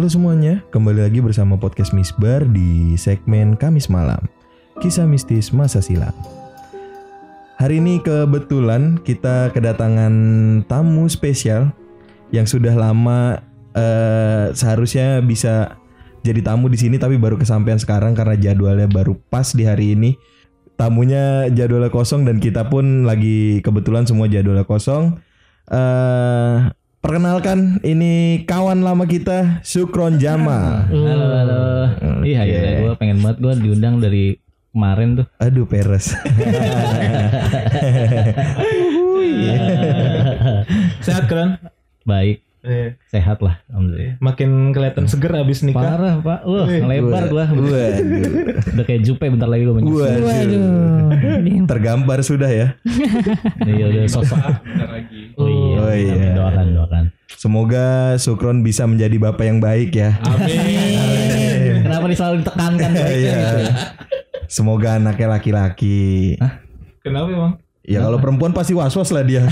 Halo 0.00 0.08
semuanya, 0.08 0.64
kembali 0.72 1.04
lagi 1.04 1.20
bersama 1.20 1.60
podcast 1.60 1.92
Misbar 1.92 2.48
di 2.48 2.96
segmen 2.96 3.52
Kamis 3.52 3.92
Malam. 3.92 4.24
Kisah 4.80 5.04
mistis 5.04 5.52
masa 5.52 5.84
silam. 5.84 6.16
Hari 7.60 7.84
ini 7.84 8.00
kebetulan 8.00 8.96
kita 9.04 9.52
kedatangan 9.52 10.08
tamu 10.64 11.04
spesial 11.04 11.76
yang 12.32 12.48
sudah 12.48 12.72
lama 12.72 13.44
eh, 13.76 14.56
seharusnya 14.56 15.20
bisa 15.20 15.76
jadi 16.24 16.48
tamu 16.48 16.72
di 16.72 16.80
sini 16.80 16.96
tapi 16.96 17.20
baru 17.20 17.36
kesampaian 17.36 17.76
sekarang 17.76 18.16
karena 18.16 18.40
jadwalnya 18.40 18.88
baru 18.88 19.20
pas 19.28 19.52
di 19.52 19.68
hari 19.68 20.00
ini. 20.00 20.16
Tamunya 20.80 21.52
jadwalnya 21.52 21.92
kosong 21.92 22.24
dan 22.24 22.40
kita 22.40 22.72
pun 22.72 23.04
lagi 23.04 23.60
kebetulan 23.60 24.08
semua 24.08 24.32
jadwalnya 24.32 24.64
kosong. 24.64 25.20
eh 25.68 26.79
perkenalkan 27.00 27.80
ini 27.80 28.44
kawan 28.44 28.84
lama 28.84 29.08
kita 29.08 29.64
Sukron 29.64 30.20
Jamal. 30.20 30.84
Halo, 30.92 31.26
halo. 31.32 31.60
Iya, 32.20 32.44
Oke. 32.44 32.52
iya, 32.52 32.84
gue 32.84 32.92
pengen 33.00 33.24
banget 33.24 33.40
gue 33.40 33.52
diundang 33.64 34.04
dari 34.04 34.36
kemarin 34.70 35.24
tuh. 35.24 35.26
Aduh 35.40 35.64
peres. 35.64 36.12
Sehat 41.04 41.24
kan? 41.26 41.56
Baik, 42.04 42.44
Eh, 42.60 42.92
sehat 43.08 43.40
lah, 43.40 43.56
alhamdulillah. 43.66 44.20
makin 44.20 44.50
kelihatan 44.70 45.08
seger 45.08 45.32
abis 45.34 45.64
nikah. 45.64 45.80
Parah 45.80 46.14
pak, 46.18 46.40
wah 46.44 46.68
Wih, 46.68 46.84
ngelebar 46.84 47.24
gue. 47.26 47.44
Waduh. 47.56 47.92
Udah 48.76 48.84
kayak 48.84 49.00
Jupe 49.00 49.24
bentar 49.24 49.48
lagi 49.48 49.64
gue 49.64 49.72
menyusul. 49.72 50.20
Waduh. 50.20 51.08
Tergambar 51.64 52.20
sudah 52.20 52.46
ya. 52.46 52.68
Iya 53.60 53.84
udah 53.88 54.02
sosok. 54.06 54.36
Oh 55.34 55.48
iya, 55.48 55.78
Oh, 55.80 55.88
iya. 55.90 56.12
amin, 56.12 56.30
doakan, 56.34 56.66
doakan. 56.74 57.04
Semoga 57.30 57.86
Sukron 58.16 58.60
bisa 58.60 58.84
menjadi 58.84 59.16
bapak 59.18 59.44
yang 59.46 59.58
baik 59.58 59.96
ya. 59.96 60.20
Amin. 60.20 61.80
Kenapa 61.80 62.04
nih 62.06 62.18
selalu 62.18 62.34
ditekankan 62.44 62.90
baiknya 62.90 63.16
Iya. 63.16 63.32
gitu 63.32 63.56
ya? 63.56 63.72
Semoga 64.46 64.88
anaknya 64.94 65.28
laki-laki. 65.30 66.36
Kenapa 67.00 67.28
emang? 67.30 67.52
Ya 67.90 68.06
kalau 68.06 68.22
perempuan 68.22 68.54
pasti 68.54 68.70
was-was 68.70 69.10
lah 69.10 69.26
dia. 69.26 69.42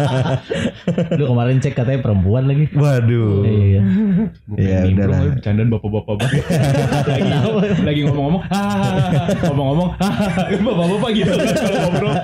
Lu 1.20 1.28
kemarin 1.28 1.60
cek 1.60 1.76
katanya 1.76 2.00
perempuan 2.00 2.48
lagi. 2.48 2.64
Waduh. 2.72 3.44
Iya. 3.44 3.80
Ya 4.56 4.78
udahlah. 4.88 5.36
Bercandaan 5.36 5.68
bapak-bapak 5.68 6.14
banget. 6.16 6.44
lagi, 7.04 7.30
lagi 7.84 8.00
ngomong-ngomong, 8.08 8.42
"Ah." 8.48 9.28
ngomong-ngomong, 9.52 9.88
"Ah." 10.00 10.48
bapak-bapak 10.48 11.10
gitu 11.12 11.32
ngobrol. 11.76 12.14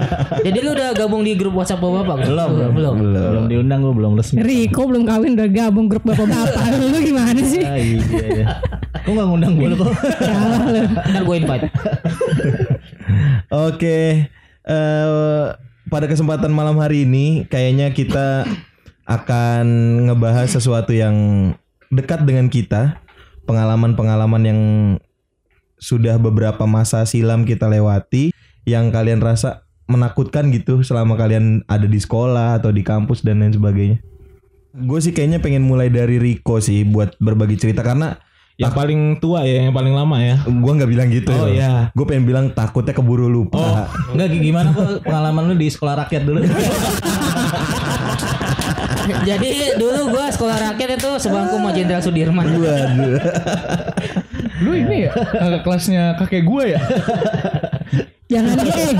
Jadi 0.40 0.58
lu 0.64 0.70
udah 0.72 0.88
gabung 0.96 1.22
di 1.28 1.32
grup 1.36 1.54
WhatsApp 1.60 1.84
bapak? 1.84 2.16
Belum, 2.24 2.48
belum. 2.56 2.72
belum. 2.72 2.94
Belum. 2.96 3.28
Belum 3.28 3.44
diundang 3.52 3.78
gue 3.84 3.92
belum 3.92 4.12
resmi. 4.16 4.40
Riko 4.40 4.88
belum 4.88 5.04
kawin 5.04 5.36
udah 5.36 5.48
gabung 5.52 5.86
grup 5.92 6.08
bapak-bapak 6.08 6.62
Lu 6.96 6.98
gimana 7.04 7.40
sih? 7.44 7.60
Ah, 7.60 7.76
iya, 7.76 8.00
iya. 8.32 8.46
Kok 9.04 9.12
gak 9.12 9.26
ngundang 9.28 9.52
gue 9.60 9.76
kok? 9.76 9.92
Salah 10.24 10.60
lu 10.72 10.80
Ntar 10.88 11.20
gue 11.20 11.36
invite. 11.36 11.68
Oke. 13.68 14.00
Eh, 14.66 15.46
pada 15.86 16.06
kesempatan 16.10 16.50
malam 16.50 16.76
hari 16.82 17.06
ini 17.06 17.46
kayaknya 17.46 17.94
kita 17.94 18.44
akan 19.06 19.64
ngebahas 20.10 20.50
sesuatu 20.50 20.90
yang 20.90 21.14
dekat 21.94 22.26
dengan 22.26 22.50
kita, 22.50 22.98
pengalaman-pengalaman 23.46 24.42
yang 24.42 24.60
sudah 25.78 26.18
beberapa 26.18 26.66
masa 26.66 27.06
silam 27.06 27.46
kita 27.46 27.70
lewati 27.70 28.34
yang 28.66 28.90
kalian 28.90 29.22
rasa 29.22 29.62
menakutkan 29.86 30.50
gitu 30.50 30.82
selama 30.82 31.14
kalian 31.14 31.62
ada 31.70 31.86
di 31.86 32.02
sekolah 32.02 32.58
atau 32.58 32.74
di 32.74 32.82
kampus 32.82 33.22
dan 33.22 33.38
lain 33.38 33.54
sebagainya. 33.54 33.98
Gue 34.76 34.98
sih 34.98 35.14
kayaknya 35.14 35.38
pengen 35.38 35.62
mulai 35.62 35.88
dari 35.88 36.18
Riko 36.18 36.58
sih 36.58 36.82
buat 36.82 37.14
berbagi 37.22 37.56
cerita 37.56 37.86
karena 37.86 38.18
Yang 38.56 38.72
paling 38.72 39.00
tua 39.20 39.44
ya, 39.44 39.68
yang 39.68 39.76
paling 39.76 39.92
lama 39.92 40.16
ya. 40.16 40.40
gue 40.48 40.72
nggak 40.80 40.88
bilang 40.88 41.08
gitu. 41.12 41.28
Oh, 41.28 41.44
iya. 41.44 41.92
Gue 41.92 42.08
pengen 42.08 42.24
bilang 42.24 42.48
takutnya 42.56 42.96
keburu 42.96 43.28
lupa. 43.28 43.84
Enggak 44.16 44.32
gimana 44.32 44.72
kok 44.72 45.04
pengalaman 45.04 45.52
lu 45.52 45.54
di 45.60 45.68
sekolah 45.68 46.08
rakyat 46.08 46.22
dulu? 46.24 46.40
Jadi 49.28 49.76
dulu 49.76 50.08
gue 50.18 50.24
sekolah 50.32 50.56
rakyat 50.72 50.98
itu 50.98 51.10
sebangku 51.20 51.60
sama 51.60 51.70
Jenderal 51.76 52.00
Sudirman. 52.00 52.48
Waduh. 52.56 53.20
Lu 54.64 54.72
ini 54.72 55.04
ya, 55.04 55.12
kakak 55.12 55.60
kelasnya 55.60 56.16
kakek 56.16 56.48
gue 56.48 56.64
ya? 56.72 56.80
Jangan 58.26 58.58
eh, 58.58 58.94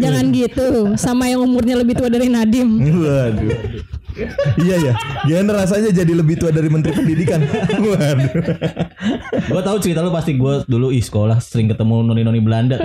Jangan 0.00 0.24
gitu 0.32 0.66
Sama 0.96 1.28
yang 1.28 1.44
umurnya 1.44 1.76
lebih 1.76 1.92
tua 1.96 2.08
dari 2.08 2.32
Nadim 2.32 2.80
Waduh. 2.80 3.52
iya 4.60 4.76
ya. 4.76 4.92
Gimana 5.24 5.64
rasanya 5.64 5.88
jadi 5.88 6.12
lebih 6.12 6.36
tua 6.36 6.52
dari 6.52 6.68
Menteri 6.68 6.92
Pendidikan? 6.92 7.40
Waduh. 7.96 8.28
gue 9.48 9.62
tahu 9.64 9.76
cerita 9.80 10.04
lu 10.04 10.12
pasti 10.12 10.36
gue 10.36 10.64
dulu 10.68 10.92
ih 10.92 11.00
sekolah 11.00 11.40
sering 11.40 11.72
ketemu 11.72 12.04
noni-noni 12.04 12.40
Belanda. 12.44 12.76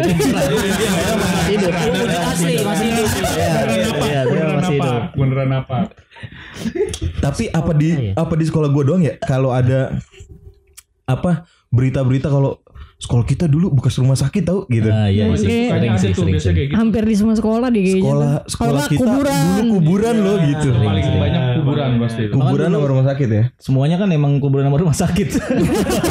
hidup. 1.52 1.72
Asli 2.32 2.64
masih 2.64 2.88
hidup. 2.96 3.08
Iya, 3.12 3.52
iya, 4.08 4.22
dia 4.24 4.44
masih 4.56 4.76
hidup. 4.80 5.02
Beneran 5.20 5.52
apa? 5.52 5.92
Tapi 7.20 7.52
apa 7.52 7.72
di 7.76 7.90
apa 8.16 8.34
di 8.40 8.46
sekolah 8.48 8.70
gue 8.72 8.84
doang 8.88 9.04
ya? 9.04 9.20
Kalau 9.20 9.52
ada 9.52 10.00
apa 11.08 11.48
berita-berita 11.72 12.32
kalau 12.32 12.60
sekolah 12.98 13.24
kita 13.24 13.46
dulu 13.46 13.70
bekas 13.72 13.94
rumah 13.96 14.14
sakit 14.14 14.42
tau 14.42 14.66
gitu. 14.66 14.86
Nah, 14.86 15.06
iya 15.06 15.30
sih, 15.32 15.46
Oke. 15.46 15.70
sering 15.70 15.94
sih, 15.96 16.12
sering 16.12 16.36
sih. 16.36 16.50
kayak 16.50 16.68
gitu. 16.68 16.76
Hampir 16.76 17.04
di 17.04 17.14
semua 17.14 17.34
sekolah 17.34 17.70
di 17.70 17.80
kayaknya 17.84 18.02
Sekolah 18.02 18.32
sekolah 18.44 18.84
kita 18.84 18.98
kuburan 19.00 19.38
dulu 19.38 19.72
kuburan 19.72 20.16
loh 20.18 20.38
gitu. 20.42 20.70
Paling 20.74 21.06
banyak 21.16 21.42
kuburan 21.56 21.90
pasti. 22.00 22.22
itu. 22.24 22.34
Kuburan 22.34 22.70
sama 22.72 22.86
rumah 22.88 23.06
sakit 23.06 23.28
ya. 23.30 23.44
Semuanya 23.56 23.96
kan 23.96 24.10
emang 24.10 24.32
kuburan 24.38 24.66
sama 24.66 24.78
rumah 24.78 24.98
sakit. 24.98 25.28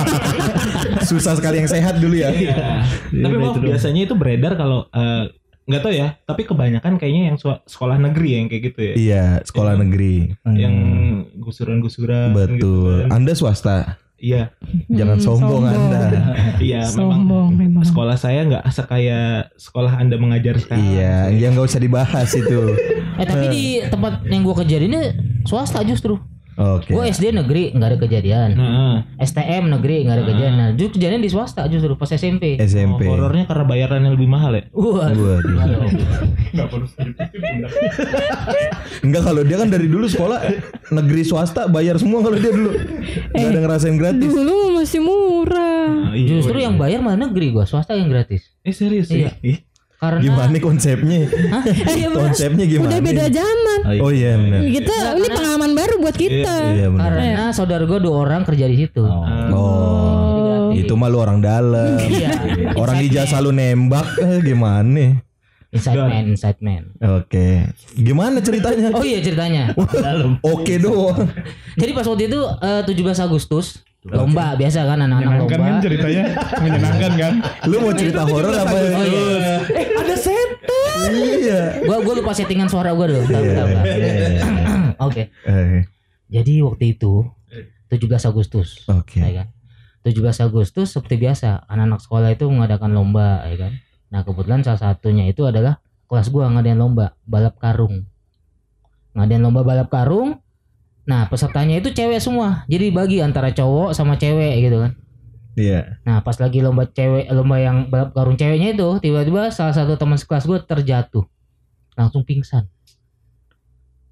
Susah 1.07 1.35
sekali 1.35 1.59
yang 1.59 1.69
sehat 1.69 1.99
dulu 1.99 2.15
ya. 2.15 2.31
Tapi 2.31 2.47
Iya, 3.13 3.27
maaf 3.37 3.51
itu 3.53 3.59
dong. 3.59 3.67
biasanya 3.67 4.01
itu 4.03 4.15
beredar 4.15 4.53
kalau 4.55 4.87
eh, 4.89 5.31
nggak 5.67 5.83
tahu 5.83 5.93
ya, 5.93 6.15
tapi 6.23 6.43
kebanyakan 6.43 6.95
kayaknya 6.97 7.23
yang 7.27 7.37
sekolah 7.65 7.99
negeri 8.01 8.29
ya, 8.29 8.39
yang 8.39 8.49
kayak 8.49 8.63
gitu 8.65 8.81
ya. 8.81 8.95
Iya, 8.95 9.25
sekolah 9.43 9.75
negeri. 9.77 10.39
Yang 10.47 10.75
Hmm. 10.77 11.15
gusuran-gusuran 11.37 12.31
Betul. 12.31 12.55
gitu. 12.55 12.73
Anda 13.11 13.33
swasta. 13.35 13.99
Iya, 14.17 14.49
Jangan 14.89 15.17
Hmm, 15.21 15.27
sombong, 15.29 15.63
sombong. 15.69 15.93
Anda. 15.93 16.03
iya 16.67 16.89
memang 16.97 17.53
memang 17.53 17.85
sekolah 17.85 18.17
saya 18.17 18.49
nggak 18.49 18.65
sekaya 18.73 19.45
sekolah 19.61 19.93
Anda 20.01 20.17
mengajar 20.17 20.57
sekarang. 20.57 20.81
Iya, 20.89 21.37
yang 21.37 21.53
nggak 21.53 21.69
usah 21.69 21.81
dibahas 21.85 22.33
itu. 22.33 22.61
Eh 23.21 23.27
tapi 23.29 23.47
di 23.53 23.65
tempat 23.85 24.25
yang 24.25 24.41
gue 24.41 24.57
kejadian 24.57 24.89
ini 24.89 25.01
swasta 25.45 25.85
justru. 25.85 26.17
Oke. 26.57 26.89
Gue 26.89 27.05
SD 27.07 27.31
negeri 27.31 27.69
nggak 27.71 27.85
ada 27.87 27.99
kejadian. 27.99 28.51
Nah, 28.53 28.97
STM 29.17 29.69
negeri 29.69 30.03
nggak 30.03 30.17
ada 30.17 30.25
kejadian. 30.25 30.55
Nah 30.55 30.69
justru 30.73 30.97
kejadian 30.97 31.21
di 31.21 31.29
swasta 31.29 31.69
justru 31.69 31.93
pas 31.95 32.09
SMP. 32.09 32.57
SMP. 32.57 33.05
oh, 33.05 33.13
horornya 33.13 33.45
karena 33.45 33.65
bayarannya 33.65 34.11
lebih 34.11 34.25
mahal 34.27 34.57
ya. 34.57 34.65
Wah. 34.73 35.13
Waduh. 35.13 35.85
Enggak 39.03 39.23
kalau 39.23 39.43
dia 39.43 39.57
kan 39.57 39.69
dari 39.69 39.87
dulu 39.87 40.07
sekolah 40.07 40.39
negeri 40.91 41.23
swasta 41.23 41.69
bayar 41.69 41.97
semua 41.97 42.23
kalau 42.23 42.37
dia 42.37 42.51
dulu. 42.51 42.73
Enggak 43.33 43.49
ada 43.49 43.61
ngerasain 43.61 43.97
gratis. 43.97 44.31
Dulu 44.31 44.57
masih 44.75 45.01
murah 45.01 45.75
Nah, 45.87 46.15
iya. 46.15 46.39
Justru 46.39 46.57
yang 46.57 46.77
bayar 46.77 47.01
malah 47.01 47.29
negeri 47.29 47.51
gue, 47.51 47.65
swasta 47.65 47.95
yang 47.95 48.09
gratis. 48.09 48.53
eh 48.63 48.71
serius 48.71 49.07
Iya. 49.09 49.31
sih. 49.39 49.66
Karena 49.97 50.21
Gimana 50.21 50.57
konsepnya? 50.61 51.21
Iya 51.97 52.07
bener. 52.13 52.29
Konsepnya 52.29 52.65
gimana? 52.69 52.89
Udah 52.93 53.01
beda 53.01 53.27
zaman 53.33 53.79
Oh 54.05 54.13
iya 54.13 54.37
benar. 54.37 54.61
Kita 54.69 54.97
ini 55.17 55.29
pengalaman 55.33 55.73
baru 55.73 55.95
buat 56.05 56.17
kita 56.17 56.57
Iya 56.77 56.87
benar. 56.93 57.05
karena 57.17 57.45
saudara 57.57 57.85
gue 57.89 57.99
dua 58.05 58.15
orang 58.29 58.45
kerja 58.45 58.69
di 58.69 58.77
situ. 58.77 59.05
Oh. 59.07 60.69
Itu 60.77 60.93
mah 61.01 61.09
lu 61.09 61.19
orang 61.25 61.41
dalam. 61.41 61.97
Iya. 62.13 62.33
Orang 62.77 63.01
ijazah 63.01 63.41
lu 63.41 63.57
nembak 63.57 64.05
eh, 64.21 64.41
gimana? 64.45 65.25
Inside 65.73 65.99
man, 65.99 66.25
inside 66.33 66.61
man. 66.61 66.83
Oke. 67.21 67.69
Gimana 67.97 68.41
ceritanya? 68.41 68.93
Oh 68.93 69.05
iya 69.05 69.21
ceritanya. 69.25 69.73
Oke 70.55 70.77
doang. 70.77 71.29
Jadi 71.77 71.91
pas 71.97 72.05
waktu 72.05 72.29
itu 72.29 72.41
eh, 72.63 72.83
17 72.85 73.25
Agustus 73.25 73.81
lomba 74.07 74.55
biasa 74.55 74.79
kan 74.83 74.99
anak-anak 74.99 75.19
Menyenangkan 75.19 75.59
lomba. 75.59 75.69
kan 75.69 75.83
ceritanya? 75.83 76.23
Menyenangkan 76.59 77.13
kan? 77.15 77.33
Lu 77.71 77.77
mau 77.81 77.93
cerita 77.93 78.23
horor 78.23 78.55
apa? 78.55 78.77
Oh 78.77 79.05
iya. 79.05 79.57
Iya. 81.07 81.61
Gua 81.83 81.99
gua 82.03 82.15
lupa 82.15 82.33
settingan 82.33 82.67
suara 82.67 82.91
gua 82.93 83.07
dulu. 83.07 83.23
Bentar, 83.25 83.43
bentar, 83.43 83.67
bentar. 83.67 83.97
Oke. 85.01 85.23
Eh, 85.45 85.83
Jadi 86.27 86.59
waktu 86.59 86.85
itu 86.93 87.23
17 87.89 88.27
Agustus. 88.27 88.83
Oke. 88.87 89.23
Ya 89.23 89.43
kan? 89.43 89.47
17 90.03 90.23
Agustus 90.41 90.91
seperti 90.91 91.19
biasa 91.19 91.67
anak-anak 91.67 92.01
sekolah 92.01 92.31
itu 92.31 92.47
mengadakan 92.47 92.95
lomba 92.95 93.47
ya 93.47 93.69
kan. 93.69 93.73
Nah, 94.07 94.23
kebetulan 94.23 94.63
salah 94.63 94.79
satunya 94.81 95.27
itu 95.27 95.43
adalah 95.43 95.83
kelas 96.07 96.31
gua 96.31 96.47
ngadain 96.49 96.79
lomba 96.79 97.15
balap 97.27 97.59
karung. 97.59 98.07
Ngadain 99.15 99.43
lomba 99.43 99.63
balap 99.63 99.91
karung. 99.91 100.39
Nah, 101.07 101.31
pesertanya 101.31 101.79
itu 101.79 101.95
cewek 101.95 102.19
semua. 102.19 102.67
Jadi 102.67 102.91
bagi 102.91 103.23
antara 103.23 103.55
cowok 103.55 103.95
sama 103.95 104.19
cewek 104.19 104.67
gitu 104.67 104.83
kan. 104.83 104.93
Iya. 105.57 105.97
Nah 106.05 106.21
pas 106.21 106.37
lagi 106.37 106.61
lomba 106.61 106.85
cewek 106.85 107.33
lomba 107.33 107.57
yang 107.57 107.89
balap 107.89 108.13
karung 108.13 108.37
ceweknya 108.37 108.77
itu 108.77 109.01
tiba-tiba 109.01 109.49
salah 109.49 109.73
satu 109.73 109.97
teman 109.97 110.21
sekelas 110.21 110.45
gue 110.45 110.61
terjatuh 110.61 111.25
langsung 111.97 112.29
pingsan 112.29 112.69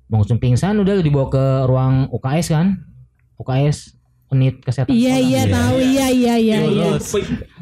langsung 0.08 0.40
pingsan 0.40 0.80
udah 0.80 1.04
dibawa 1.04 1.28
ke 1.28 1.44
ruang 1.68 2.08
UKS 2.16 2.48
kan 2.48 2.80
UKS 3.36 3.92
penit 4.34 4.54
kesehatan 4.58 4.90
Iya 4.90 5.14
sekolah. 5.14 5.30
iya 5.30 5.42
tahu 5.46 5.76
iya 5.78 6.06
iya 6.10 6.34
iya 6.36 6.58
iya. 6.66 6.90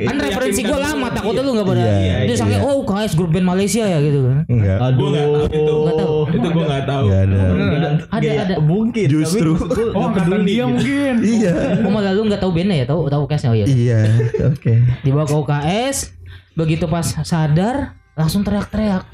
kan 0.01 0.17
referensi 0.17 0.61
gue 0.61 0.79
lama 0.79 1.07
takutnya 1.09 1.43
lu 1.43 1.53
nggak 1.53 1.69
pada 1.69 1.83
Iya, 1.85 2.15
itu 2.25 2.33
sampai 2.35 2.57
iya. 2.57 2.65
oh 2.65 2.81
UKS 2.81 3.13
grup 3.13 3.31
band 3.31 3.45
Malaysia 3.45 3.85
ya 3.85 3.99
gitu 4.01 4.19
kan 4.23 4.39
Enggak. 4.47 4.79
Aduh. 4.81 4.97
Gue 4.99 5.11
nggak 5.13 5.95
tahu 5.95 6.17
itu. 6.33 6.49
Gue 6.49 6.65
nggak 6.65 6.85
tahu. 6.85 7.07
Ada. 7.13 7.89
ada 8.09 8.29
ada 8.43 8.55
Mungkin. 8.59 9.07
Justru. 9.07 9.53
Oh 9.93 10.03
angkatan 10.03 10.43
dia 10.43 10.65
mungkin. 10.65 11.15
Iya. 11.21 11.53
oh 11.79 11.91
malah 11.91 12.11
lu 12.11 12.25
nggak 12.25 12.41
tahu 12.41 12.51
bandnya 12.51 12.77
ya 12.79 12.87
tahu 12.87 13.01
tahu 13.07 13.21
UKS 13.29 13.43
oh 13.45 13.55
iya 13.55 13.67
Iya. 13.69 13.99
Oke. 14.49 14.73
dibawa 15.03 15.25
ke 15.25 15.35
UKS 15.35 15.97
begitu 16.53 16.85
pas 16.87 17.05
sadar 17.21 17.93
langsung 18.13 18.41
teriak-teriak 18.41 19.05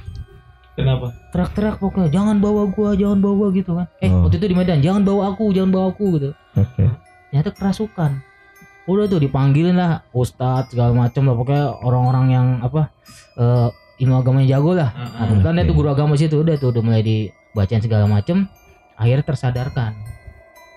Kenapa? 0.75 1.11
teriak-teriak 1.31 1.77
pokoknya 1.77 2.07
jangan 2.09 2.37
bawa 2.37 2.67
gua 2.69 2.95
jangan 2.95 3.19
bawa 3.19 3.35
gua 3.37 3.49
gitu 3.53 3.75
kan 3.75 3.87
eh 3.99 4.07
Oh. 4.09 4.23
waktu 4.25 4.39
itu 4.39 4.47
di 4.47 4.55
Medan 4.55 4.79
jangan 4.79 5.03
bawa 5.03 5.31
aku 5.31 5.51
jangan 5.51 5.71
bawa 5.71 5.87
aku 5.91 6.07
gitu 6.15 6.31
Oke. 6.55 6.87
Ternyata 7.29 7.51
kerasukan. 7.55 8.25
Udah 8.89 9.05
tuh 9.05 9.21
dipanggilin 9.21 9.77
lah 9.77 10.01
ustadz 10.17 10.73
segala 10.73 10.97
macam 10.97 11.29
lah. 11.29 11.37
Pokoknya 11.37 11.67
orang-orang 11.85 12.27
yang 12.33 12.47
apa 12.65 12.89
eh 13.37 13.69
ilmu 14.01 14.15
agamanya 14.17 14.57
jago 14.57 14.73
lah. 14.73 14.91
Nah, 14.95 15.27
kebetulan 15.29 15.55
dia 15.61 15.69
tuh 15.69 15.77
guru 15.77 15.89
agama 15.93 16.15
situ. 16.17 16.37
Udah 16.41 16.57
tuh 16.57 16.73
udah 16.73 16.83
mulai 16.83 17.03
dibacain 17.05 17.85
segala 17.85 18.09
macam 18.09 18.49
akhirnya 18.97 19.25
tersadarkan. 19.29 19.93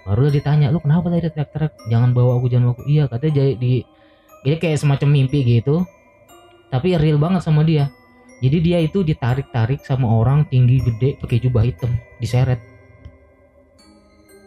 Baru 0.02 0.28
ditanya 0.34 0.74
lu 0.74 0.82
kenapa 0.82 1.08
tadi 1.14 1.30
teriak-teriak? 1.30 1.74
Jangan 1.88 2.10
bawa 2.12 2.42
aku 2.42 2.50
jangan 2.52 2.74
bawa 2.74 2.76
aku. 2.82 2.84
Iya 2.90 3.04
katanya 3.08 3.34
jadi 3.38 3.52
di 3.56 3.74
jadi 4.42 4.56
kayak 4.58 4.78
semacam 4.82 5.08
mimpi 5.14 5.40
gitu. 5.46 5.86
Tapi 6.68 6.98
real 7.00 7.22
banget 7.22 7.46
sama 7.46 7.62
dia. 7.64 7.92
Jadi 8.42 8.58
dia 8.58 8.82
itu 8.82 9.06
ditarik-tarik 9.06 9.86
sama 9.86 10.10
orang 10.10 10.50
tinggi 10.50 10.82
gede 10.82 11.14
pakai 11.22 11.38
jubah 11.38 11.62
hitam 11.62 11.94
diseret 12.18 12.58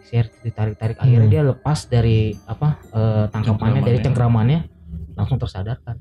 diseret 0.05 0.29
ditarik-tarik 0.39 0.95
akhirnya 0.95 1.25
Hmm. 1.25 1.33
dia 1.33 1.41
lepas 1.43 1.89
dari 1.89 2.19
apa 2.45 2.77
eh, 2.85 3.25
tangkapannya 3.27 3.81
dari 3.81 3.97
cengkramannya 3.99 4.59
langsung 5.17 5.35
tersadarkan 5.35 5.97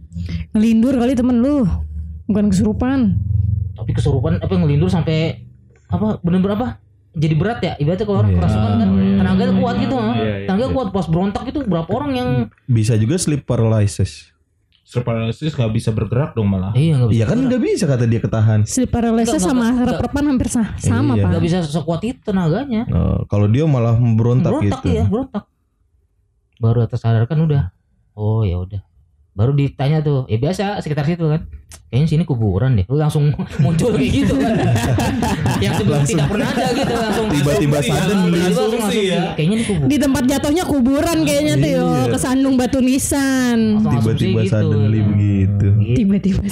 Ngelindur 0.52 0.92
kali 0.94 1.14
temen 1.14 1.40
lu. 1.40 1.64
Bukan 2.24 2.48
kesurupan. 2.48 3.16
tapi 3.74 3.90
kesurupan 3.90 4.38
apa 4.38 4.54
ngelindur 4.54 4.86
sampai 4.86 5.44
apa 5.86 6.20
bener-bener 6.20 6.54
apa 6.54 6.68
jadi 7.10 7.34
berat 7.34 7.58
ya 7.60 7.72
ibaratnya 7.76 8.04
kalau 8.04 8.18
orang 8.20 8.30
Iya. 8.30 8.38
kerasukan 8.38 8.72
kan 8.72 8.88
tenaga 9.16 9.44
kuat 9.52 9.76
gitu. 9.78 9.94
Iya, 9.94 10.12
iya, 10.14 10.34
tenaga 10.44 10.64
iya. 10.64 10.72
kuat 10.72 10.88
pas 10.90 11.06
berontak 11.06 11.44
itu 11.46 11.58
berapa 11.64 11.86
orang 11.88 12.10
yang 12.12 12.28
Bisa 12.66 12.94
juga 12.94 13.14
sleep 13.16 13.42
paralysis. 13.42 14.33
Surparalysis 14.84 15.50
nggak 15.50 15.72
bisa 15.72 15.90
bergerak 15.90 16.32
dong 16.32 16.46
malah. 16.46 16.70
iya 16.72 16.94
nggak 16.94 17.08
bisa 17.08 17.16
Iya 17.16 17.24
kan 17.26 17.38
nggak 17.42 17.62
bisa 17.62 17.84
kata 17.86 18.04
dia 18.04 18.20
ketahan. 18.20 18.60
Sleep 18.64 18.86
paralysis 18.86 19.32
Enggak, 19.34 19.48
sama 19.48 19.66
rep-repan 19.82 20.24
hampir 20.26 20.48
sa- 20.48 20.76
sama 20.76 21.12
Iya. 21.12 21.22
pak. 21.22 21.28
nggak 21.32 21.42
bisa 21.42 21.58
sekuat 21.62 22.00
itu 22.02 22.20
tenaganya 22.22 22.84
Oh, 22.88 23.24
kalau 23.24 23.46
dia 23.46 23.64
malah 23.64 23.96
berontak, 23.96 24.52
berontak 24.52 24.84
gitu. 24.84 24.88
ya 24.92 25.04
berontak 25.04 25.44
baru 26.56 26.84
tersadarkan 26.84 27.38
udah 27.42 27.62
oh 28.14 28.40
ya 28.40 28.56
udah 28.56 28.80
baru 29.34 29.50
ditanya 29.50 29.98
tuh 29.98 30.30
ya 30.30 30.38
biasa 30.38 30.78
sekitar 30.78 31.02
situ 31.04 31.26
kan 31.26 31.42
kayaknya 31.90 32.06
sini 32.06 32.22
kuburan 32.22 32.78
deh 32.78 32.86
lu 32.86 33.02
langsung 33.02 33.34
muncul 33.64 33.90
kayak 33.90 34.10
gitu 34.14 34.34
kan 34.38 34.54
yang 35.64 35.74
sebelum 35.74 36.06
tidak 36.06 36.26
pernah 36.30 36.48
ada 36.54 36.66
gitu 36.70 36.94
langsung 36.94 37.26
Tiba-tiba 37.34 37.76
Asumsi 37.82 37.90
ya, 37.90 37.98
sudden 37.98 38.18
langsung 38.30 38.70
langsung, 38.78 39.02
ya. 39.02 39.22
kayaknya 39.34 39.54
ini 39.58 39.64
kuburan 39.66 39.88
Di 39.90 39.96
tempat 39.98 40.22
jatuhnya 40.30 40.64
kuburan 40.64 41.18
kayaknya 41.26 41.54
tuh 41.58 41.70
yo, 41.70 41.84
Iya. 41.84 42.02
kesandung 42.14 42.54
batu 42.54 42.78
nisan. 42.78 43.58
Tiba-tiba 43.82 44.40
gitu. 44.46 44.52
suddenly 44.54 45.00
begitu. 45.02 45.66
Gitu. 45.82 45.96
Tiba-tiba. 45.98 46.42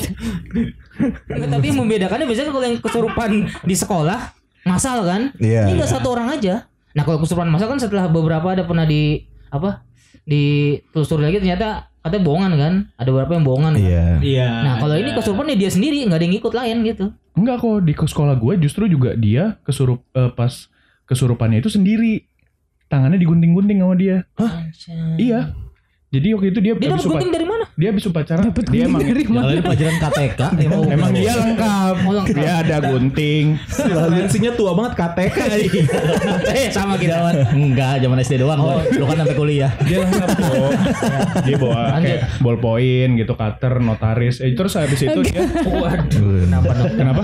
Tapi 1.31 1.65
yang 1.71 1.79
membedakannya 1.87 2.27
biasanya 2.27 2.51
kalau 2.51 2.67
yang 2.67 2.77
kesurupan 2.83 3.31
di 3.63 3.75
sekolah 3.79 4.19
masal 4.63 5.07
kan 5.07 5.31
Iya. 5.39 5.71
ini 5.71 5.79
nggak 5.79 5.91
satu 5.91 6.15
orang 6.15 6.35
aja 6.39 6.67
nah 6.93 7.03
kalau 7.03 7.23
kesurupan 7.23 7.47
masal 7.51 7.71
kan 7.73 7.79
setelah 7.79 8.07
beberapa 8.11 8.53
ada 8.53 8.67
pernah 8.67 8.85
di 8.85 9.23
apa 9.49 9.83
ditelusuri 10.23 11.25
lagi 11.25 11.39
ternyata 11.43 11.92
katanya 12.03 12.23
bohongan 12.27 12.53
kan 12.59 12.75
ada 12.99 13.09
beberapa 13.15 13.33
yang 13.39 13.47
bohongan 13.47 13.73
kan? 13.79 13.83
Iya. 13.83 14.07
Iya. 14.21 14.49
nah 14.67 14.75
kalau 14.83 14.95
ini 14.99 15.11
kesurupan 15.15 15.47
ya 15.55 15.57
dia 15.57 15.71
sendiri 15.71 16.03
nggak 16.05 16.19
ada 16.19 16.27
yang 16.27 16.37
ikut 16.37 16.53
lain 16.53 16.77
gitu 16.83 17.07
Enggak 17.33 17.65
kok 17.65 17.81
di 17.89 17.93
ke 17.97 18.05
sekolah 18.05 18.35
gue 18.37 18.55
justru 18.61 18.85
juga 18.93 19.17
dia 19.17 19.57
kesurup 19.65 20.05
eh, 20.13 20.29
pas 20.37 20.53
kesurupannya 21.09 21.65
itu 21.65 21.73
sendiri 21.73 22.29
tangannya 22.93 23.17
digunting-gunting 23.17 23.81
sama 23.81 23.97
dia. 23.97 24.29
Iya. 25.17 25.57
Jadi 26.13 26.29
waktu 26.37 26.49
itu 26.53 26.61
dia 26.61 26.73
dia 26.77 26.93
habis 26.93 27.09
dapat 27.09 27.17
gunting 27.17 27.33
dari 27.33 27.47
mana 27.49 27.65
dia 27.73 27.89
habis 27.89 28.05
upacara 28.05 28.45
dia 28.69 28.85
emang 28.85 29.01
Kalau 29.01 29.49
di 29.57 29.65
pelajaran 29.65 29.97
KTK 29.97 30.41
emang 30.69 30.83
emang 30.93 31.11
dia 31.17 31.33
lengkap. 31.41 31.95
Oh, 32.05 32.13
lengkap. 32.21 32.37
Dia 32.37 32.53
ada 32.61 32.77
gunting. 32.85 33.45
Referensinya 33.65 34.53
tua 34.53 34.77
banget 34.77 34.93
KTK. 35.01 35.37
eh 36.61 36.69
sama 36.69 37.01
kita 37.01 37.49
enggak 37.57 38.05
zaman 38.05 38.21
SD 38.21 38.45
doang 38.45 38.61
oh. 38.61 38.77
lu 38.93 39.09
kan 39.09 39.25
sampai 39.25 39.37
kuliah 39.41 39.73
Dia 39.89 40.05
lengkap 40.05 40.29
kok. 40.37 40.73
Dia 41.49 41.57
bawa 41.57 41.81
Lanjut. 41.81 42.03
kayak 42.05 42.21
ballpoint 42.45 43.13
gitu, 43.17 43.33
cutter, 43.33 43.73
notaris. 43.81 44.45
Eh, 44.45 44.53
terus 44.53 44.77
habis 44.77 45.01
itu 45.01 45.21
dia 45.25 45.49
waduh 45.81 46.45
kenapa 46.45 46.73
Kenapa? 46.93 47.23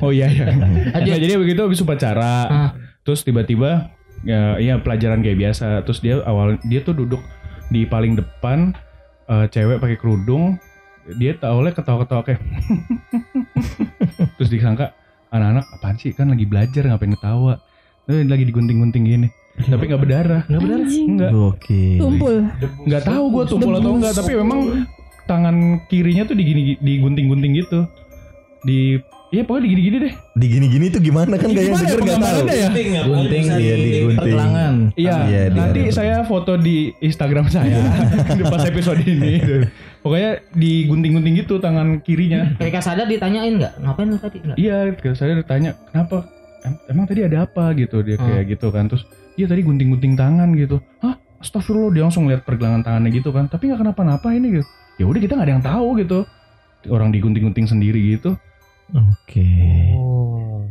Oh 0.00 0.08
iya 0.08 0.32
iya. 0.32 0.48
Nah, 0.48 1.04
jadi 1.04 1.36
begitu 1.36 1.60
habis 1.60 1.84
upacara, 1.84 2.36
Ah. 2.48 2.70
terus 3.04 3.20
tiba-tiba 3.20 3.92
ya, 4.24 4.56
ya 4.56 4.80
pelajaran 4.80 5.20
kayak 5.20 5.36
biasa. 5.36 5.84
Terus 5.84 6.00
dia 6.00 6.24
awal 6.24 6.56
dia 6.64 6.80
tuh 6.80 6.96
duduk 6.96 7.20
di 7.68 7.84
paling 7.84 8.16
depan, 8.16 8.72
eh, 9.28 9.46
cewek 9.48 9.80
pakai 9.80 9.96
kerudung. 10.00 10.56
Dia 11.16 11.32
awalnya 11.40 11.72
ketawa-ketawa 11.72 12.20
kayak, 12.20 12.40
terus 14.36 14.52
disangka 14.52 14.92
anak-anak 15.32 15.64
apaan 15.72 15.96
sih 15.96 16.12
kan 16.12 16.28
lagi 16.28 16.44
belajar 16.44 16.84
ngapain 16.84 17.16
ketawa? 17.16 17.60
Eh, 18.08 18.24
lagi 18.24 18.44
digunting-gunting 18.48 19.04
gini. 19.04 19.28
Tapi 19.58 19.84
nggak 19.90 20.00
berdarah. 20.00 20.42
Nggak 20.48 20.60
berdarah. 20.64 20.88
Nggak. 20.88 21.30
Oke. 21.34 21.84
Tumpul. 21.98 22.36
Nggak 22.86 23.02
tahu 23.04 23.24
gue 23.32 23.44
tumpul 23.48 23.72
atau 23.76 23.90
enggak. 23.96 24.12
Tapi 24.16 24.32
memang 24.38 24.60
tangan 25.28 25.56
kirinya 25.90 26.24
tuh 26.24 26.36
digini 26.38 26.78
digunting-gunting 26.80 27.52
gitu. 27.58 27.80
Di 28.64 29.00
Iya 29.28 29.44
pokoknya 29.44 29.64
digini-gini 29.64 29.96
deh. 30.00 30.12
Di 30.34 30.46
gini-gini 30.48 30.86
tuh 30.88 31.00
gimana 31.00 31.36
kan 31.36 31.48
gak 31.48 31.60
yang 31.60 31.76
Gimana 31.76 31.84
denger 31.84 31.98
ya 31.98 32.06
gak 32.08 32.18
tahu. 32.18 32.46
ya? 32.48 32.68
gunting 33.04 33.44
Iya, 33.44 33.74
digunting. 33.76 34.16
pergelangan 34.16 34.74
Iya, 34.96 35.16
Iya, 35.22 35.42
di 35.46 35.58
nanti 35.58 35.80
ada. 35.82 35.92
saya 35.92 36.16
foto 36.24 36.52
di 36.56 36.76
Instagram 36.98 37.46
saya 37.46 37.76
di 38.38 38.42
pas 38.42 38.64
episode 38.64 39.00
ini. 39.02 39.32
Pokoknya 40.00 40.30
digunting-gunting 40.50 41.34
gitu 41.38 41.54
tangan 41.58 42.00
kirinya. 42.00 42.56
ketika 42.56 42.80
sadar 42.80 43.04
ditanyain 43.04 43.52
nggak 43.54 43.72
ngapain 43.78 44.08
lu 44.08 44.16
tadi 44.16 44.38
Iya, 44.56 44.76
ketika 44.92 45.12
saya 45.14 45.36
ditanya 45.36 45.76
kenapa 45.86 46.24
Em- 46.58 46.80
emang 46.88 47.04
tadi 47.04 47.22
ada 47.22 47.44
apa 47.44 47.70
gitu 47.72 48.02
dia 48.02 48.18
kayak 48.18 48.50
gitu 48.50 48.68
kan 48.68 48.90
terus 48.90 49.06
iya 49.34 49.46
tadi 49.46 49.60
gunting-gunting 49.60 50.16
tangan 50.16 50.50
gitu. 50.54 50.80
Hah? 50.98 51.14
Astagfirullah 51.38 51.92
dia 51.92 52.02
langsung 52.02 52.26
lihat 52.26 52.42
pergelangan 52.42 52.80
tangannya 52.80 53.12
gitu 53.12 53.28
kan. 53.28 53.46
Tapi 53.46 53.68
nggak 53.68 53.78
kenapa-napa 53.78 54.32
ini 54.32 54.56
gitu. 54.56 54.66
Ya 54.96 55.04
udah 55.04 55.20
kita 55.20 55.36
nggak 55.36 55.46
ada 55.46 55.54
yang 55.54 55.62
tahu 55.62 55.88
gitu. 55.96 56.18
Orang 56.88 57.12
digunting-gunting 57.12 57.68
sendiri 57.68 58.00
gitu. 58.10 58.34
Oke. 58.92 59.48
oh 59.94 60.64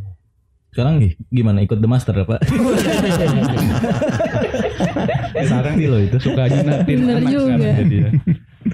sekarang 0.68 1.02
gimana 1.28 1.58
ikut 1.58 1.78
the 1.78 1.90
master 1.90 2.14
apa 2.14 2.38
Sekarang 5.38 5.74
lo 5.80 5.98
itu 5.98 6.18
suka 6.18 6.50
Bener 6.84 7.18
anak 7.18 7.30
juga. 7.30 7.68
ya. 7.82 8.10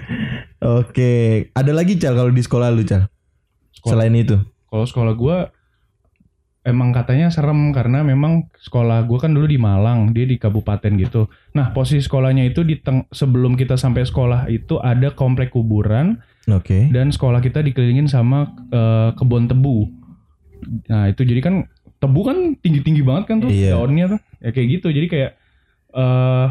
Oke. 0.81 1.13
Ada 1.53 1.71
lagi 1.71 1.97
Cal 1.97 2.17
kalau 2.17 2.31
di 2.33 2.41
sekolah 2.41 2.73
lu 2.73 2.83
Cal? 2.83 3.05
Selain 3.85 4.13
itu. 4.13 4.37
Kalau 4.65 4.85
sekolah 4.85 5.13
gua 5.13 5.37
emang 6.65 6.89
katanya 6.89 7.29
serem 7.29 7.69
karena 7.69 8.01
memang 8.01 8.49
sekolah 8.57 9.05
gua 9.05 9.21
kan 9.21 9.31
dulu 9.33 9.45
di 9.45 9.61
Malang, 9.61 10.09
dia 10.11 10.25
di 10.25 10.41
kabupaten 10.41 10.97
gitu. 10.97 11.29
Nah, 11.53 11.69
posisi 11.71 12.01
sekolahnya 12.01 12.49
itu 12.49 12.65
di 12.65 12.81
teng- 12.81 13.05
sebelum 13.13 13.53
kita 13.53 13.77
sampai 13.77 14.03
sekolah 14.03 14.49
itu 14.49 14.81
ada 14.81 15.13
komplek 15.13 15.53
kuburan 15.53 16.17
Oke. 16.47 16.89
dan 16.89 17.09
sekolah 17.09 17.39
kita 17.39 17.61
dikelilingin 17.61 18.05
sama 18.05 18.45
eh, 18.69 19.09
kebun 19.13 19.45
tebu. 19.45 19.89
Nah, 20.87 21.09
itu 21.09 21.21
jadi 21.21 21.41
kan 21.41 21.55
tebu 21.97 22.21
kan 22.21 22.37
tinggi-tinggi 22.55 23.01
banget 23.01 23.23
kan 23.25 23.37
tuh 23.39 23.49
Iya. 23.49 23.77
daunnya 23.77 24.05
tuh. 24.13 24.19
Ya 24.39 24.49
kayak 24.49 24.67
gitu. 24.77 24.87
Jadi 24.89 25.07
kayak 25.07 25.31
eh 25.91 26.47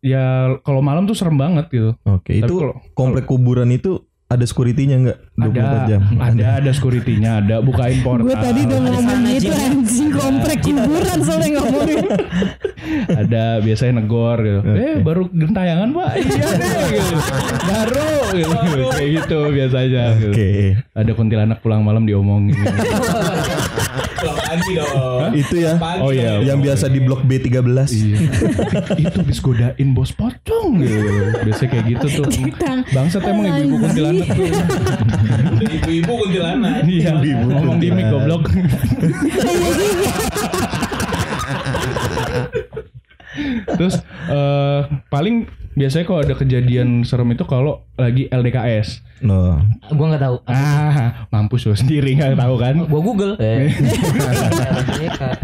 ya 0.00 0.24
kalau 0.64 0.80
malam 0.80 1.04
tuh 1.04 1.12
serem 1.12 1.36
banget 1.36 1.68
gitu. 1.68 1.92
Oke. 2.04 2.40
Tapi 2.40 2.48
Itu 2.48 2.56
kalau- 2.56 2.80
komplek 2.92 3.24
kuburan 3.24 3.68
itu 3.68 4.00
ada 4.30 4.44
security-nya 4.46 4.96
enggak? 5.02 5.18
24 5.34 5.58
ada 5.58 5.78
jam. 5.90 6.00
ada 6.22 6.44
ada 6.62 6.70
security-nya, 6.70 7.30
ada 7.42 7.56
bukain 7.58 7.98
portal. 8.06 8.30
Gue 8.30 8.38
tadi 8.38 8.60
udah 8.62 8.78
ngomong 8.78 9.20
gitu 9.26 9.50
Jin. 9.50 9.58
anjing 9.58 10.10
komplek 10.14 10.58
kuburan 10.62 11.18
soalnya 11.26 11.48
ngomongin. 11.58 12.04
ada 13.26 13.42
biasanya 13.58 13.92
negor 13.98 14.38
gitu. 14.38 14.60
Oke. 14.62 14.78
Eh 14.78 14.96
baru 15.02 15.22
gentayangan 15.34 15.88
pak, 15.90 16.10
iya 16.22 16.46
deh 16.54 16.82
gitu. 16.94 17.16
Baru 17.66 18.10
gitu. 18.38 18.56
kayak 18.94 19.10
gitu 19.18 19.38
biasanya. 19.50 20.04
Gitu. 20.14 20.30
Oke. 20.30 20.50
Ada 20.94 21.10
kuntilanak 21.18 21.58
pulang 21.58 21.82
malam 21.82 22.06
diomongin. 22.06 22.54
Dong. 24.20 25.32
Itu 25.34 25.54
ya. 25.56 25.74
Oh 26.00 26.12
iya. 26.12 26.40
Yang 26.44 26.58
biasa 26.68 26.86
di 26.92 27.00
blok 27.00 27.24
B13. 27.24 27.60
Iya. 27.90 28.18
itu 29.00 29.18
bis 29.24 29.40
godain 29.40 29.88
bos 29.96 30.12
pocong 30.12 30.80
gitu. 30.84 30.98
Biasanya 31.44 31.68
kayak 31.72 31.84
gitu 31.96 32.06
tuh. 32.20 32.26
Bangsat 32.92 33.22
emang 33.24 33.46
ibu-ibu 33.48 33.76
kuntilanak 33.80 34.28
tuh. 34.28 34.46
Ibu-ibu 35.60 36.12
kuntilanak. 36.26 36.84
Iya. 36.84 37.10
Ibu-ibu 37.16 37.46
Ngomong 37.50 37.78
di 37.80 37.88
mic 37.90 38.06
goblok. 38.12 38.42
Terus 43.78 43.94
eh 44.28 44.80
paling 45.08 45.48
biasanya 45.78 46.04
kalau 46.04 46.20
ada 46.20 46.34
kejadian 46.36 47.06
serem 47.06 47.32
itu 47.32 47.44
kalau 47.48 47.86
lagi 47.96 48.28
LDKS. 48.28 49.09
No. 49.20 49.60
Gua 49.92 50.06
nggak 50.12 50.22
tahu. 50.22 50.36
Ah, 50.48 51.28
mampus 51.28 51.68
lo 51.68 51.76
sendiri 51.76 52.16
nggak 52.16 52.36
tahu 52.36 52.54
kan? 52.56 52.74
Gua 52.88 53.00
Google. 53.04 53.32
Eh. 53.40 53.68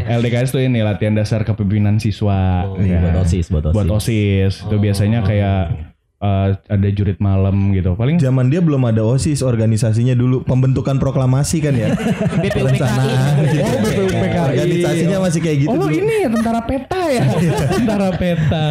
LDKS 0.21 0.52
tuh 0.52 0.62
ini 0.64 0.80
latihan 0.80 1.12
dasar 1.12 1.45
kepemimpinan 1.45 2.00
siswa. 2.00 2.64
Oh, 2.66 2.80
Ya. 2.80 3.00
Buat 3.02 3.26
OSIS, 3.26 3.47
buat 3.50 3.64
OSIS. 3.68 3.75
Buat 3.76 3.88
OSIS. 3.90 4.54
Itu 4.64 4.76
biasanya 4.78 5.21
kayak 5.25 5.95
eh, 6.16 6.49
ada 6.56 6.88
jurit 6.90 7.18
malam 7.18 7.73
gitu. 7.73 7.92
Paling 7.94 8.16
Zaman 8.16 8.49
dia 8.49 8.61
belum 8.61 8.82
ada 8.85 9.04
OSIS 9.04 9.44
organisasinya 9.44 10.16
dulu 10.16 10.42
pembentukan 10.42 10.96
proklamasi 10.96 11.61
kan 11.61 11.75
ya. 11.76 11.92
Perencanaan. 12.56 13.32
Oh, 13.37 13.78
BPUPKI. 13.85 14.56
Organisasinya 14.56 15.18
masih 15.23 15.40
kayak 15.44 15.58
gitu. 15.66 15.76
Oh 15.76 15.87
dulu. 15.87 15.92
ini 15.92 16.14
ya 16.25 16.28
tentara 16.32 16.61
peta 16.64 17.00
ya 17.12 17.23
Tentara 17.76 18.08
peta 18.16 18.68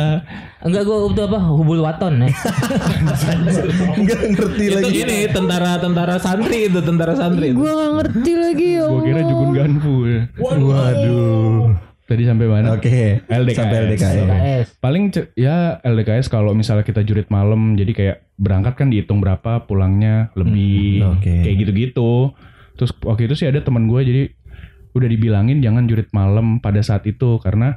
Enggak 0.66 0.82
gua 0.82 1.14
itu 1.14 1.22
apa? 1.22 1.38
Hubul 1.46 1.80
Waton 1.86 2.25
ya. 2.25 2.30
Enggak 4.02 4.20
ngerti 4.34 4.64
Itu 4.66 4.78
lagi. 4.82 4.98
ini 5.06 5.18
tentara-tentara 5.30 6.18
santri 6.18 6.66
itu, 6.66 6.82
tentara 6.82 7.14
santri. 7.14 7.54
itu. 7.54 7.62
Gak 7.62 7.90
ngerti 8.02 8.32
lagi 8.34 8.68
ya 8.82 8.86
Gue 8.90 9.02
kira. 9.06 9.22
Jugun 9.30 9.50
Ganfu 9.54 9.96
ya. 10.10 10.22
Waduh. 10.42 11.78
Tadi 12.06 12.22
sampai 12.22 12.46
mana? 12.46 12.68
Oke. 12.72 13.26
LDKS. 13.26 13.58
Sampai 13.58 13.78
LDKS. 13.84 14.16
KS. 14.22 14.66
Paling 14.78 15.04
ya 15.34 15.56
LDKS 15.80 16.28
kalau 16.28 16.54
misalnya 16.54 16.82
kita 16.82 17.02
jurit 17.02 17.26
malam 17.28 17.74
Jadi 17.74 17.92
kayak 17.92 18.30
berangkat 18.36 18.74
kan 18.76 18.88
dihitung 18.88 19.18
berapa 19.18 19.66
Pulangnya 19.66 20.30
lebih 20.34 21.02
Hmm, 21.02 21.18
oke. 21.18 21.34
Kayak 21.42 21.56
gitu-gitu 21.60 22.12
Terus 22.76 22.92
waktu 23.02 23.26
itu 23.26 23.34
sih 23.36 23.48
ada 23.48 23.58
teman 23.60 23.86
gue 23.86 24.02
Jadi 24.02 24.22
udah 24.92 25.08
dibilangin 25.08 25.60
jangan 25.60 25.86
jurit 25.86 26.08
malam 26.12 26.58
pada 26.58 26.80
saat 26.80 27.04
itu 27.04 27.42
Karena 27.42 27.74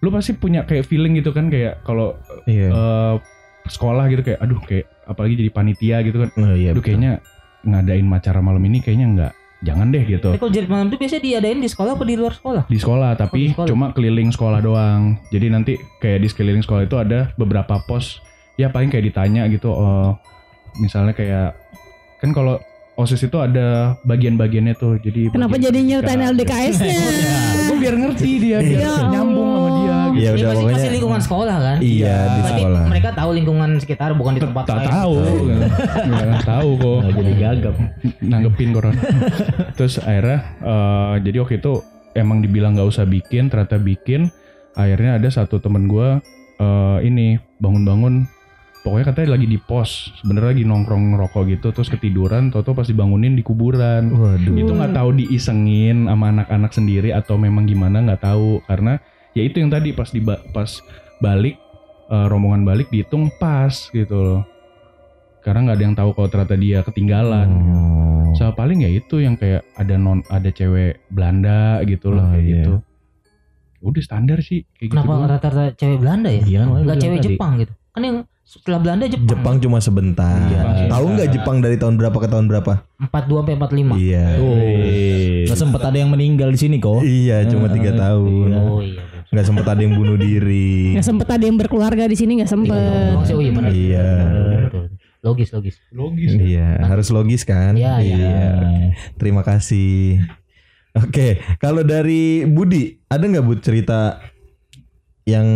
lu 0.00 0.08
pasti 0.08 0.32
punya 0.32 0.64
kayak 0.64 0.84
feeling 0.84 1.12
gitu 1.14 1.30
kan 1.30 1.52
Kayak 1.52 1.84
kalau 1.84 2.16
Iya. 2.44 2.72
eh, 2.72 3.14
sekolah 3.66 4.08
gitu 4.08 4.24
kayak 4.24 4.40
Aduh 4.40 4.56
kayak 4.62 4.88
apalagi 5.04 5.36
jadi 5.36 5.50
panitia 5.52 5.96
gitu 6.00 6.16
kan 6.18 6.30
Oh 6.34 6.56
iya. 6.56 6.72
Aduh 6.72 6.80
kayaknya 6.80 7.20
ngadain 7.60 8.08
acara 8.08 8.40
malam 8.40 8.64
ini 8.64 8.80
kayaknya 8.80 9.06
nggak 9.10 9.32
jangan 9.60 9.88
deh 9.88 10.02
gitu 10.02 10.24
Tapi 10.26 10.38
kalau 10.38 10.50
jerit 10.50 10.66
malam 10.66 10.88
itu 10.88 10.96
biasanya 10.96 11.22
diadain 11.22 11.58
di 11.58 11.68
sekolah 11.68 11.92
apa 11.92 12.02
di 12.02 12.14
luar 12.14 12.32
sekolah? 12.32 12.62
di 12.64 12.76
sekolah 12.76 13.10
Oh, 13.10 13.18
tapi 13.18 13.40
di 13.42 13.52
sekolah. 13.52 13.68
cuma 13.68 13.86
keliling 13.90 14.28
sekolah 14.28 14.58
doang 14.58 15.02
jadi 15.28 15.46
nanti 15.48 15.72
kayak 15.98 16.18
di 16.18 16.28
sekeliling 16.28 16.60
sekolah 16.60 16.82
itu 16.82 16.96
ada 16.96 17.32
beberapa 17.34 17.76
pos 17.80 18.24
ya 18.54 18.68
paling 18.68 18.88
kayak 18.88 19.04
ditanya 19.06 19.44
gitu 19.46 19.68
oh, 19.68 20.16
misalnya 20.76 21.12
kayak 21.12 21.56
kan 22.16 22.30
kalau 22.30 22.56
osis 22.94 23.20
itu 23.22 23.36
ada 23.36 23.96
bagian-bagiannya 24.02 24.74
tuh 24.74 24.96
jadi 24.96 25.28
Kenapa 25.30 25.54
bagian 25.54 25.66
jadi 25.66 25.78
fisika. 25.78 25.88
nyeritain 25.90 26.20
LDKS-nya? 26.30 26.92
biar 27.80 27.94
ngerti 27.96 28.30
dia 28.36 28.58
biar 28.58 28.78
Ya 28.78 28.92
nyambung 29.08 29.48
sama 29.48 29.68
dia 29.72 29.96
gitu. 30.06 30.18
Iya 30.20 30.30
Ini 30.30 30.36
udah 30.36 30.46
pasti 30.46 30.58
pokoknya. 30.60 30.76
masih 30.76 30.90
lingkungan 30.90 31.20
sekolah 31.20 31.56
kan? 31.58 31.76
Iya 31.80 31.88
di 32.12 32.28
Berarti 32.36 32.50
sekolah. 32.54 32.82
mereka 32.86 33.08
tahu 33.12 33.30
lingkungan 33.32 33.70
sekitar 33.76 34.10
bukan 34.12 34.32
di 34.32 34.40
tempat 34.40 34.64
lain. 34.66 34.86
tahu 34.86 35.14
nggak 36.06 36.44
tahu 36.44 36.70
kok 36.76 36.98
Nggak 37.00 37.14
jadi 37.16 37.32
gagap. 37.36 37.74
nanggepin 38.20 38.70
corona 38.70 39.02
terus 39.72 39.94
akhirnya 39.98 40.38
eh, 40.60 41.14
jadi 41.22 41.36
waktu 41.38 41.54
itu 41.56 41.72
emang 42.12 42.38
dibilang 42.40 42.74
nggak 42.74 42.88
usah 42.88 43.04
bikin 43.04 43.48
ternyata 43.48 43.76
bikin 43.76 44.28
akhirnya 44.72 45.16
ada 45.16 45.28
satu 45.28 45.58
temen 45.58 45.86
gue 45.86 46.08
eh, 46.56 46.98
ini 47.02 47.26
bangun-bangun 47.56 48.28
pokoknya 48.80 49.06
katanya 49.06 49.28
lagi 49.34 49.46
di 49.46 49.58
pos 49.58 49.90
sebenarnya 50.18 50.50
lagi 50.50 50.64
nongkrong 50.64 51.04
ngerokok 51.12 51.42
gitu 51.48 51.68
terus 51.70 51.88
ketiduran 51.88 52.48
toto 52.48 52.72
pas 52.72 52.84
dibangunin 52.84 53.32
di 53.32 53.42
kuburan 53.42 54.08
Waduh. 54.08 54.56
itu 54.56 54.70
nggak 54.70 54.92
tahu 54.92 55.10
diisengin 55.14 56.04
sama 56.04 56.30
anak-anak 56.30 56.72
sendiri 56.72 57.12
atau 57.12 57.36
memang 57.36 57.64
gimana 57.64 58.00
nggak 58.00 58.22
tahu 58.22 58.64
karena 58.64 58.96
ya 59.32 59.42
itu 59.42 59.58
yang 59.58 59.68
tadi 59.68 59.92
pas 59.92 60.08
di 60.08 60.20
pas 60.24 60.70
balik 61.18 61.60
eh, 62.08 62.26
rombongan 62.26 62.64
balik 62.64 62.88
dihitung 62.88 63.28
pas 63.36 63.70
gitu 63.90 64.16
loh 64.16 64.42
karena 65.40 65.60
nggak 65.62 65.76
ada 65.76 65.84
yang 65.84 65.96
tahu 65.96 66.10
kalau 66.12 66.28
ternyata 66.28 66.56
dia 66.56 66.78
ketinggalan 66.80 67.48
Oh. 68.30 68.36
sama 68.38 68.54
paling 68.54 68.80
ya 68.80 68.90
itu 68.92 69.18
yang 69.18 69.34
kayak 69.34 69.66
ada 69.74 69.98
non 69.98 70.22
ada 70.26 70.48
cewek 70.48 71.02
Belanda 71.08 71.82
gitu 71.82 72.14
loh 72.14 72.22
Oh, 72.22 72.30
kayak 72.30 72.44
iya. 72.44 72.54
gitu 72.62 72.74
udah 73.80 74.02
standar 74.04 74.38
sih 74.38 74.62
kayak 74.70 74.86
gitu 74.86 74.94
Kenapa 74.94 75.10
doang. 75.10 75.26
rata-rata 75.26 75.64
cewek 75.72 75.98
Belanda 75.98 76.28
ya? 76.28 76.42
Iya, 76.44 76.58
kan, 76.60 76.68
gua 76.84 76.94
cewek 76.94 77.18
tadi. 77.18 77.26
Jepang 77.32 77.52
gitu. 77.58 77.72
Kan 77.90 78.02
yang 78.04 78.16
setelah 78.50 78.82
Belanda 78.82 79.06
Jepang. 79.06 79.30
Jepang 79.30 79.54
cuma 79.62 79.78
sebentar. 79.78 80.42
Iya. 80.50 80.90
Tahu 80.90 81.06
nggak 81.14 81.28
Jepang 81.38 81.62
dari 81.62 81.78
tahun 81.78 81.94
berapa 81.94 82.18
ke 82.18 82.26
tahun 82.26 82.50
berapa? 82.50 82.82
42 82.98 83.46
sampai 83.46 83.54
45. 83.54 83.94
Iya. 84.02 84.26
Nggak 85.46 85.58
sempat 85.62 85.80
ada 85.86 85.96
yang 86.02 86.10
meninggal 86.10 86.50
di 86.50 86.58
sini 86.58 86.82
kok. 86.82 87.06
Iya, 87.06 87.46
cuma 87.46 87.70
tiga 87.70 87.94
tahun. 87.94 88.48
Oh 88.50 88.82
iya. 88.82 89.06
bener. 89.06 89.30
Nggak 89.30 89.46
sempat 89.46 89.66
ada 89.70 89.80
yang 89.86 89.94
bunuh 89.94 90.18
diri. 90.18 90.98
Gak 90.98 91.06
sempet 91.06 91.28
ada 91.30 91.44
yang 91.46 91.54
berkeluarga 91.54 92.10
di 92.10 92.16
sini 92.18 92.42
gak 92.42 92.50
sempet. 92.50 93.14
Oh, 93.14 93.22
oh 93.22 93.38
iya 93.38 93.52
benar. 93.54 93.70
Iya. 93.70 94.10
Betul. 94.66 94.84
Logis 95.20 95.48
logis. 95.54 95.76
logis 95.94 96.32
Iya, 96.34 96.82
harus 96.82 97.06
logis 97.14 97.46
kan? 97.46 97.78
Iya, 97.78 98.02
iya. 98.02 98.50
Terima 99.14 99.46
kasih. 99.46 100.18
Oke, 100.98 101.38
kalau 101.62 101.86
dari 101.86 102.42
Budi, 102.50 102.98
ada 103.06 103.22
nggak 103.22 103.46
Bud 103.46 103.62
cerita 103.62 104.18
yang 105.22 105.46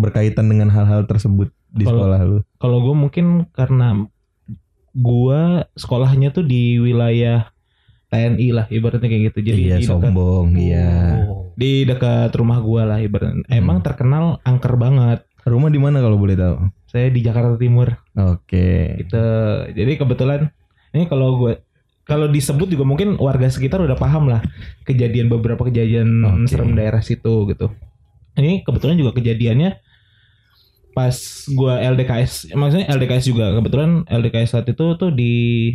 berkaitan 0.00 0.48
dengan 0.48 0.72
hal-hal 0.72 1.04
tersebut 1.04 1.52
di 1.68 1.84
Kalau- 1.84 2.08
sekolah 2.08 2.20
lu? 2.24 2.38
Kalau 2.56 2.78
gue 2.80 2.94
mungkin 2.96 3.44
karena 3.52 4.08
gua 4.96 5.70
sekolahnya 5.78 6.34
tuh 6.34 6.42
di 6.42 6.82
wilayah 6.82 7.50
TNI 8.10 8.48
lah 8.50 8.66
ibaratnya 8.74 9.06
kayak 9.06 9.22
gitu. 9.30 9.38
Jadi 9.54 9.60
iya, 9.70 9.76
di 9.78 9.86
dekat, 9.86 10.10
sombong, 10.10 10.48
iya. 10.58 10.90
Oh. 11.30 11.54
di 11.54 11.86
dekat 11.86 12.34
rumah 12.34 12.58
gua 12.58 12.82
lah 12.86 12.98
ibaratnya. 12.98 13.46
Hmm. 13.46 13.54
Emang 13.54 13.78
terkenal 13.86 14.42
angker 14.42 14.74
banget. 14.74 15.22
Rumah 15.46 15.70
di 15.72 15.80
mana 15.80 16.02
kalau 16.02 16.18
boleh 16.18 16.36
tahu? 16.36 16.68
Saya 16.90 17.08
di 17.08 17.22
Jakarta 17.22 17.54
Timur 17.56 17.96
Oke. 18.18 18.98
gitu. 18.98 19.24
Jadi 19.72 19.92
kebetulan 19.94 20.50
ini 20.90 21.06
kalau 21.06 21.38
gue 21.38 21.62
kalau 22.02 22.26
disebut 22.26 22.66
juga 22.66 22.82
mungkin 22.82 23.14
warga 23.16 23.46
sekitar 23.46 23.78
udah 23.78 23.94
paham 23.94 24.26
lah 24.26 24.42
kejadian 24.82 25.30
beberapa 25.30 25.62
kejadian 25.70 26.10
Oke. 26.26 26.50
serem 26.50 26.74
daerah 26.74 27.00
situ 27.00 27.46
gitu. 27.46 27.70
Ini 28.36 28.66
kebetulan 28.66 28.98
juga 28.98 29.16
kejadiannya 29.16 29.80
pas 30.90 31.14
gua 31.54 31.78
LDKS, 31.78 32.54
maksudnya 32.54 32.86
LDKS 32.90 33.24
juga. 33.30 33.54
Kebetulan 33.54 34.04
LDKS 34.06 34.58
saat 34.58 34.66
itu 34.66 34.96
tuh 34.98 35.10
di 35.14 35.74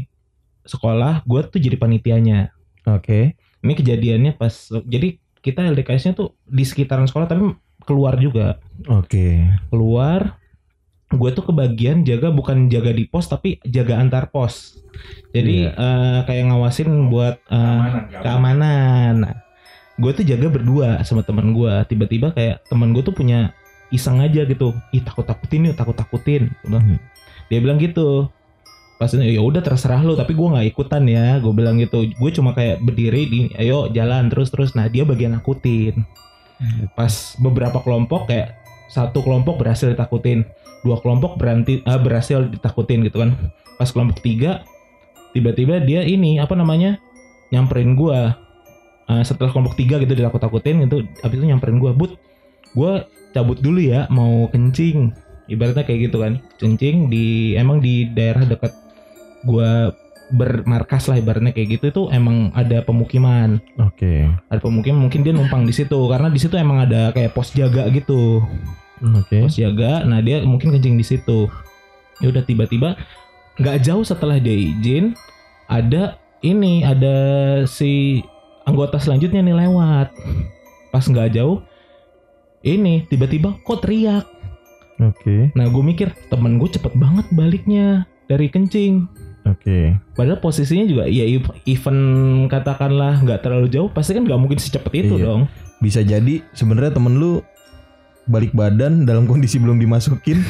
sekolah 0.66 1.24
gua 1.24 1.46
tuh 1.48 1.62
jadi 1.62 1.78
panitianya. 1.80 2.52
Oke. 2.90 3.40
Ini 3.66 3.74
kejadiannya 3.74 4.38
pas 4.38 4.70
jadi 4.86 5.18
kita 5.42 5.62
LDKS-nya 5.74 6.18
tuh 6.18 6.34
di 6.46 6.66
sekitaran 6.66 7.06
sekolah 7.06 7.30
tapi 7.30 7.54
keluar 7.86 8.18
juga. 8.18 8.58
Oke. 8.90 9.46
keluar 9.70 10.42
gue 11.06 11.30
tuh 11.32 11.46
kebagian 11.48 12.02
jaga 12.02 12.34
bukan 12.34 12.68
jaga 12.68 12.90
di 12.90 13.06
pos 13.06 13.30
tapi 13.30 13.62
jaga 13.62 14.02
antar 14.02 14.34
pos. 14.34 14.82
Jadi 15.32 15.70
eh, 15.70 16.20
kayak 16.26 16.50
ngawasin 16.50 17.14
buat 17.14 17.38
eh, 17.46 17.82
keamanan 18.26 19.14
nah, 19.22 19.36
gue 19.96 20.12
tuh 20.12 20.26
jaga 20.28 20.50
berdua 20.52 21.00
sama 21.08 21.24
teman 21.24 21.56
gue 21.56 21.72
tiba-tiba 21.88 22.34
kayak 22.36 22.66
teman 22.68 22.92
gue 22.92 23.06
tuh 23.06 23.16
punya 23.16 23.56
iseng 23.94 24.22
aja 24.22 24.46
gitu. 24.46 24.74
Ih 24.94 25.02
takut 25.06 25.26
takutin 25.26 25.70
yuk 25.70 25.78
takut 25.78 25.94
takutin 25.98 26.50
Hmm. 26.66 26.98
dia 27.50 27.60
bilang 27.62 27.78
gitu. 27.78 28.30
Pas 28.96 29.12
ya 29.12 29.42
udah 29.44 29.60
terserah 29.60 30.00
lu 30.00 30.16
tapi 30.16 30.32
gue 30.32 30.48
nggak 30.48 30.68
ikutan 30.72 31.04
ya. 31.06 31.38
Gue 31.44 31.52
bilang 31.52 31.76
gitu. 31.78 32.08
Gue 32.16 32.32
cuma 32.32 32.56
kayak 32.56 32.80
berdiri 32.82 33.28
di 33.28 33.40
ayo 33.60 33.92
jalan 33.92 34.32
terus 34.32 34.50
terus. 34.50 34.72
Nah 34.74 34.88
dia 34.88 35.04
bagian 35.04 35.36
nakutin. 35.36 36.08
Pas 36.96 37.36
beberapa 37.44 37.84
kelompok 37.84 38.32
kayak 38.32 38.56
satu 38.88 39.20
kelompok 39.20 39.60
berhasil 39.60 39.92
ditakutin. 39.92 40.48
Dua 40.86 41.02
kelompok 41.04 41.36
berhenti 41.36 41.84
eh, 41.84 42.00
berhasil 42.00 42.48
ditakutin 42.48 43.04
gitu 43.04 43.20
kan. 43.20 43.36
Pas 43.76 43.92
kelompok 43.92 44.24
tiga 44.24 44.64
tiba-tiba 45.36 45.84
dia 45.84 46.00
ini 46.08 46.40
apa 46.40 46.56
namanya 46.56 46.96
nyamperin 47.52 48.00
gua. 48.00 48.40
Eh, 49.12 49.24
setelah 49.28 49.52
kelompok 49.52 49.76
tiga 49.76 50.00
gitu 50.00 50.16
ditakut-takutin 50.16 50.88
gitu 50.88 51.04
habis 51.20 51.36
itu 51.36 51.46
nyamperin 51.46 51.84
gua. 51.84 51.92
But 51.92 52.16
gua 52.76 53.08
cabut 53.32 53.58
dulu 53.64 53.80
ya 53.80 54.06
mau 54.12 54.52
kencing. 54.52 55.16
Ibaratnya 55.48 55.88
kayak 55.88 56.12
gitu 56.12 56.18
kan. 56.22 56.38
Kencing 56.62 57.08
di 57.08 57.56
emang 57.56 57.80
di 57.80 58.12
daerah 58.12 58.44
dekat 58.44 58.76
gua 59.48 59.96
bermarkas 60.34 61.06
lah 61.06 61.22
ibaratnya 61.22 61.54
kayak 61.54 61.78
gitu 61.78 61.86
itu 61.94 62.04
emang 62.10 62.50
ada 62.58 62.82
pemukiman. 62.82 63.62
Oke. 63.78 64.26
ada 64.50 64.58
pemukiman 64.62 65.06
mungkin 65.06 65.22
dia 65.22 65.34
numpang 65.36 65.66
di 65.70 65.74
situ. 65.76 66.00
Karena 66.10 66.34
di 66.34 66.40
situ 66.42 66.58
emang 66.58 66.82
ada 66.82 67.14
kayak 67.14 67.38
pos 67.38 67.54
jaga 67.54 67.86
gitu. 67.94 68.42
Oke. 69.06 69.46
pos 69.46 69.58
jaga 69.58 70.02
nah 70.08 70.22
dia 70.22 70.42
mungkin 70.42 70.74
kencing 70.74 70.98
di 70.98 71.06
situ. 71.06 71.50
Ya 72.24 72.32
udah 72.32 72.42
tiba-tiba 72.42 72.98
nggak 73.56 73.86
jauh 73.86 74.04
setelah 74.04 74.36
dia 74.42 74.52
izin 74.52 75.16
ada 75.72 76.20
ini 76.44 76.84
ada 76.84 77.16
si 77.70 78.22
anggota 78.66 78.98
selanjutnya 78.98 79.46
nih 79.46 79.56
lewat. 79.66 80.10
Pas 80.90 81.06
nggak 81.06 81.38
jauh 81.38 81.62
ini 82.66 83.06
tiba-tiba 83.06 83.56
kok 83.62 83.80
teriak 83.80 84.26
Oke. 84.98 85.54
nah 85.54 85.68
gue 85.68 85.84
mikir 85.86 86.10
temen 86.28 86.58
gue 86.58 86.68
cepet 86.68 86.92
banget 86.96 87.26
baliknya 87.32 88.04
dari 88.26 88.50
kencing 88.50 89.06
Oke. 89.46 89.94
Padahal 90.18 90.42
posisinya 90.42 90.90
juga 90.90 91.04
ya 91.06 91.22
ev- 91.22 91.54
event 91.64 92.02
katakanlah 92.50 93.22
nggak 93.22 93.46
terlalu 93.46 93.70
jauh, 93.70 93.94
pasti 93.94 94.18
kan 94.18 94.26
nggak 94.26 94.42
mungkin 94.42 94.58
secepat 94.58 94.90
itu 94.90 95.22
Iya. 95.22 95.26
dong. 95.30 95.42
Bisa 95.78 96.02
jadi 96.02 96.42
sebenarnya 96.50 96.98
temen 96.98 97.14
lu 97.14 97.46
balik 98.26 98.58
badan 98.58 99.06
dalam 99.06 99.30
kondisi 99.30 99.62
belum 99.62 99.78
dimasukin 99.78 100.42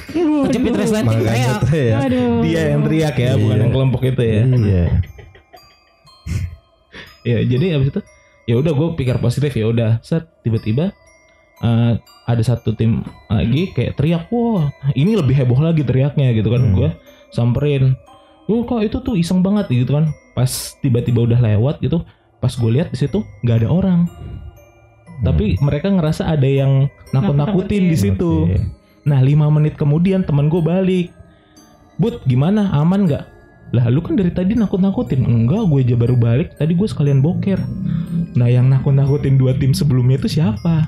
Kejepit 0.47 0.79
resleting. 0.79 1.27
Aduh. 1.27 2.39
Dia 2.39 2.71
yang 2.71 2.87
teriak 2.87 3.15
ya, 3.19 3.35
bukan 3.35 3.51
Iya. 3.51 3.63
yang 3.67 3.71
kelompok 3.75 4.01
itu 4.05 4.21
ya. 4.23 4.41
Iya. 4.47 4.83
Ya, 7.25 7.41
jadi 7.41 7.75
abis 7.75 7.89
itu 7.89 8.01
ya 8.45 8.55
udah 8.55 8.71
gue 8.71 8.87
pikir 8.95 9.17
positif 9.17 9.49
ya 9.51 9.65
udah 9.65 9.97
set 9.99 10.29
tiba-tiba 10.39 10.93
eh, 11.63 11.93
ada 12.01 12.43
satu 12.43 12.73
tim 12.73 13.05
lagi 13.31 13.71
kayak 13.71 13.95
teriak 13.95 14.27
wah 14.33 14.67
ini 14.97 15.15
lebih 15.15 15.37
heboh 15.37 15.59
lagi 15.61 15.85
teriaknya 15.85 16.33
gitu 16.35 16.49
kan. 16.51 16.61
Hmm. 16.61 16.73
gue 16.75 16.89
samperin 17.31 17.95
oh 18.49 18.61
kok 18.65 18.81
itu 18.81 18.97
tuh 19.01 19.15
iseng 19.17 19.41
banget 19.41 19.69
gitu 19.71 19.95
kan. 19.97 20.11
Pas 20.35 20.75
tiba-tiba 20.83 21.23
udah 21.25 21.39
lewat 21.39 21.79
gitu 21.81 22.03
pas 22.43 22.51
gue 22.53 22.71
lihat 22.77 22.93
di 22.93 22.97
situ 22.99 23.23
nggak 23.41 23.65
ada 23.65 23.69
orang. 23.71 23.99
Tapi 25.23 25.55
mereka 25.63 25.87
ngerasa 25.89 26.27
ada 26.27 26.45
yang 26.45 26.91
nakut-nakutin 27.15 27.87
di 27.87 27.97
situ. 27.97 28.51
Nah 29.07 29.23
lima 29.23 29.47
menit 29.47 29.79
kemudian 29.79 30.27
teman 30.27 30.51
gue 30.51 30.59
balik. 30.59 31.09
Bud 31.95 32.19
gimana? 32.27 32.75
Aman 32.75 33.07
nggak? 33.07 33.23
Lah 33.71 33.87
lu 33.87 34.03
kan 34.03 34.19
dari 34.19 34.29
tadi 34.29 34.53
nakut-nakutin. 34.53 35.23
Enggak 35.23 35.71
gue 35.71 35.79
aja 35.87 35.95
baru 35.95 36.19
balik. 36.19 36.59
Tadi 36.59 36.75
gue 36.75 36.87
sekalian 36.89 37.23
boker. 37.23 37.57
Nah 38.35 38.51
yang 38.51 38.67
nakut-nakutin 38.67 39.39
dua 39.39 39.55
tim 39.55 39.71
sebelumnya 39.71 40.19
itu 40.19 40.37
siapa? 40.37 40.85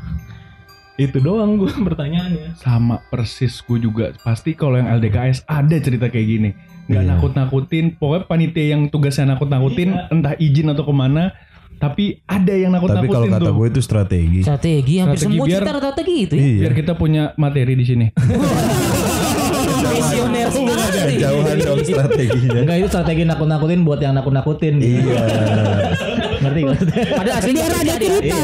Itu 0.97 1.17
doang 1.17 1.55
gue 1.55 1.69
pertanyaannya 1.87 2.57
sama 2.57 3.05
persis 3.05 3.53
gue 3.59 3.77
juga 3.79 4.17
pasti 4.19 4.51
kalau 4.51 4.75
yang 4.75 4.89
LDKS 4.91 5.45
ada 5.45 5.77
cerita 5.77 6.07
kayak 6.07 6.27
gini 6.27 6.49
nggak 6.87 6.99
Iya. 6.99 7.09
nakut-nakutin 7.13 7.85
pokoknya 7.93 8.25
panitia 8.25 8.65
yang 8.71 8.87
tugasnya 8.87 9.29
nakut-nakutin 9.29 9.93
entah 10.09 10.33
izin 10.35 10.67
atau 10.67 10.81
ke 10.81 10.91
mana 10.91 11.35
tapi 11.77 12.25
ada 12.25 12.49
yang 12.49 12.73
Tapi 12.73 13.05
kalau 13.05 13.29
kata 13.29 13.53
gue 13.53 13.67
itu 13.69 13.81
strategi. 13.81 14.41
Strategi 14.41 14.97
hampir 14.97 15.13
Strategi 15.15 15.35
semua 15.35 15.45
biar- 15.45 15.61
cerita 15.61 15.73
rata-rata 15.77 16.01
gitu 16.01 16.33
ya. 16.33 16.41
Iya. 16.41 16.57
biar 16.59 16.73
kita 16.73 16.93
punya 16.93 17.23
materi 17.35 17.73
di 17.75 17.85
sini 17.85 18.05
Visioner 19.97 20.47
sekali. 20.53 21.13
Jauhan 21.17 21.55
dong 21.57 21.79
strateginya. 21.81 22.59
Enggak 22.61 22.77
itu 22.77 22.87
strategi 22.87 23.23
nakut-nakutin 23.25 23.79
buat 23.81 23.99
yang 23.99 24.13
nakut-nakutin. 24.13 24.73
Iya. 24.77 25.23
Ngerti 26.37 26.59
gak? 26.63 26.77
Ada 27.17 27.31
asli 27.41 27.51
Biar 27.57 27.73
ada 27.73 27.93
cerita. 27.97 28.39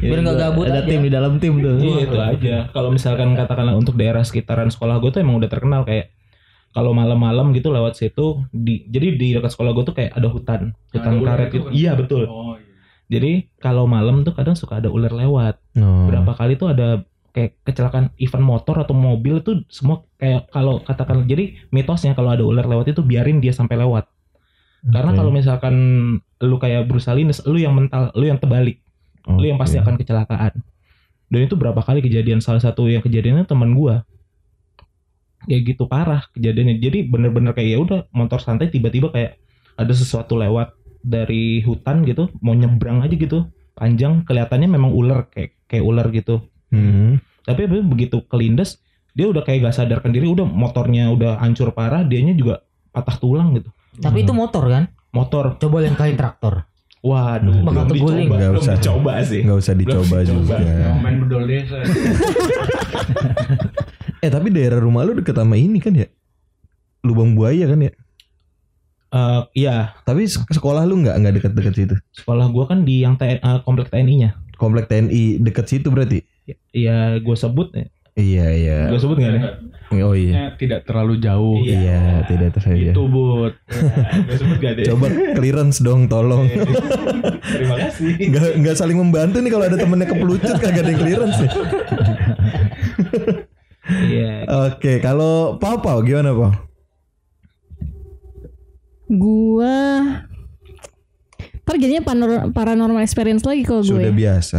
Biar 0.00 0.18
nggak 0.24 0.36
gabut 0.40 0.64
Ada 0.64 0.80
tim 0.88 1.00
di 1.04 1.12
dalam 1.12 1.36
tim 1.36 1.60
tuh. 1.60 1.76
Iya 1.76 1.96
itu 2.08 2.16
aja 2.16 2.56
Kalau 2.72 2.88
misalkan 2.88 3.36
katakanlah 3.36 3.76
untuk 3.76 4.00
daerah 4.00 4.24
sekitaran 4.24 4.72
sekolah 4.72 4.96
gue 4.98 5.10
tuh 5.12 5.20
emang 5.20 5.36
udah 5.36 5.50
terkenal 5.52 5.84
kayak 5.84 6.08
kalau 6.70 6.94
malam-malam 6.94 7.50
gitu 7.50 7.74
lewat 7.74 7.98
situ 7.98 8.46
di 8.54 8.86
jadi 8.86 9.18
di 9.18 9.34
dekat 9.34 9.50
sekolah 9.50 9.74
gue 9.74 9.84
tuh 9.84 9.94
kayak 9.94 10.14
ada 10.14 10.30
hutan 10.30 10.70
hutan 10.94 11.12
ular 11.18 11.34
karet 11.34 11.50
itu 11.50 11.54
gitu 11.58 11.66
kan? 11.66 11.72
iya 11.74 11.92
betul 11.98 12.22
jadi 13.10 13.32
kalau 13.58 13.90
malam 13.90 14.22
tuh 14.22 14.38
kadang 14.38 14.54
suka 14.54 14.78
ada 14.78 14.86
ular 14.86 15.10
lewat 15.10 15.58
Oh. 15.70 16.06
berapa 16.06 16.30
kali 16.34 16.54
tuh 16.54 16.70
ada 16.70 17.02
kayak 17.30 17.62
kecelakaan 17.62 18.10
event 18.18 18.44
motor 18.44 18.82
atau 18.82 18.94
mobil 18.94 19.38
itu 19.38 19.62
semua 19.70 20.02
kayak 20.18 20.50
kalau 20.50 20.82
katakan 20.82 21.24
jadi 21.26 21.54
mitosnya 21.70 22.12
kalau 22.18 22.34
ada 22.34 22.42
ular 22.42 22.66
lewat 22.66 22.90
itu 22.90 23.02
biarin 23.06 23.38
dia 23.38 23.54
sampai 23.54 23.78
lewat. 23.78 24.10
Karena 24.80 25.12
Oke. 25.12 25.18
kalau 25.20 25.30
misalkan 25.30 25.74
lu 26.40 26.56
kayak 26.56 26.88
berusaha 26.88 27.12
lindes 27.12 27.44
lu 27.44 27.60
yang 27.60 27.76
mental 27.76 28.10
lu 28.16 28.26
yang 28.26 28.40
terbalik. 28.40 28.80
Lu 29.28 29.44
yang 29.44 29.60
pasti 29.60 29.76
akan 29.76 30.00
kecelakaan. 30.00 30.64
Dan 31.30 31.40
itu 31.46 31.54
berapa 31.54 31.78
kali 31.78 32.02
kejadian 32.02 32.42
salah 32.42 32.58
satu 32.58 32.88
yang 32.90 33.04
kejadiannya 33.04 33.46
teman 33.46 33.76
gua. 33.76 34.02
Kayak 35.46 35.76
gitu 35.76 35.84
parah 35.86 36.24
kejadiannya. 36.32 36.80
Jadi 36.80 37.06
bener-bener 37.06 37.52
kayak 37.52 37.68
ya 37.68 37.78
udah 37.78 38.00
motor 38.10 38.40
santai 38.40 38.72
tiba-tiba 38.72 39.12
kayak 39.12 39.38
ada 39.76 39.92
sesuatu 39.92 40.34
lewat 40.40 40.74
dari 41.00 41.64
hutan 41.64 42.02
gitu 42.08 42.32
mau 42.40 42.56
nyebrang 42.56 43.04
aja 43.04 43.14
gitu. 43.14 43.46
Panjang 43.76 44.24
kelihatannya 44.24 44.68
memang 44.68 44.90
ular 44.96 45.28
kayak 45.28 45.60
kayak 45.68 45.84
ular 45.84 46.08
gitu 46.10 46.50
Hmm. 46.70 47.18
tapi 47.42 47.66
be- 47.66 47.82
begitu 47.84 48.22
kelindes 48.24 48.78
dia 49.10 49.26
udah 49.26 49.40
kayak 49.40 49.64
gak 49.64 49.76
sadarkan 49.76 50.10
diri 50.10 50.24
udah 50.24 50.44
motornya 50.44 51.08
udah 51.08 51.36
hancur 51.36 51.70
parah 51.70 52.00
dianya 52.00 52.30
juga 52.32 52.62
patah 52.88 53.16
tulang 53.16 53.52
gitu 53.52 53.70
Tapi 53.92 54.22
itu 54.22 54.30
motor 54.30 54.64
kan? 54.64 54.84
motor 55.10 55.54
Coba 55.56 55.80
lain 55.80 55.92
kali 55.92 56.14
traktor. 56.14 56.62
waduh 57.00 57.58
Bakal 57.60 57.84
belum 57.84 57.96
dicoba 57.96 58.22
Nggak 58.30 58.50
belum 58.50 58.62
usah. 58.62 58.74
dicoba 58.76 59.12
sih 59.20 59.40
Nggak 59.40 59.58
usah 59.58 59.74
dicoba 59.74 60.16
Belum 60.16 60.28
juga. 60.38 60.56
dicoba. 60.56 60.90
main 60.96 61.16
bedol 61.18 61.42
desa 61.44 61.78
Eh 64.20 64.28
tapi 64.28 64.48
daerah 64.48 64.78
rumah 64.78 65.02
lu 65.02 65.14
deket 65.14 65.32
sama 65.32 65.56
ini 65.56 65.78
kan 65.78 65.96
ya? 65.96 66.06
Lubang 67.00 67.32
buaya 67.32 67.64
kan 67.66 67.80
ya? 67.80 67.92
Eh, 69.10 69.40
iya 69.56 69.96
Tapi 70.00 70.22
sek- 70.24 70.46
sekolah 70.50 70.84
lu 70.84 71.00
nggak 71.00 71.16
nggak 71.16 71.34
deket-deket 71.34 71.74
situ? 71.74 71.94
sekolah 72.14 72.46
gua 72.46 72.68
kan 72.68 72.84
di 72.84 73.00
yang 73.00 73.16
TN, 73.16 73.38
eh, 73.38 73.58
komplek 73.60 73.88
TNI-nya 73.88 74.38
Komplek 74.52 74.86
TNI 74.86 75.40
deket 75.40 75.66
situ 75.66 75.88
berarti? 75.88 76.20
Iya, 76.70 77.18
gue 77.18 77.36
sebut 77.36 77.68
ya. 77.72 77.86
Iya 78.18 78.46
iya. 78.52 78.78
Gue 78.90 79.00
sebut 79.00 79.16
nggak 79.16 79.32
nih? 79.32 79.42
Oh 80.00 80.14
iya. 80.14 80.32
Ya, 80.32 80.44
tidak 80.54 80.86
terlalu 80.86 81.18
jauh 81.18 81.58
Iya, 81.62 82.22
tidak 82.30 82.54
tersedia. 82.54 82.92
itu 82.94 83.02
bud 83.06 83.54
Gue 84.28 84.36
sebut 84.38 84.56
gak 84.58 84.72
deh. 84.78 84.84
Coba 84.86 85.06
clearance 85.34 85.78
dong 85.80 86.06
tolong. 86.06 86.46
Terima 87.42 87.76
kasih. 87.78 88.14
Nggak 88.30 88.50
nggak 88.62 88.76
saling 88.76 88.98
membantu 88.98 89.42
nih 89.42 89.50
kalau 89.50 89.64
ada 89.66 89.76
temennya 89.78 90.06
kepelucut 90.06 90.56
kagak 90.58 90.82
ada 90.84 90.90
yang 90.90 91.00
clearance 91.00 91.38
nih. 91.38 91.50
Iya. 93.90 94.34
Oke, 94.70 95.02
kalau 95.02 95.58
Papa 95.58 95.98
gimana 96.06 96.30
Pau? 96.30 96.52
Gua 99.10 99.76
Ntar 101.70 101.78
jadinya 101.78 102.02
panor- 102.02 102.50
paranormal 102.50 102.98
experience 102.98 103.46
lagi 103.46 103.62
kalau 103.62 103.86
gue. 103.86 103.94
Sudah 103.94 104.10
biasa. 104.10 104.58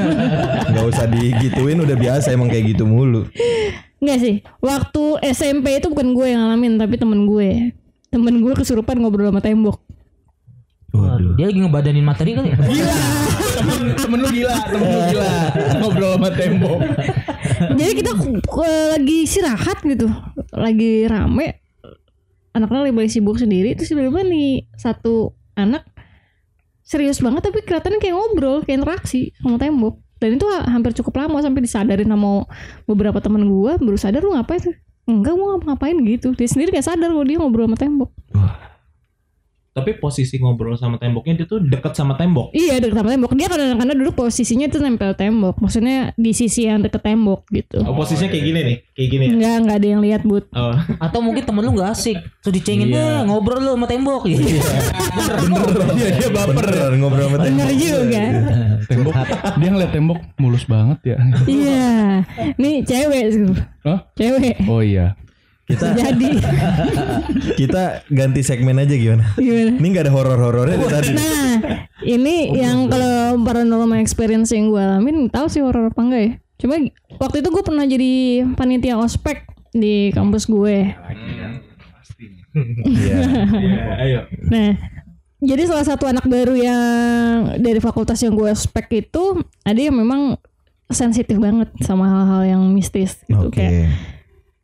Nggak 0.74 0.86
usah 0.90 1.06
digituin 1.06 1.78
udah 1.78 1.94
biasa 1.94 2.34
emang 2.34 2.50
kayak 2.50 2.74
gitu 2.74 2.82
mulu. 2.82 3.30
Enggak 4.02 4.18
sih. 4.18 4.34
Waktu 4.58 5.22
SMP 5.30 5.78
itu 5.78 5.86
bukan 5.86 6.18
gue 6.18 6.34
yang 6.34 6.42
ngalamin 6.42 6.82
tapi 6.82 6.98
temen 6.98 7.30
gue. 7.30 7.70
Temen 8.10 8.42
gue 8.42 8.58
kesurupan 8.58 8.98
ngobrol 8.98 9.30
sama 9.30 9.38
tembok. 9.38 9.86
Waduh. 10.90 11.38
Dia 11.38 11.46
lagi 11.46 11.62
ngebadanin 11.62 12.02
materi 12.02 12.34
kali 12.34 12.50
ya? 12.50 12.58
temen 14.02 14.18
lu 14.18 14.28
gila 14.34 14.56
temen 14.66 14.86
lu 14.90 15.00
gila 15.14 15.32
ngobrol 15.78 16.12
sama 16.18 16.28
tembok 16.34 16.80
Jadi 17.78 17.92
kita 18.02 18.12
lagi 18.98 19.16
istirahat 19.30 19.78
gitu. 19.86 20.10
Lagi 20.50 21.06
rame. 21.06 21.62
Anaknya 22.50 22.82
lagi 22.82 23.14
sibuk 23.14 23.38
sendiri 23.38 23.78
terus 23.78 23.94
tiba-tiba 23.94 24.26
nih 24.26 24.66
satu 24.74 25.38
anak 25.54 25.91
serius 26.92 27.24
banget 27.24 27.48
tapi 27.48 27.64
kelihatannya 27.64 27.98
kayak 28.04 28.12
ngobrol, 28.12 28.60
kayak 28.60 28.84
interaksi 28.84 29.32
sama 29.40 29.56
tembok. 29.56 29.96
Dan 30.20 30.36
itu 30.36 30.46
ha- 30.46 30.68
hampir 30.68 30.92
cukup 30.92 31.24
lama 31.24 31.40
sampai 31.40 31.64
disadarin 31.64 32.06
sama 32.06 32.44
beberapa 32.84 33.18
teman 33.18 33.48
gua 33.48 33.80
baru 33.80 33.96
sadar 33.96 34.20
lu 34.20 34.36
ngapain 34.36 34.60
tuh? 34.60 34.76
Enggak 35.08 35.34
gua 35.34 35.58
ngapain 35.58 35.96
gitu. 36.04 36.36
Dia 36.36 36.46
sendiri 36.46 36.76
gak 36.76 36.86
sadar 36.86 37.10
kalau 37.10 37.24
dia 37.24 37.40
ngobrol 37.40 37.66
sama 37.66 37.80
tembok. 37.80 38.12
Tapi 39.72 39.96
posisi 39.96 40.36
ngobrol 40.36 40.76
sama 40.76 41.00
temboknya 41.00 41.32
dia 41.34 41.46
tuh 41.46 41.56
deket 41.58 41.96
sama 41.96 42.12
tembok. 42.12 42.52
Iya 42.52 42.76
deket 42.76 42.92
sama 42.94 43.08
tembok. 43.08 43.32
Dia 43.32 43.48
kadang-kadang 43.48 43.96
duduk 43.96 44.14
posisinya 44.14 44.68
itu 44.68 44.76
nempel 44.76 45.16
tembok. 45.16 45.56
Maksudnya 45.58 46.12
di 46.12 46.32
sisi 46.32 46.68
yang 46.68 46.84
deket 46.84 47.00
tembok 47.00 47.48
gitu. 47.48 47.80
Oh, 47.80 47.96
posisinya 47.96 48.28
kayak 48.28 48.44
gini 48.44 48.60
nih, 48.60 48.76
kayak 48.92 49.08
gini. 49.08 49.24
ya? 49.24 49.32
Enggak, 49.32 49.54
enggak 49.58 49.76
ada 49.80 49.88
yang 49.88 50.00
lihat, 50.00 50.22
Bud. 50.22 50.44
Oh, 50.52 50.76
Atau 51.04 51.20
mungkin 51.20 51.42
temen 51.42 51.64
lu 51.64 51.72
gak 51.72 51.90
asik 51.90 52.20
Terus 52.40 52.52
dicengin 52.52 52.92
Iya. 52.92 53.24
deh 53.24 53.32
ngobrol 53.32 53.58
lu 53.58 53.72
sama 53.72 53.86
tembok 53.88 54.22
gitu. 54.26 54.44
Iya 54.44 56.08
dia 56.12 56.28
baper 56.28 56.54
Beneran 56.62 56.92
ngobrol 57.00 57.26
sama 57.26 57.38
tembok. 57.40 57.64
Bener 57.64 57.72
juga. 57.74 58.22
tembok 58.82 59.14
dia 59.56 59.68
ngeliat 59.70 59.90
tembok 59.90 60.18
mulus 60.36 60.64
banget 60.66 60.98
ya 61.06 61.18
Iya. 61.46 61.86
Nih 62.56 62.84
cewek 62.84 63.24
sih. 63.30 63.46
Hah? 63.82 63.98
Cewek. 64.14 64.60
oh 64.68 64.84
iya 64.84 65.16
Kita 65.72 65.86
Jadi 65.96 66.30
kita 67.60 68.04
ganti 68.12 68.40
segmen 68.44 68.76
aja 68.76 68.92
gimana? 68.92 69.24
gimana? 69.40 69.72
Ini 69.80 69.86
nggak 69.88 70.04
ada 70.04 70.12
horor-horornya 70.12 70.76
dari 70.76 70.92
tadi. 70.92 71.12
Nah, 71.16 71.56
ini 72.04 72.36
yang 72.52 72.92
kalau 72.92 73.40
paranormal 73.40 73.96
experience 74.04 74.52
yang 74.52 74.68
gue 74.68 74.82
alamin 74.82 75.32
tahu 75.32 75.48
sih 75.48 75.64
horor 75.64 75.88
apa 75.88 76.00
enggak 76.04 76.22
ya. 76.22 76.32
Cuma 76.60 76.74
waktu 77.16 77.40
itu 77.40 77.48
gue 77.48 77.64
pernah 77.64 77.84
jadi 77.88 78.12
panitia 78.52 79.00
ospek 79.00 79.48
di 79.72 80.12
kampus 80.12 80.44
gue. 80.44 80.76
Iya. 82.84 83.16
ayo. 83.96 84.20
Nah, 84.52 84.76
jadi 85.40 85.64
salah 85.64 85.88
satu 85.88 86.04
anak 86.04 86.28
baru 86.28 86.52
yang 86.52 86.86
dari 87.56 87.80
fakultas 87.80 88.20
yang 88.20 88.36
gue 88.36 88.52
ospek 88.52 89.08
itu 89.08 89.40
ada 89.64 89.80
yang 89.80 89.96
memang 89.96 90.36
sensitif 90.92 91.40
banget 91.40 91.72
sama 91.80 92.04
hal-hal 92.06 92.42
yang 92.44 92.62
mistis 92.70 93.24
gitu 93.24 93.48
Oke. 93.48 93.56
kayak 93.56 93.88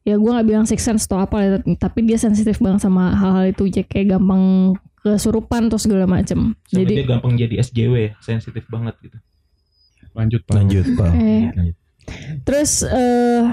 ya 0.09 0.17
gue 0.17 0.31
nggak 0.33 0.49
bilang 0.49 0.65
six 0.65 0.81
sense 0.81 1.05
atau 1.05 1.21
apa 1.21 1.37
ya, 1.45 1.49
tapi 1.77 2.09
dia 2.09 2.17
sensitif 2.17 2.57
banget 2.65 2.89
sama 2.89 3.13
hal-hal 3.13 3.53
itu 3.53 3.69
Jadi 3.69 3.85
kayak 3.85 4.17
gampang 4.17 4.73
kesurupan 5.05 5.69
terus 5.69 5.85
segala 5.85 6.09
macem 6.09 6.57
Sampai 6.65 6.89
jadi 6.89 6.93
dia 7.05 7.07
gampang 7.07 7.33
jadi 7.37 7.55
SJW, 7.61 7.95
ya, 7.95 8.13
sensitif 8.25 8.65
banget 8.73 8.97
gitu. 9.05 9.19
lanjut 10.17 10.43
Pak. 10.49 10.55
Lanjut, 10.57 10.87
Pak. 10.99 11.13
Eh, 11.15 11.45
terus 12.43 12.83
eh 12.83 13.45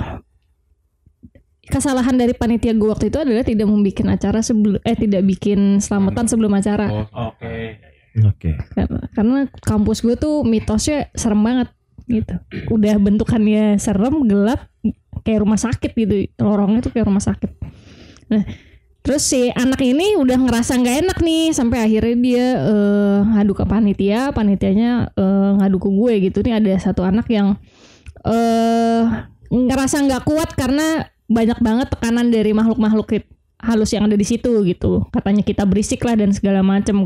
kesalahan 1.66 2.14
dari 2.14 2.34
panitia 2.38 2.78
gue 2.78 2.90
waktu 2.90 3.10
itu 3.10 3.18
adalah 3.18 3.42
tidak 3.42 3.66
membuat 3.66 4.18
acara 4.18 4.40
sebelum 4.46 4.78
eh 4.86 4.98
tidak 4.98 5.26
bikin 5.26 5.82
selamatan 5.82 6.30
sebelum 6.30 6.54
acara 6.54 7.10
Oke. 7.10 7.82
Oke. 8.22 8.52
karena, 8.78 9.02
karena 9.12 9.38
kampus 9.66 10.06
gue 10.06 10.16
tuh 10.16 10.46
mitosnya 10.46 11.10
serem 11.18 11.42
banget 11.42 11.74
gitu 12.06 12.38
udah 12.70 13.02
bentukannya 13.02 13.82
serem 13.82 14.30
gelap 14.30 14.70
kayak 15.26 15.42
rumah 15.42 15.58
sakit 15.58 15.92
gitu. 15.98 16.30
Lorongnya 16.38 16.86
tuh 16.86 16.94
kayak 16.94 17.10
rumah 17.10 17.24
sakit. 17.24 17.52
Nah 18.30 18.46
terus 19.06 19.22
si 19.22 19.54
anak 19.54 19.82
ini 19.86 20.18
udah 20.18 20.38
ngerasa 20.38 20.82
nggak 20.82 20.98
enak 21.06 21.18
nih 21.22 21.54
sampai 21.54 21.78
akhirnya 21.82 22.16
dia 22.22 22.46
eh, 22.62 23.20
ngadu 23.34 23.58
ke 23.58 23.66
panitia. 23.66 24.30
Panitianya 24.30 25.10
eh, 25.18 25.52
ngadu 25.58 25.78
ke 25.82 25.90
gue 25.90 26.14
gitu. 26.30 26.46
Nih 26.46 26.62
ada 26.62 26.72
satu 26.78 27.02
anak 27.02 27.26
yang 27.34 27.58
eh 28.22 29.04
ngerasa 29.50 30.06
nggak 30.06 30.24
kuat 30.30 30.54
karena 30.54 31.10
banyak 31.26 31.58
banget 31.58 31.88
tekanan 31.90 32.30
dari 32.30 32.54
makhluk-makhluk 32.54 33.26
halus 33.66 33.90
yang 33.98 34.06
ada 34.06 34.14
di 34.14 34.26
situ 34.26 34.62
gitu. 34.62 35.10
Katanya 35.10 35.42
kita 35.42 35.66
berisik 35.66 36.06
lah 36.06 36.14
dan 36.14 36.30
segala 36.30 36.62
macam 36.62 37.02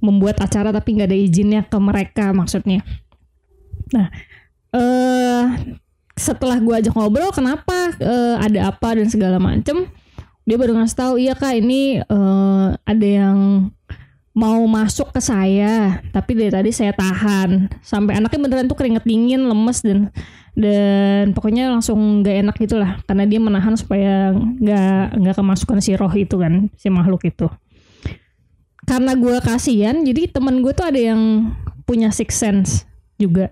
membuat 0.00 0.40
acara 0.40 0.72
tapi 0.72 0.96
nggak 0.96 1.08
ada 1.12 1.18
izinnya 1.18 1.60
ke 1.68 1.76
mereka 1.76 2.32
maksudnya. 2.32 2.80
Nah 3.92 4.08
eh 4.70 5.44
setelah 6.20 6.60
gue 6.60 6.74
ajak 6.84 6.92
ngobrol 6.92 7.32
kenapa 7.32 7.96
eh, 7.96 8.36
ada 8.36 8.68
apa 8.68 9.00
dan 9.00 9.08
segala 9.08 9.40
macem 9.40 9.88
dia 10.44 10.56
baru 10.60 10.76
ngasih 10.76 10.96
tahu 10.96 11.14
iya 11.16 11.32
kak 11.32 11.56
ini 11.56 12.04
eh, 12.04 12.68
ada 12.76 13.06
yang 13.08 13.72
mau 14.30 14.62
masuk 14.70 15.10
ke 15.10 15.20
saya 15.20 16.00
tapi 16.14 16.38
dari 16.38 16.48
tadi 16.48 16.70
saya 16.70 16.94
tahan. 16.94 17.68
Sampai 17.82 18.16
anaknya 18.16 18.40
beneran 18.46 18.66
tuh 18.70 18.78
keringet 18.78 19.02
dingin 19.02 19.42
lemes 19.50 19.82
dan 19.82 20.14
dan 20.54 21.30
pokoknya 21.34 21.70
langsung 21.70 22.22
nggak 22.22 22.36
enak 22.46 22.56
gitulah 22.58 22.92
karena 23.06 23.24
dia 23.26 23.40
menahan 23.42 23.74
supaya 23.78 24.34
nggak 24.34 25.18
nggak 25.18 25.36
kemasukan 25.38 25.78
si 25.82 25.94
roh 25.94 26.10
itu 26.14 26.38
kan 26.38 26.70
si 26.78 26.88
makhluk 26.88 27.26
itu. 27.26 27.46
Karena 28.86 29.14
gue 29.14 29.36
kasihan 29.42 30.02
jadi 30.02 30.30
temen 30.30 30.62
gue 30.62 30.72
tuh 30.74 30.86
ada 30.88 30.98
yang 30.98 31.52
punya 31.86 32.10
six 32.14 32.38
sense 32.38 32.86
juga. 33.18 33.50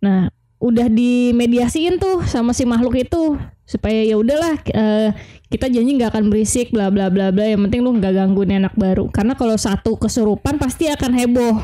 Nah 0.00 0.28
udah 0.62 0.86
dimediasiin 0.86 1.98
tuh 1.98 2.22
sama 2.22 2.54
si 2.54 2.62
makhluk 2.62 2.94
itu 2.94 3.34
supaya 3.66 4.06
ya 4.06 4.14
udahlah 4.14 4.54
eh, 4.70 5.10
kita 5.50 5.66
janji 5.66 5.98
nggak 5.98 6.14
akan 6.14 6.30
berisik 6.30 6.70
bla 6.70 6.86
bla 6.88 7.10
bla 7.10 7.34
bla. 7.34 7.50
Yang 7.50 7.66
penting 7.66 7.80
lu 7.82 7.90
nggak 7.98 8.14
gangguin 8.14 8.62
anak 8.62 8.74
baru. 8.78 9.10
Karena 9.10 9.34
kalau 9.34 9.58
satu 9.58 9.98
kesurupan 9.98 10.62
pasti 10.62 10.86
akan 10.86 11.12
heboh. 11.18 11.54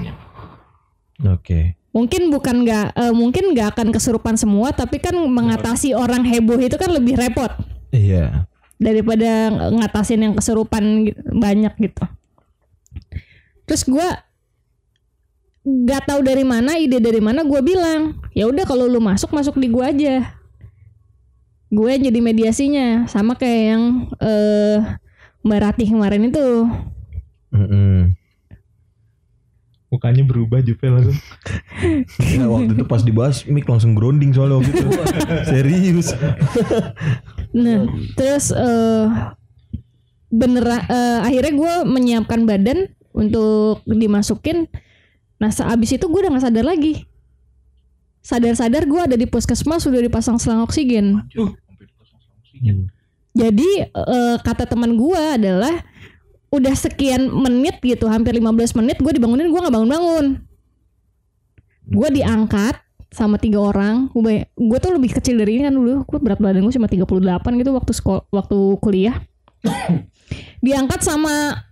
Oke. 1.30 1.74
mungkin 1.88 2.30
bukan 2.30 2.62
nggak 2.62 2.94
eh, 2.94 3.14
mungkin 3.16 3.50
nggak 3.50 3.74
akan 3.74 3.90
kesurupan 3.90 4.38
semua 4.38 4.70
tapi 4.70 5.02
kan 5.02 5.18
mengatasi 5.18 5.98
orang 5.98 6.22
heboh 6.22 6.58
itu 6.58 6.74
kan 6.74 6.90
lebih 6.90 7.14
repot. 7.14 7.54
Iya. 7.94 8.44
daripada 8.78 9.50
ngatasin 9.74 10.22
yang 10.22 10.34
kesurupan 10.38 11.10
banyak 11.34 11.74
gitu. 11.82 12.04
Terus 13.66 13.82
gue 13.82 14.08
nggak 15.66 16.02
tahu 16.08 16.20
dari 16.24 16.44
mana 16.46 16.78
ide 16.78 17.02
dari 17.02 17.18
mana 17.18 17.42
gue 17.44 17.60
bilang 17.60 18.16
ya 18.32 18.46
udah 18.46 18.64
kalau 18.64 18.86
lu 18.86 19.02
masuk 19.02 19.34
masuk 19.34 19.58
di 19.58 19.68
gue 19.68 19.84
aja 19.84 20.16
gue 21.68 21.88
yang 21.92 22.04
jadi 22.08 22.20
mediasinya 22.24 22.86
sama 23.10 23.36
kayak 23.36 23.62
yang 23.76 23.82
eh 24.22 24.78
Mbak 25.44 25.60
Ratih 25.60 25.88
kemarin 25.92 26.32
itu 26.32 26.48
Mm-mm. 27.52 28.12
Mukanya 29.88 30.20
berubah 30.20 30.60
Juve 30.60 30.84
langsung. 30.84 31.16
Nah, 32.36 32.48
waktu 32.52 32.76
itu 32.76 32.84
pas 32.84 33.00
dibahas 33.00 33.48
Mik 33.48 33.64
langsung 33.64 33.96
grounding 33.96 34.36
soalnya 34.36 34.60
waktu 34.60 34.76
itu. 34.76 34.88
Serius. 35.48 36.12
Nah, 37.56 37.88
terus 38.12 38.52
eh 38.52 39.06
bener 40.28 40.84
eh, 40.92 41.18
akhirnya 41.24 41.52
gue 41.56 41.72
menyiapkan 41.88 42.44
badan 42.44 42.92
untuk 43.16 43.80
dimasukin. 43.88 44.68
Nah, 45.38 45.50
seabis 45.54 45.94
itu 45.94 46.04
gue 46.10 46.20
udah 46.26 46.30
nggak 46.34 46.44
sadar 46.50 46.66
lagi. 46.66 47.06
Sadar-sadar 48.22 48.82
gue 48.84 49.00
ada 49.00 49.16
di 49.16 49.24
puskesmas 49.24 49.86
sudah 49.86 50.02
dipasang 50.02 50.36
selang 50.36 50.66
oksigen. 50.66 51.22
Jadi 53.38 53.70
eh, 53.86 54.36
kata 54.42 54.66
teman 54.66 54.98
gue 54.98 55.22
adalah 55.38 55.86
udah 56.50 56.74
sekian 56.74 57.30
menit 57.30 57.78
gitu, 57.84 58.10
hampir 58.10 58.34
15 58.34 58.78
menit 58.82 58.96
gue 58.98 59.12
dibangunin 59.14 59.46
gue 59.46 59.60
nggak 59.62 59.74
bangun-bangun. 59.74 60.26
Gue 61.88 62.08
diangkat 62.12 62.76
sama 63.08 63.40
tiga 63.40 63.62
orang. 63.62 64.10
Gue 64.12 64.44
gue 64.44 64.78
tuh 64.82 64.92
lebih 64.92 65.14
kecil 65.14 65.38
dari 65.38 65.60
ini 65.60 65.70
kan 65.70 65.74
dulu. 65.78 66.04
Gue 66.04 66.18
berat 66.18 66.42
badan 66.42 66.66
gue 66.66 66.74
cuma 66.74 66.90
38 66.90 67.62
gitu 67.62 67.70
waktu 67.72 67.92
sekolah 67.94 68.22
waktu 68.34 68.58
kuliah. 68.82 69.16
Diangkat 70.64 71.00
sama 71.06 71.67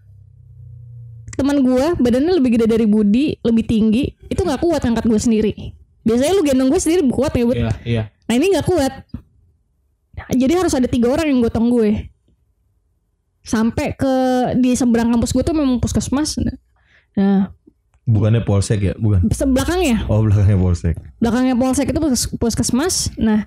teman 1.37 1.61
gue, 1.61 1.87
badannya 1.97 2.33
lebih 2.35 2.57
gede 2.57 2.67
dari 2.67 2.85
Budi, 2.85 3.37
lebih 3.41 3.63
tinggi. 3.63 4.09
Itu 4.27 4.43
nggak 4.43 4.59
kuat 4.59 4.83
angkat 4.83 5.05
gue 5.05 5.21
sendiri. 5.21 5.53
Biasanya 6.03 6.33
lu 6.33 6.43
gendong 6.43 6.69
gue 6.69 6.81
sendiri 6.81 7.05
kuat 7.07 7.33
ya, 7.33 7.45
Bud. 7.45 7.57
Iya, 7.57 7.73
iya. 7.85 8.03
Nah 8.25 8.35
ini 8.35 8.51
nggak 8.51 8.65
kuat. 8.65 8.93
Jadi 10.33 10.53
harus 10.57 10.73
ada 10.73 10.87
tiga 10.87 11.13
orang 11.13 11.29
yang 11.29 11.45
gotong 11.45 11.69
gue. 11.69 12.09
Sampai 13.41 13.95
ke 13.95 14.15
di 14.59 14.75
seberang 14.75 15.13
kampus 15.13 15.31
gue 15.31 15.45
tuh 15.45 15.55
memang 15.55 15.79
puskesmas. 15.79 16.35
Nah, 17.15 17.53
Bukannya 18.07 18.43
polsek 18.43 18.81
ya? 18.81 18.95
Bukan. 18.95 19.27
sebelakangnya 19.35 20.07
Oh 20.07 20.23
belakangnya 20.23 20.55
polsek. 20.55 20.95
belakangnya 21.19 21.59
polsek 21.59 21.91
itu 21.91 21.99
puskes- 21.99 22.31
puskesmas 22.39 23.11
nah 23.19 23.43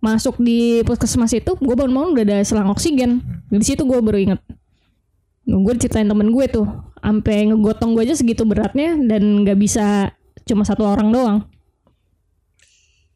masuk 0.00 0.40
di 0.40 0.80
puskesmas 0.82 1.28
itu 1.30 1.52
gue 1.52 1.74
bangun-bangun 1.76 2.16
udah 2.16 2.24
ada 2.24 2.36
selang 2.40 2.72
oksigen 2.72 3.20
di 3.46 3.60
situ 3.60 3.84
gue 3.84 4.00
baru 4.00 4.16
inget 4.16 4.40
gue 5.44 5.72
ceritain 5.76 6.08
temen 6.08 6.32
gue 6.32 6.44
tuh 6.48 6.64
sampai 7.02 7.50
ngegotong 7.50 7.98
gue 7.98 8.06
aja 8.06 8.14
segitu 8.14 8.46
beratnya 8.46 8.94
dan 8.94 9.42
nggak 9.42 9.58
bisa 9.58 10.14
cuma 10.46 10.62
satu 10.62 10.86
orang 10.86 11.10
doang 11.10 11.38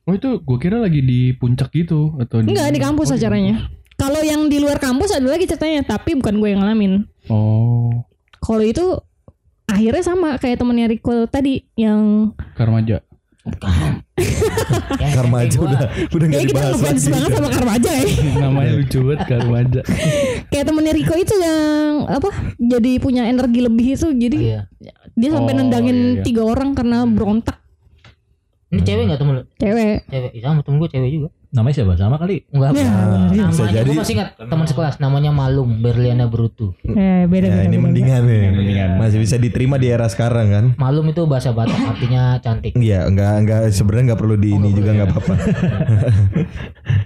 Oh 0.07 0.15
itu 0.15 0.39
gue 0.39 0.59
kira 0.63 0.79
lagi 0.79 1.03
di 1.03 1.35
puncak 1.35 1.75
gitu 1.75 2.15
atau 2.23 2.39
enggak 2.39 2.71
di 2.71 2.79
kampus 2.79 3.11
Oh, 3.11 3.19
di 3.19 3.27
acaranya 3.27 3.67
kalau 3.97 4.21
yang 4.21 4.53
di 4.53 4.61
luar 4.61 4.77
kampus 4.77 5.17
ada 5.17 5.25
lagi 5.25 5.49
ceritanya 5.49 5.97
tapi 5.97 6.13
bukan 6.21 6.37
gue 6.37 6.49
yang 6.53 6.61
ngalamin. 6.61 7.09
Oh, 7.33 8.05
kalau 8.45 8.61
itu 8.63 8.85
akhirnya 9.67 10.05
sama 10.05 10.37
kayak 10.37 10.61
temennya 10.61 10.87
Rico 10.93 11.25
tadi 11.27 11.65
yang 11.81 12.31
Karmaja. 12.55 13.03
Yang 14.97 15.13
Karma 15.15 15.37
aja 15.41 15.57
gua, 15.57 15.67
udah 15.69 15.81
udah 16.09 16.27
nggak 16.27 16.41
kita 16.41 16.51
dibahas 16.51 16.73
ngefans 16.75 16.99
lagi. 16.99 17.13
banget 17.13 17.31
sama 17.33 17.49
Karma 17.49 17.73
aja 17.75 17.91
ya 17.93 18.05
Namanya 18.43 18.71
lucu 18.75 18.99
banget 19.03 19.21
Karmaja. 19.25 19.81
kayak 20.51 20.65
temennya 20.65 20.93
Rico 20.93 21.15
itu 21.15 21.35
yang 21.37 21.61
apa 22.07 22.29
jadi 22.57 22.93
punya 22.97 23.23
energi 23.25 23.61
lebih 23.61 23.87
itu 23.93 24.09
jadi 24.13 24.39
Iya. 24.39 24.61
dia 25.13 25.31
sampai 25.31 25.53
Oh, 25.53 25.59
nendangin 25.59 25.97
iya, 25.97 26.13
iya. 26.13 26.23
tiga 26.23 26.43
orang 26.43 26.73
karena 26.73 27.05
berontak 27.05 27.57
Ini 28.67 28.83
cewek 28.83 29.03
nggak 29.07 29.21
temen 29.21 29.33
lu? 29.33 29.43
cewek 29.55 29.97
Cewek. 30.05 30.31
Iya, 30.33 30.43
sama 30.45 30.61
temen 30.61 30.77
gue 30.77 30.91
cewek 30.91 31.11
juga. 31.13 31.29
Namanya 31.49 31.75
siapa? 31.75 31.95
Sama 31.95 32.17
kali. 32.17 32.43
Enggak. 32.49 32.71
Ya, 32.73 32.85
namanya 32.87 33.45
bisa 33.49 33.65
jadi. 33.67 33.87
gue 33.87 33.97
masih 33.97 34.15
ingat 34.15 34.29
teman 34.37 34.65
sekelas 34.65 34.95
namanya 34.97 35.31
Malum 35.31 35.79
Berliana 35.79 36.27
Brutu. 36.27 36.75
eh 36.85 37.25
beda 37.25 37.47
Ya 37.47 37.55
beda, 37.55 37.63
ini 37.63 37.71
beda. 37.73 37.85
mendingan 37.85 38.23
nih. 38.23 38.43
Mendingan. 38.51 38.89
Masih 38.97 39.19
bisa 39.19 39.37
diterima 39.37 39.77
di 39.77 39.87
era 39.87 40.07
sekarang 40.07 40.47
kan? 40.49 40.65
Malum 40.77 41.07
itu 41.07 41.23
bahasa 41.25 41.51
Batak 41.51 41.79
artinya 41.89 42.37
cantik. 42.39 42.75
Iya, 42.75 43.05
enggak 43.05 43.33
enggak 43.39 43.61
sebenarnya 43.71 44.05
enggak 44.07 44.21
perlu 44.21 44.37
di 44.37 44.51
ini 44.51 44.69
juga 44.71 44.91
enggak 44.93 45.09
apa-apa. 45.09 45.35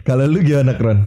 Kalau 0.03 0.25
lu 0.25 0.41
gimana, 0.41 0.75
Kron? 0.75 1.07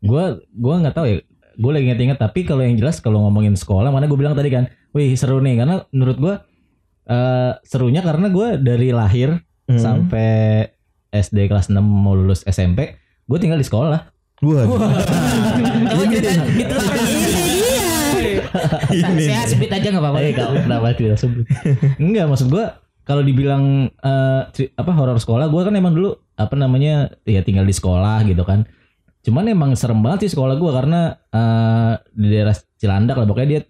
Gua 0.00 0.24
gua 0.50 0.74
nggak 0.78 0.94
tahu 0.94 1.06
ya. 1.08 1.16
Gue 1.54 1.70
lagi 1.70 1.86
inget-inget 1.86 2.18
tapi 2.18 2.42
kalau 2.42 2.60
yang 2.60 2.74
jelas 2.74 2.98
kalau 2.98 3.22
ngomongin 3.22 3.54
sekolah 3.54 3.88
mana 3.88 4.04
gue 4.04 4.14
bilang 4.14 4.34
tadi 4.34 4.50
kan, 4.50 4.66
wih 4.90 5.14
seru 5.14 5.38
nih 5.38 5.54
karena 5.56 5.86
menurut 5.88 6.18
gua 6.18 6.34
eh 7.04 7.52
serunya 7.62 8.00
karena 8.00 8.26
gua 8.28 8.54
dari 8.54 8.90
lahir 8.90 9.38
Hmm. 9.64 9.80
sampai 9.80 10.68
SD 11.14 11.46
kelas 11.46 11.70
6 11.70 11.78
mau 11.78 12.18
lulus 12.18 12.42
SMP, 12.42 12.98
gue 12.98 13.38
tinggal 13.38 13.56
di 13.56 13.66
sekolah. 13.66 14.10
Waduh. 14.42 14.76
Ini 15.94 16.04
gitu. 16.10 16.28
Ini. 16.28 16.64
Saya 19.22 19.46
sebut 19.46 19.70
aja 19.70 19.86
nggak 19.90 20.02
apa-apa. 20.02 20.18
Eh, 20.20 20.32
kau 20.34 20.54
kenapa 20.58 20.94
tidak 20.94 21.18
sebut? 21.18 21.46
Enggak, 22.02 22.26
maksud 22.30 22.48
gua 22.50 22.82
kalau 23.04 23.22
dibilang 23.22 23.88
eh, 23.88 24.42
ceri- 24.52 24.72
apa 24.74 24.90
horor 24.90 25.18
sekolah, 25.18 25.46
gua 25.48 25.68
kan 25.68 25.74
emang 25.78 25.94
dulu 25.94 26.14
apa 26.34 26.54
namanya 26.58 27.14
ya 27.24 27.40
tinggal 27.46 27.64
di 27.66 27.74
sekolah 27.74 28.26
gitu 28.26 28.42
kan. 28.42 28.66
Cuman 29.24 29.48
emang 29.48 29.72
serem 29.78 30.02
banget 30.04 30.28
sih 30.28 30.36
sekolah 30.36 30.58
gua 30.58 30.72
karena 30.76 31.00
eh, 31.30 31.92
di 32.12 32.28
daerah 32.28 32.54
Cilandak 32.76 33.16
lah 33.16 33.26
pokoknya 33.28 33.48
dia 33.48 33.60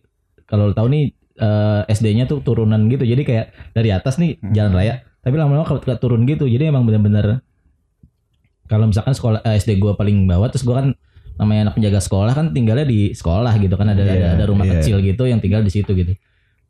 kalau 0.48 0.70
lu 0.70 0.74
tahu 0.74 0.88
nih 0.90 1.04
eh, 1.38 1.82
SD-nya 1.92 2.24
tuh 2.26 2.40
turunan 2.40 2.80
gitu. 2.88 3.04
Jadi 3.04 3.22
kayak 3.22 3.46
dari 3.76 3.90
atas 3.92 4.16
nih 4.16 4.40
jalan 4.52 4.72
raya, 4.74 5.04
tapi 5.24 5.34
lama-lama 5.40 5.64
ke, 5.64 5.80
ke 5.80 5.94
turun 5.96 6.28
gitu. 6.28 6.44
Jadi 6.44 6.68
emang 6.68 6.84
bener-bener 6.84 7.40
kalau 8.68 8.88
misalkan 8.88 9.16
sekolah 9.16 9.40
eh, 9.44 9.56
SD 9.56 9.80
gua 9.80 9.96
paling 9.96 10.28
bawah 10.28 10.48
terus 10.52 10.64
gua 10.64 10.84
kan 10.84 10.86
namanya 11.34 11.68
anak 11.70 11.74
penjaga 11.80 11.98
sekolah 11.98 12.32
kan 12.36 12.54
tinggalnya 12.54 12.86
di 12.86 13.10
sekolah 13.10 13.50
gitu 13.58 13.74
kan 13.74 13.90
ada 13.90 14.06
ada, 14.06 14.14
Iya, 14.14 14.28
ada 14.38 14.44
rumah 14.46 14.68
iya. 14.68 14.78
kecil 14.78 15.02
gitu 15.02 15.26
yang 15.26 15.42
tinggal 15.42 15.66
di 15.66 15.72
situ 15.72 15.90
gitu. 15.90 16.14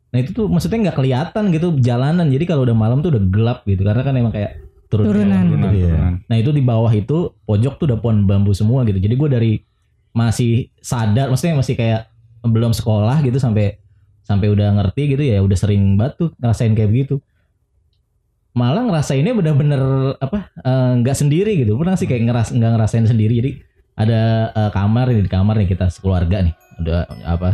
Nah 0.09 0.17
itu 0.23 0.31
tuh 0.33 0.47
maksudnya 0.49 0.89
nggak 0.89 0.97
kelihatan 0.97 1.43
gitu 1.53 1.67
jalanan. 1.77 2.25
Jadi 2.31 2.43
kalau 2.47 2.65
udah 2.65 2.73
malam 2.73 3.03
tuh 3.03 3.13
udah 3.13 3.23
gelap 3.29 3.59
gitu 3.67 3.83
karena 3.85 4.01
kan 4.01 4.13
emang 4.17 4.33
kayak 4.33 4.57
turun 4.89 5.05
Turunan. 5.11 5.43
gitu. 5.45 5.55
Turunan, 5.59 5.71
turunan. 5.75 6.13
Nah 6.25 6.35
itu 6.39 6.49
di 6.55 6.63
bawah 6.63 6.91
itu 6.93 7.17
pojok 7.45 7.73
tuh 7.77 7.85
udah 7.91 7.99
pohon 7.99 8.23
bambu 8.25 8.55
semua 8.55 8.81
gitu. 8.87 8.97
Jadi 8.97 9.13
gue 9.13 9.29
dari 9.29 9.51
masih 10.15 10.71
sadar, 10.79 11.27
maksudnya 11.27 11.59
masih 11.59 11.75
kayak 11.75 12.07
belum 12.45 12.71
sekolah 12.71 13.19
gitu 13.25 13.35
sampai 13.41 13.75
sampai 14.25 14.49
udah 14.49 14.73
ngerti 14.81 15.13
gitu 15.13 15.21
ya 15.21 15.37
udah 15.43 15.57
sering 15.57 15.99
banget 15.99 16.25
tuh 16.25 16.29
ngerasain 16.41 16.73
kayak 16.73 16.89
begitu. 16.89 17.15
Malah 18.55 18.87
ngerasainnya 18.87 19.35
bener-bener 19.35 19.81
apa 20.17 20.49
eh, 20.63 20.91
nggak 21.03 21.15
sendiri 21.15 21.59
gitu. 21.61 21.75
Pernah 21.75 21.99
sih 21.99 22.07
kayak 22.07 22.23
ngeras 22.31 22.49
nggak 22.55 22.71
ngerasain 22.79 23.05
sendiri. 23.05 23.33
Jadi 23.43 23.51
ada 23.99 24.21
eh, 24.49 24.71
kamar 24.71 25.11
di 25.11 25.27
kamar 25.27 25.59
nih 25.59 25.69
kita 25.75 25.91
sekeluarga 25.91 26.41
nih. 26.47 26.55
Ada 26.81 26.95
apa 27.27 27.49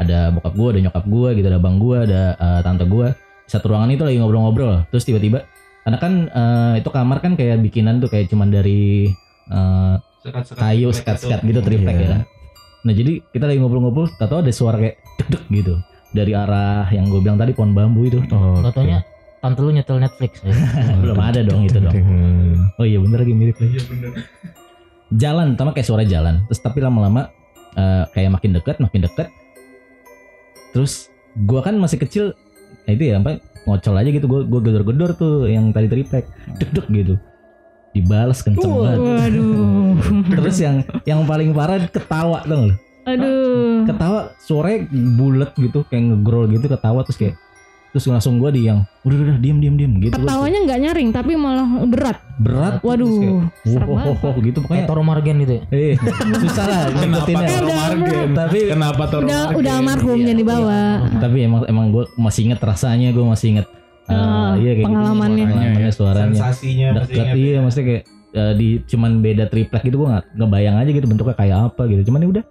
ada 0.00 0.32
bokap 0.32 0.54
gue 0.56 0.68
ada 0.74 0.80
nyokap 0.88 1.04
gue 1.06 1.28
gitu 1.38 1.46
ada 1.50 1.58
abang 1.58 1.76
gue 1.78 1.96
ada 2.02 2.22
eh, 2.34 2.60
tante 2.66 2.84
gue 2.84 3.08
satu 3.46 3.66
ruangan 3.70 3.90
itu 3.94 4.02
lagi 4.02 4.18
ngobrol-ngobrol. 4.18 4.86
Terus 4.90 5.04
tiba-tiba 5.06 5.46
karena 5.86 5.96
kan 5.96 6.12
eh, 6.28 6.74
itu 6.82 6.90
kamar 6.90 7.18
kan 7.22 7.32
kayak 7.38 7.62
bikinan 7.62 8.02
tuh 8.02 8.10
kayak 8.10 8.26
cuman 8.28 8.50
dari 8.50 9.08
eh, 9.48 9.94
kayu 10.58 10.92
sekat-sekat 10.92 11.40
gitu 11.48 11.60
triplek 11.64 11.96
Iya. 11.96 12.08
ya 12.12 12.18
nah 12.80 12.96
jadi 12.96 13.20
kita 13.28 13.44
lagi 13.44 13.60
ngobrol-ngobrol 13.60 14.08
tahu 14.16 14.40
ada 14.40 14.48
suara 14.56 14.80
kayak 14.80 14.96
deg-deg 15.20 15.44
gitu. 15.52 15.74
Dari 16.16 16.32
arah 16.32 16.88
yang 16.88 17.12
gue 17.12 17.20
bilang 17.20 17.36
tadi 17.36 17.52
pohon 17.52 17.76
bambu 17.76 18.08
itu. 18.08 18.24
Oh, 18.32 18.64
Katanya 18.64 19.04
tante 19.40 19.60
lu 19.64 19.72
nyetel 19.72 19.98
Netflix. 19.98 20.44
ya. 20.44 20.52
belum 21.02 21.18
ada 21.18 21.40
dong 21.40 21.64
itu 21.64 21.80
dong. 21.80 21.96
Oh 22.80 22.88
iya 22.88 22.96
bener 22.96 23.20
lagi 23.20 23.34
mirip 23.36 23.60
lagi. 23.60 23.76
Jalan, 25.12 25.52
pertama 25.52 25.76
kayak 25.76 25.84
suara 25.84 26.00
jalan. 26.00 26.40
Terus 26.48 26.60
tapi 26.64 26.80
lama-lama 26.80 27.28
eh, 27.76 28.08
kayak 28.16 28.40
makin 28.40 28.56
dekat, 28.56 28.80
makin 28.80 29.04
dekat. 29.04 29.28
Terus 30.72 31.12
gua 31.44 31.60
kan 31.60 31.76
masih 31.76 32.00
kecil, 32.00 32.32
nah 32.88 32.96
itu 32.96 33.12
ya 33.12 33.20
apa 33.20 33.36
ngocol 33.68 34.00
aja 34.00 34.08
gitu. 34.08 34.24
Gua 34.24 34.48
gua 34.48 34.64
gedor-gedor 34.64 35.12
tuh 35.12 35.44
yang 35.44 35.76
tadi 35.76 35.92
triplek, 35.92 36.24
deg-deg 36.56 36.86
gitu. 36.88 37.14
Dibalas 37.92 38.40
kenceng 38.40 38.72
banget. 38.72 38.96
Waduh. 38.96 39.92
Terus 40.40 40.56
yang 40.56 40.76
yang 41.04 41.20
paling 41.28 41.52
parah 41.52 41.84
ketawa 41.84 42.40
dong. 42.48 42.80
Aduh. 43.04 43.84
Ketawa 43.84 44.32
suaranya 44.40 44.88
bulat 45.20 45.52
gitu, 45.60 45.84
kayak 45.84 46.16
ngegrol 46.16 46.48
gitu 46.48 46.64
ketawa 46.64 47.04
terus 47.04 47.20
kayak 47.20 47.36
terus 47.90 48.06
langsung 48.06 48.38
gua 48.38 48.48
di 48.48 48.64
yang 48.64 48.86
udah 49.00 49.16
udah, 49.16 49.36
diem 49.36 49.58
diem 49.58 49.74
diem 49.74 49.92
gitu 50.00 50.12
Ketawanya 50.12 50.58
nggak 50.62 50.78
nyaring 50.80 51.08
tapi 51.10 51.32
malah 51.34 51.66
berat. 51.84 52.18
berat 52.36 52.74
kayak, 52.76 52.86
Waduh. 52.86 53.42
Serem 53.62 53.88
oh, 53.88 53.98
oh, 54.08 54.16
oh, 54.16 54.34
gitu 54.38 54.58
pokoknya 54.60 54.78
Kayak 54.78 54.88
Toro 54.88 55.02
Margen 55.02 55.36
gitu 55.38 55.52
ya. 55.52 55.62
Eh, 55.68 55.94
susah 56.38 56.64
lah 56.64 56.82
ngikutinnya. 56.88 57.48
Toro 57.50 57.68
Margen? 57.68 58.28
Tapi 58.32 58.58
Kenapa 58.68 59.02
Toro 59.06 59.22
Udah 59.22 59.40
Margen? 59.42 59.58
udah 59.58 59.72
almarhum 59.74 60.10
Iya, 60.12 60.24
jangan 60.24 60.38
dibawa. 60.38 60.80
tapi 61.18 61.38
emang 61.42 61.60
emang 61.66 61.86
gue 61.90 62.04
masih 62.16 62.40
inget 62.46 62.60
rasanya, 62.60 63.08
gue 63.10 63.24
masih 63.24 63.46
inget 63.50 63.66
eh, 64.06 64.14
Ah, 64.14 64.54
iya 64.54 64.70
kayak 64.72 64.86
pengalamannya. 64.86 65.44
gitu, 65.44 65.52
pengalamannya 65.52 65.90
suaranya 65.92 66.34
Sensasinya 66.36 66.86
dekat 66.96 67.26
iya 67.32 67.50
ya. 67.50 67.58
maksudnya 67.60 67.86
kayak 67.86 68.02
eh, 68.30 68.52
di 68.54 68.68
cuman 68.84 69.10
beda 69.18 69.44
triplek 69.46 69.82
gitu 69.82 69.96
gue 69.96 70.08
nggak 70.08 70.24
ngebayang 70.36 70.76
aja 70.76 70.90
gitu 70.90 71.06
bentuknya 71.06 71.34
kayak 71.34 71.56
apa 71.68 71.82
gitu. 71.86 72.02
Cuman 72.06 72.20
ya 72.20 72.28
udah 72.30 72.44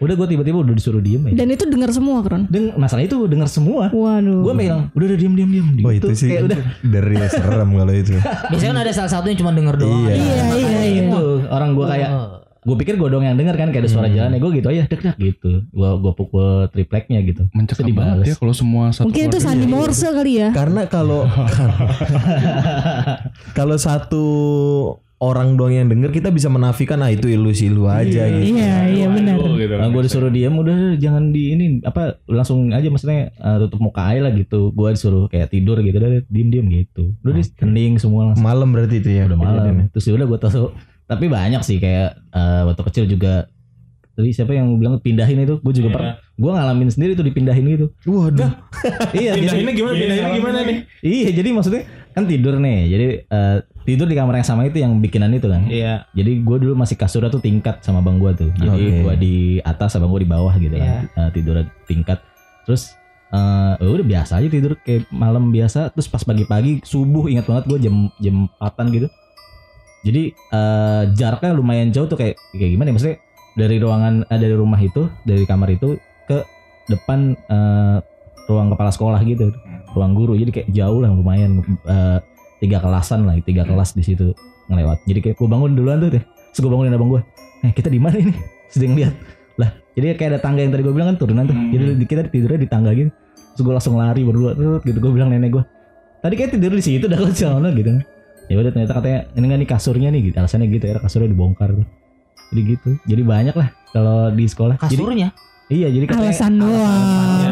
udah 0.00 0.14
gue 0.14 0.26
tiba-tiba 0.28 0.58
udah 0.58 0.72
disuruh 0.72 0.98
diem 0.98 1.20
aja. 1.22 1.36
Dan 1.36 1.48
itu 1.50 1.64
dengar 1.64 1.90
semua 1.90 2.18
Kron. 2.20 2.48
Dan 2.48 2.72
masalah 2.74 3.02
itu 3.02 3.20
denger 3.22 3.46
semua. 3.46 3.88
Waduh. 3.88 4.40
Gue 4.42 4.54
bilang 4.56 4.88
udah 4.90 5.06
udah 5.06 5.18
diem 5.18 5.34
diem 5.34 5.50
diem. 5.50 5.66
Oh 5.78 5.90
Gitu. 5.90 6.08
itu 6.08 6.16
sih 6.16 6.28
Kayak 6.30 6.42
udah 6.46 6.58
dari 6.82 7.16
serem 7.36 7.68
kalau 7.70 7.92
itu. 7.92 8.16
Biasanya 8.48 8.70
kan 8.70 8.78
ada 8.78 8.92
salah 8.92 9.10
satu 9.10 9.26
yang 9.26 9.38
cuma 9.38 9.52
denger 9.52 9.76
doang. 9.76 10.00
Iya. 10.02 10.14
Iya 10.16 10.42
iya 10.56 10.80
iya. 10.82 11.02
itu 11.06 11.22
orang 11.46 11.70
gue 11.72 11.86
kayak 11.86 12.10
Oh. 12.10 12.28
gue 12.62 12.76
pikir 12.76 12.94
gue 12.94 13.08
dong 13.08 13.20
yang 13.22 13.34
denger 13.34 13.56
kan 13.56 13.68
kayak 13.68 13.84
ada 13.84 13.90
suara 13.90 14.04
Hmm. 14.04 14.16
jalan 14.18 14.30
ya 14.30 14.38
gue 14.38 14.50
gitu 14.54 14.68
aja 14.68 14.82
dek 14.86 15.00
dek 15.02 15.16
gitu. 15.16 15.52
Gue 15.66 15.90
gue 15.96 16.12
pukul 16.14 16.48
tripleknya 16.68 17.20
gitu. 17.20 17.42
Mencekam 17.52 17.84
Terus 17.84 17.96
banget 17.96 18.16
ya 18.22 18.34
kalau 18.36 18.52
semua 18.52 18.84
satu 18.90 19.08
Mungkin 19.08 19.24
itu 19.26 19.38
sandi 19.38 19.64
Morse 19.64 20.04
kali 20.06 20.32
ya. 20.38 20.48
Karena 20.50 20.84
kalau 20.84 21.24
kalau 23.58 23.76
satu 23.76 24.24
orang 25.20 25.52
doang 25.52 25.76
yang 25.76 25.84
denger 25.84 26.10
kita 26.10 26.32
bisa 26.32 26.48
menafikan 26.48 26.96
ah 26.98 27.12
itu 27.12 27.28
ilusi 27.28 27.68
lu 27.68 27.84
aja 27.84 28.24
gitu. 28.26 28.56
Iya 28.56 28.88
iya 28.88 29.06
benar. 29.06 29.36
gitu. 29.36 29.74
Nah, 29.76 29.88
gue 29.88 30.02
disuruh 30.02 30.32
diam 30.32 30.56
udah 30.56 30.96
jangan 30.96 31.28
di 31.28 31.52
ini 31.52 31.64
apa 31.84 32.16
langsung 32.24 32.72
aja 32.72 32.88
maksudnya 32.88 33.28
eh, 33.30 33.56
tutup 33.60 33.84
muka 33.84 34.00
aja 34.00 34.24
lah 34.24 34.32
gitu. 34.32 34.72
Gue 34.72 34.96
disuruh 34.96 35.28
kayak 35.28 35.52
tidur 35.52 35.76
gitu 35.80 35.92
udah 35.94 36.24
diem 36.24 36.48
diem 36.48 36.66
gitu. 36.72 37.12
Udah 37.20 37.36
di 37.36 37.44
hening 37.44 38.00
semua 38.00 38.32
langsung. 38.32 38.42
Malam 38.42 38.72
berarti 38.72 38.96
itu 38.96 39.12
ya. 39.12 39.28
udah 39.28 39.36
malam. 39.36 39.52
kejadiannya. 39.60 39.86
Terus 39.92 40.04
ya 40.08 40.12
udah 40.16 40.26
gue 40.26 40.38
tahu. 40.40 40.66
Tapi 41.04 41.24
banyak 41.28 41.60
sih 41.60 41.76
kayak 41.76 42.08
eh, 42.32 42.62
waktu 42.64 42.82
kecil 42.88 43.04
juga. 43.04 43.44
Tadi 44.10 44.32
siapa 44.32 44.52
yang 44.52 44.76
bilang 44.76 45.00
pindahin 45.00 45.38
itu? 45.38 45.60
Gue 45.60 45.72
juga 45.72 45.88
Iya. 45.88 45.96
pernah. 45.96 46.14
Gue 46.34 46.50
ngalamin 46.50 46.88
sendiri 46.88 47.12
tuh 47.12 47.24
dipindahin 47.24 47.64
gitu. 47.68 47.86
Waduh. 48.04 48.48
iya. 49.16 49.32
jadi- 49.32 49.44
Pindahinnya 49.44 49.74
gimana? 49.76 49.94
Pindahinnya 49.94 50.32
gimana 50.32 50.58
nih? 50.64 50.78
Iya 51.00 51.28
jadi 51.36 51.48
maksudnya 51.52 51.82
kan 52.10 52.24
tidur 52.26 52.58
nih. 52.58 52.78
Jadi 52.90 53.06
eh, 53.22 53.56
tidur 53.86 54.06
di 54.06 54.16
kamar 54.18 54.42
yang 54.42 54.48
sama 54.48 54.66
itu 54.66 54.82
yang 54.82 54.98
bikinan 54.98 55.30
itu 55.32 55.46
kan. 55.46 55.62
Iya. 55.66 56.04
Jadi 56.12 56.42
gue 56.42 56.56
dulu 56.66 56.74
masih 56.74 56.98
kasurnya 56.98 57.30
tuh 57.30 57.42
tingkat 57.42 57.82
sama 57.82 58.02
bang 58.02 58.18
gue 58.18 58.32
tuh. 58.34 58.50
Jadi 58.58 58.68
Oke. 58.68 58.98
gue 59.06 59.14
di 59.16 59.34
atas, 59.62 59.94
abang 59.94 60.10
gue 60.10 60.22
di 60.26 60.30
bawah 60.30 60.54
gitu 60.58 60.74
Iya. 60.74 61.06
kan. 61.10 61.26
Eh, 61.26 61.30
tidur 61.34 61.56
tingkat. 61.86 62.18
Terus 62.66 62.94
eh 63.30 63.74
udah 63.78 64.02
biasa 64.02 64.42
aja 64.42 64.48
tidur 64.50 64.74
kayak 64.82 65.06
malam 65.14 65.54
biasa. 65.54 65.94
Terus 65.94 66.10
pas 66.10 66.22
pagi-pagi 66.22 66.82
subuh 66.82 67.30
ingat 67.30 67.46
banget 67.46 67.64
gue 67.70 67.78
jam 67.86 67.94
jam 68.18 68.36
4 68.58 68.90
gitu. 68.90 69.06
Jadi 70.02 70.22
eh 70.32 71.02
jaraknya 71.14 71.54
lumayan 71.54 71.94
jauh 71.94 72.10
tuh 72.10 72.18
kayak 72.18 72.34
kayak 72.56 72.70
gimana 72.74 72.90
ya? 72.90 72.94
Maksudnya 72.98 73.18
dari 73.54 73.76
ruangan 73.78 74.14
eh, 74.26 74.38
dari 74.40 74.54
rumah 74.58 74.80
itu 74.82 75.06
dari 75.22 75.44
kamar 75.46 75.70
itu 75.74 75.94
ke 76.26 76.42
depan 76.90 77.36
eh, 77.36 77.98
ruang 78.50 78.66
kepala 78.74 78.90
sekolah 78.90 79.20
gitu, 79.22 79.54
ruang 79.96 80.12
guru. 80.14 80.32
Jadi 80.38 80.50
kayak 80.50 80.68
jauh 80.70 80.98
lah 81.02 81.10
lumayan 81.10 81.62
eh, 81.86 82.18
tiga 82.60 82.78
kelasan 82.78 83.24
lah, 83.24 83.34
tiga 83.42 83.64
kelas 83.64 83.96
di 83.96 84.02
situ 84.04 84.32
ngelewat. 84.68 85.02
Jadi 85.08 85.18
kayak 85.24 85.36
gue 85.40 85.48
bangun 85.50 85.74
duluan 85.74 85.98
tuh 85.98 86.10
deh. 86.14 86.22
Terus 86.54 86.60
gue 86.62 86.70
bangunin 86.70 86.94
abang 86.94 87.10
gue. 87.10 87.22
Eh 87.66 87.72
kita 87.74 87.88
di 87.90 88.00
mana 88.00 88.16
ini? 88.18 88.34
Sedang 88.70 88.94
lihat. 88.94 89.14
Lah, 89.58 89.76
jadi 89.92 90.16
kayak 90.16 90.30
ada 90.36 90.40
tangga 90.40 90.64
yang 90.64 90.72
tadi 90.72 90.82
gue 90.86 90.94
bilang 90.94 91.12
kan 91.12 91.16
turunan 91.20 91.44
tuh. 91.44 91.52
Hmm. 91.52 91.70
Jadi 91.74 91.82
di- 92.00 92.08
kita 92.08 92.20
tidurnya 92.30 92.60
di 92.64 92.68
tangga 92.70 92.90
gitu. 92.94 93.10
Terus 93.56 93.62
gue 93.66 93.74
langsung 93.74 93.94
lari 93.98 94.22
berdua 94.24 94.54
terus 94.56 94.80
gitu 94.86 94.98
gue 95.02 95.12
bilang 95.12 95.28
nenek 95.28 95.50
gue. 95.52 95.64
Tadi 96.20 96.34
kayak 96.36 96.50
tidur 96.56 96.72
di 96.72 96.84
situ 96.84 97.04
dah 97.08 97.18
ke 97.18 97.32
sana 97.34 97.68
gitu. 97.72 97.90
Ya 98.50 98.56
udah 98.58 98.70
ternyata 98.74 98.92
katanya 98.98 99.20
ini 99.38 99.44
nggak 99.46 99.60
nih 99.62 99.68
kasurnya 99.68 100.08
nih 100.10 100.20
gitu. 100.30 100.36
Alasannya 100.40 100.66
gitu 100.70 100.84
ya 100.86 100.98
kasurnya 100.98 101.28
dibongkar. 101.28 101.70
Jadi 102.50 102.60
gitu. 102.66 102.88
Jadi 103.06 103.22
banyak 103.22 103.54
lah 103.54 103.68
kalau 103.94 104.30
di 104.34 104.44
sekolah. 104.46 104.74
Jadi, 104.86 104.98
Kasurnya. 104.98 105.28
Iya 105.70 105.88
jadi 105.88 106.04
katanya 106.04 106.28
Alasan 106.28 106.52
doang. 106.54 107.02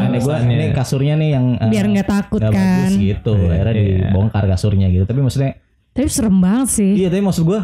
nenek 0.03 0.19
gue 0.19 0.29
alasannya. 0.29 0.53
ini 0.53 0.67
kasurnya 0.73 1.15
nih 1.15 1.29
yang 1.31 1.47
eh, 1.57 1.69
Biar 1.69 1.85
nggak 1.87 2.09
takut 2.09 2.41
nggak 2.41 2.53
kan. 2.53 2.67
bagus 2.85 2.93
gitu. 2.99 3.33
Iya, 3.35 3.51
Akhirnya 3.55 3.73
iya. 3.73 3.83
dibongkar 4.05 4.45
kasurnya 4.45 4.87
gitu. 4.89 5.05
Tapi 5.05 5.21
maksudnya 5.21 5.51
Tapi 5.91 6.07
serem 6.07 6.37
banget 6.37 6.69
sih. 6.69 6.93
Iya 6.97 7.09
tapi 7.09 7.23
maksud 7.23 7.43
gua 7.43 7.61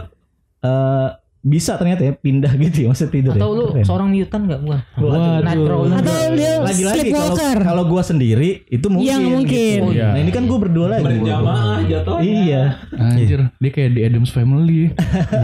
eh 0.60 1.08
bisa 1.44 1.76
ternyata 1.76 2.00
ya 2.00 2.16
pindah 2.16 2.48
gitu 2.62 2.76
ya 2.80 2.88
maksud 2.88 3.12
tidur 3.12 3.30
Atau 3.30 3.50
ya. 3.50 3.52
lu 3.52 3.64
Keren. 3.70 3.84
seorang 3.84 4.08
mutant 4.08 4.42
gak 4.46 4.60
bukan? 4.60 4.80
Waduh. 4.96 5.92
Atau 5.92 6.14
dia 6.32 6.52
lagi-lagi 6.58 7.00
kalau 7.04 7.36
sleepwalker. 7.36 7.56
kalau 7.60 7.82
gua 7.84 8.02
sendiri 8.02 8.50
itu 8.66 8.86
mungkin. 8.86 9.04
Iya, 9.06 9.16
mungkin. 9.20 9.78
gitu. 9.78 9.92
Iya. 9.92 10.08
Nah 10.08 10.20
ini 10.20 10.30
kan 10.30 10.42
gua 10.46 10.58
berdua 10.58 10.86
lagi. 10.88 11.04
Berjamaah 11.04 11.78
jatuhnya. 11.84 12.24
Iya. 12.24 12.62
Anjir, 12.96 13.40
dia 13.52 13.70
kayak 13.70 13.90
di 13.92 14.00
Adams 14.02 14.30
Family. 14.30 14.88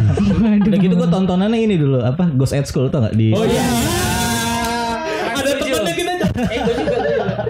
Udah 0.65 0.79
gitu 0.79 0.95
gua 0.95 1.09
tontonannya 1.11 1.59
ini 1.59 1.77
dulu 1.77 2.01
apa 2.01 2.33
Ghost 2.33 2.55
at 2.55 2.65
School 2.65 2.89
tau 2.89 3.03
gak 3.03 3.13
di. 3.13 3.31
Oh 3.31 3.45
iya. 3.45 3.61
Eh 6.43 6.59
gue 6.59 6.75
juga. 6.75 6.91
gua 6.91 7.09
juga. 7.09 7.45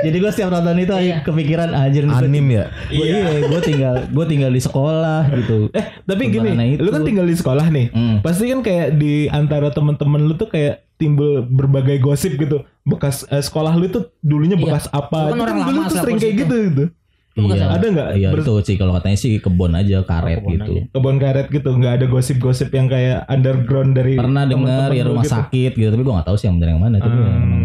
Jadi 0.00 0.16
gua 0.18 0.30
setiap 0.30 0.50
nonton 0.50 0.76
itu 0.76 0.94
Iya. 0.94 1.16
kepikiran 1.22 1.68
anjir 1.70 2.02
Anim 2.04 2.46
ya. 2.48 2.64
Gua, 2.88 3.04
iya, 3.04 3.20
gua 3.42 3.60
tinggal 3.60 3.94
gua 4.08 4.24
tinggal 4.24 4.50
di 4.50 4.58
sekolah 4.58 5.20
gitu. 5.32 5.58
Eh, 5.70 5.84
tapi 6.02 6.22
gini, 6.28 6.42
Ke 6.42 6.52
mana 6.52 6.64
itu? 6.66 6.80
lu 6.80 6.90
kan 6.90 7.02
tinggal 7.02 7.24
di 7.24 7.34
sekolah 7.34 7.66
nih. 7.68 7.86
Hmm. 7.88 8.16
Pasti 8.20 8.44
kan 8.46 8.60
kayak 8.60 8.96
di 8.96 9.28
antara 9.28 9.68
teman-teman 9.68 10.20
lu 10.22 10.34
tuh 10.34 10.48
kayak 10.48 10.86
timbul 10.94 11.42
berbagai 11.42 11.98
gosip 11.98 12.34
gitu. 12.34 12.62
Bekas 12.82 13.26
eh, 13.26 13.38
sekolah 13.38 13.72
lu 13.72 13.86
tuh 13.86 14.10
dulunya 14.18 14.54
Iya. 14.54 14.64
bekas 14.64 14.84
apa? 14.88 15.28
Lu 15.28 15.34
kan 15.34 15.40
orang 15.44 15.58
dulu 15.62 15.78
lama 15.78 15.88
tuh 15.88 15.96
sering 15.98 16.16
kayak 16.16 16.36
gitu 16.40 16.56
gitu. 16.68 16.84
Iya. 17.32 17.64
Ada 17.70 17.86
nggak? 17.88 18.08
Iya 18.14 18.28
Ber- 18.28 18.42
itu 18.42 18.54
sih 18.62 18.76
kalau 18.76 18.92
katanya 18.92 19.16
sih 19.16 19.32
kebon 19.38 19.72
aja 19.72 20.02
karet 20.02 20.36
kebon 20.38 20.52
gitu. 20.52 20.68
aja. 20.68 20.82
Kebon 20.90 21.16
karet 21.16 21.46
gitu, 21.48 21.70
nggak 21.72 21.92
ada 21.94 22.06
gosip-gosip 22.06 22.68
yang 22.70 22.86
kayak 22.86 23.24
underground 23.24 23.94
dari 23.94 24.14
Pernah 24.14 24.44
dengar 24.44 24.90
ya 24.90 25.00
rumah 25.02 25.22
gitu. 25.22 25.32
sakit 25.32 25.72
gitu 25.72 25.88
tapi 25.88 26.02
gua 26.02 26.14
nggak 26.14 26.28
tahu 26.28 26.36
sih 26.36 26.46
yang 26.46 26.56
benar 26.56 26.70
yang 26.70 26.82
mana 26.82 26.96
tapi 26.98 27.14
Hmm. 27.14 27.24
emang 27.24 27.64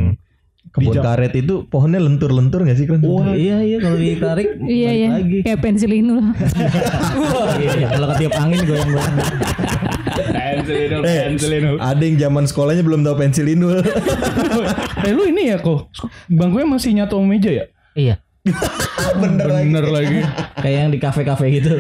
Kebun 0.73 0.99
karet 0.99 1.34
itu 1.34 1.63
pohonnya 1.71 2.03
lentur-lentur 2.03 2.67
gak 2.67 2.77
sih 2.77 2.86
kan? 2.86 2.99
Wah, 3.01 3.34
iya 3.34 3.63
iya 3.63 3.77
kalau 3.80 3.97
ditarik 3.97 4.47
Iya 4.80 4.91
iya. 4.91 5.08
lagi. 5.15 5.39
Kayak 5.45 5.60
pensil 5.63 5.91
inul. 5.93 6.19
Iya, 7.58 7.71
iya. 7.73 7.88
kalau 7.89 8.08
ketiup 8.13 8.34
angin 8.38 8.60
goyang-goyang. 8.67 9.15
Eh, 11.08 11.38
ada 11.80 12.01
yang 12.03 12.17
zaman 12.19 12.43
sekolahnya 12.45 12.84
belum 12.86 13.01
tahu 13.01 13.15
pensil 13.17 13.45
inul. 13.47 13.80
eh 15.08 15.12
lu 15.13 15.23
ini 15.25 15.56
ya 15.56 15.58
kok 15.58 15.89
bangkunya 16.30 16.67
masih 16.67 16.91
nyatu 16.93 17.17
sama 17.17 17.27
meja 17.34 17.51
ya? 17.51 17.65
Iya. 17.97 18.15
Bener 19.17 19.47
lagi. 19.47 19.65
Bener 19.71 19.86
lagi. 19.89 20.19
Kayak 20.62 20.77
yang 20.77 20.91
di 20.93 20.99
kafe-kafe 20.99 21.45
gitu. 21.60 21.71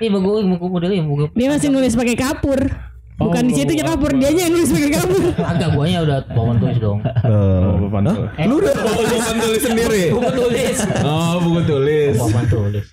Ini 0.00 0.08
bagus 0.08 0.44
buku 0.48 0.66
model 0.66 0.92
yang 0.94 1.06
buku. 1.06 1.30
Dia 1.36 1.48
masih 1.52 1.68
nulis 1.70 1.94
pakai 1.94 2.16
kapur. 2.16 2.91
Bukan 3.14 3.42
di 3.44 3.54
situ 3.54 3.72
kapur, 3.78 4.10
dia 4.12 4.28
aja 4.28 4.40
yang 4.40 4.52
nulis 4.52 4.68
pakai 4.68 4.90
kapur. 4.90 5.22
Agak 5.38 5.68
guanya 5.72 5.98
udah 6.00 6.18
papan 6.26 6.56
tulis 6.58 6.78
dong. 6.78 6.98
Oh. 7.22 7.86
Papan 7.86 8.02
tulis. 8.04 8.30
Eh, 8.34 8.46
Lu 8.46 8.54
udah 8.56 8.74
Bukan 8.74 9.36
tulis 9.38 9.62
sendiri. 9.62 10.02
buku 10.14 10.30
tulis. 10.32 10.76
Oh, 11.00 11.34
buku 11.40 11.60
tulis. 11.62 12.14
Papan 12.16 12.44
tulis. 12.46 12.86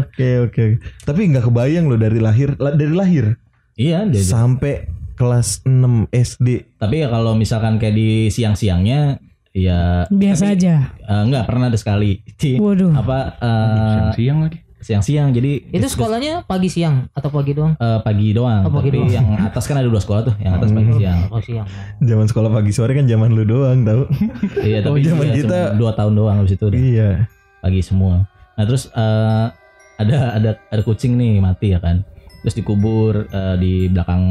Oke 0.00 0.28
oke. 0.40 0.64
Tapi 1.00 1.20
nggak 1.28 1.44
kebayang 1.44 1.84
lo 1.84 1.94
dari 1.94 2.16
lahir 2.16 2.56
la- 2.56 2.72
dari 2.72 2.90
lahir 2.90 3.24
iya, 3.74 4.04
dia- 4.04 4.24
sampai 4.24 4.88
kelas 5.12 5.60
6 5.62 6.08
SD. 6.10 6.64
tapi 6.76 7.04
ya 7.04 7.08
kalau 7.08 7.36
misalkan 7.36 7.76
kayak 7.76 7.92
di 7.92 8.08
siang-siangnya 8.26 9.20
ya 9.50 10.08
Biasa 10.08 10.56
aja. 10.56 10.96
eh, 10.96 11.22
enggak 11.22 11.44
pernah 11.44 11.68
ada 11.68 11.76
sekali. 11.76 12.24
Di 12.32 12.56
Waduh. 12.56 12.94
apa 12.94 13.36
eh, 13.36 13.90
Siang-siang 13.92 14.38
lagi. 14.40 14.58
Siang-siang 14.80 15.30
jadi 15.30 15.60
Itu 15.68 15.86
sekolahnya 15.86 16.42
pagi 16.42 16.66
siang 16.66 17.08
atau 17.10 17.28
pagi 17.28 17.52
doang? 17.52 17.72
eh, 17.74 17.98
pagi 18.00 18.32
doang. 18.32 18.64
Oh, 18.64 18.72
pagi 18.72 18.88
Tapi 18.88 18.98
doang. 18.98 19.12
yang 19.12 19.26
atas 19.38 19.64
kan 19.64 19.76
ada 19.76 19.86
dua 19.86 19.98
sekolah 19.98 20.22
tuh, 20.24 20.34
yang 20.38 20.56
atas 20.56 20.70
pagi 20.70 20.92
siang. 20.94 21.20
Oh 21.28 21.38
siang. 21.38 21.66
Zaman 22.00 22.26
sekolah 22.26 22.48
pagi 22.50 22.72
sore 22.72 22.92
kan 22.92 23.04
zaman 23.04 23.30
lu 23.30 23.44
doang 23.44 23.82
tahu. 23.82 24.08
Iya, 24.58 24.80
Oh, 24.82 24.84
tapi 24.90 24.98
zaman 25.02 25.26
iya, 25.26 25.34
kita- 25.36 25.48
cuma 25.68 25.76
dua 25.76 25.90
tahun 25.92 26.12
doang 26.14 26.36
habis 26.38 26.52
itu 26.52 26.64
udah 26.64 26.80
iya. 26.80 27.10
pagi 27.60 27.80
semua. 27.80 28.24
Nah, 28.56 28.64
terus 28.64 28.88
eh, 28.88 29.46
ada 29.96 30.16
ada 30.32 30.50
ada 30.56 30.82
kucing 30.82 31.14
nih 31.14 31.38
mati 31.38 31.70
ya 31.70 31.78
kan. 31.78 32.00
Terus 32.40 32.56
dikubur 32.56 33.24
eh, 33.26 33.56
di 33.56 33.72
belakang 33.86 34.22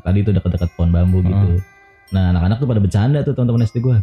tadi 0.00 0.18
tuh 0.22 0.32
dekat-dekat 0.32 0.72
pohon 0.72 0.88
bambu 0.88 1.20
gitu. 1.20 1.60
Nah, 2.08 2.32
anak-anak 2.32 2.56
tuh 2.56 2.64
pada 2.66 2.80
bercanda 2.80 3.20
tuh 3.20 3.32
teman-teman 3.32 3.60
SD 3.62 3.78
gue. 3.78 4.00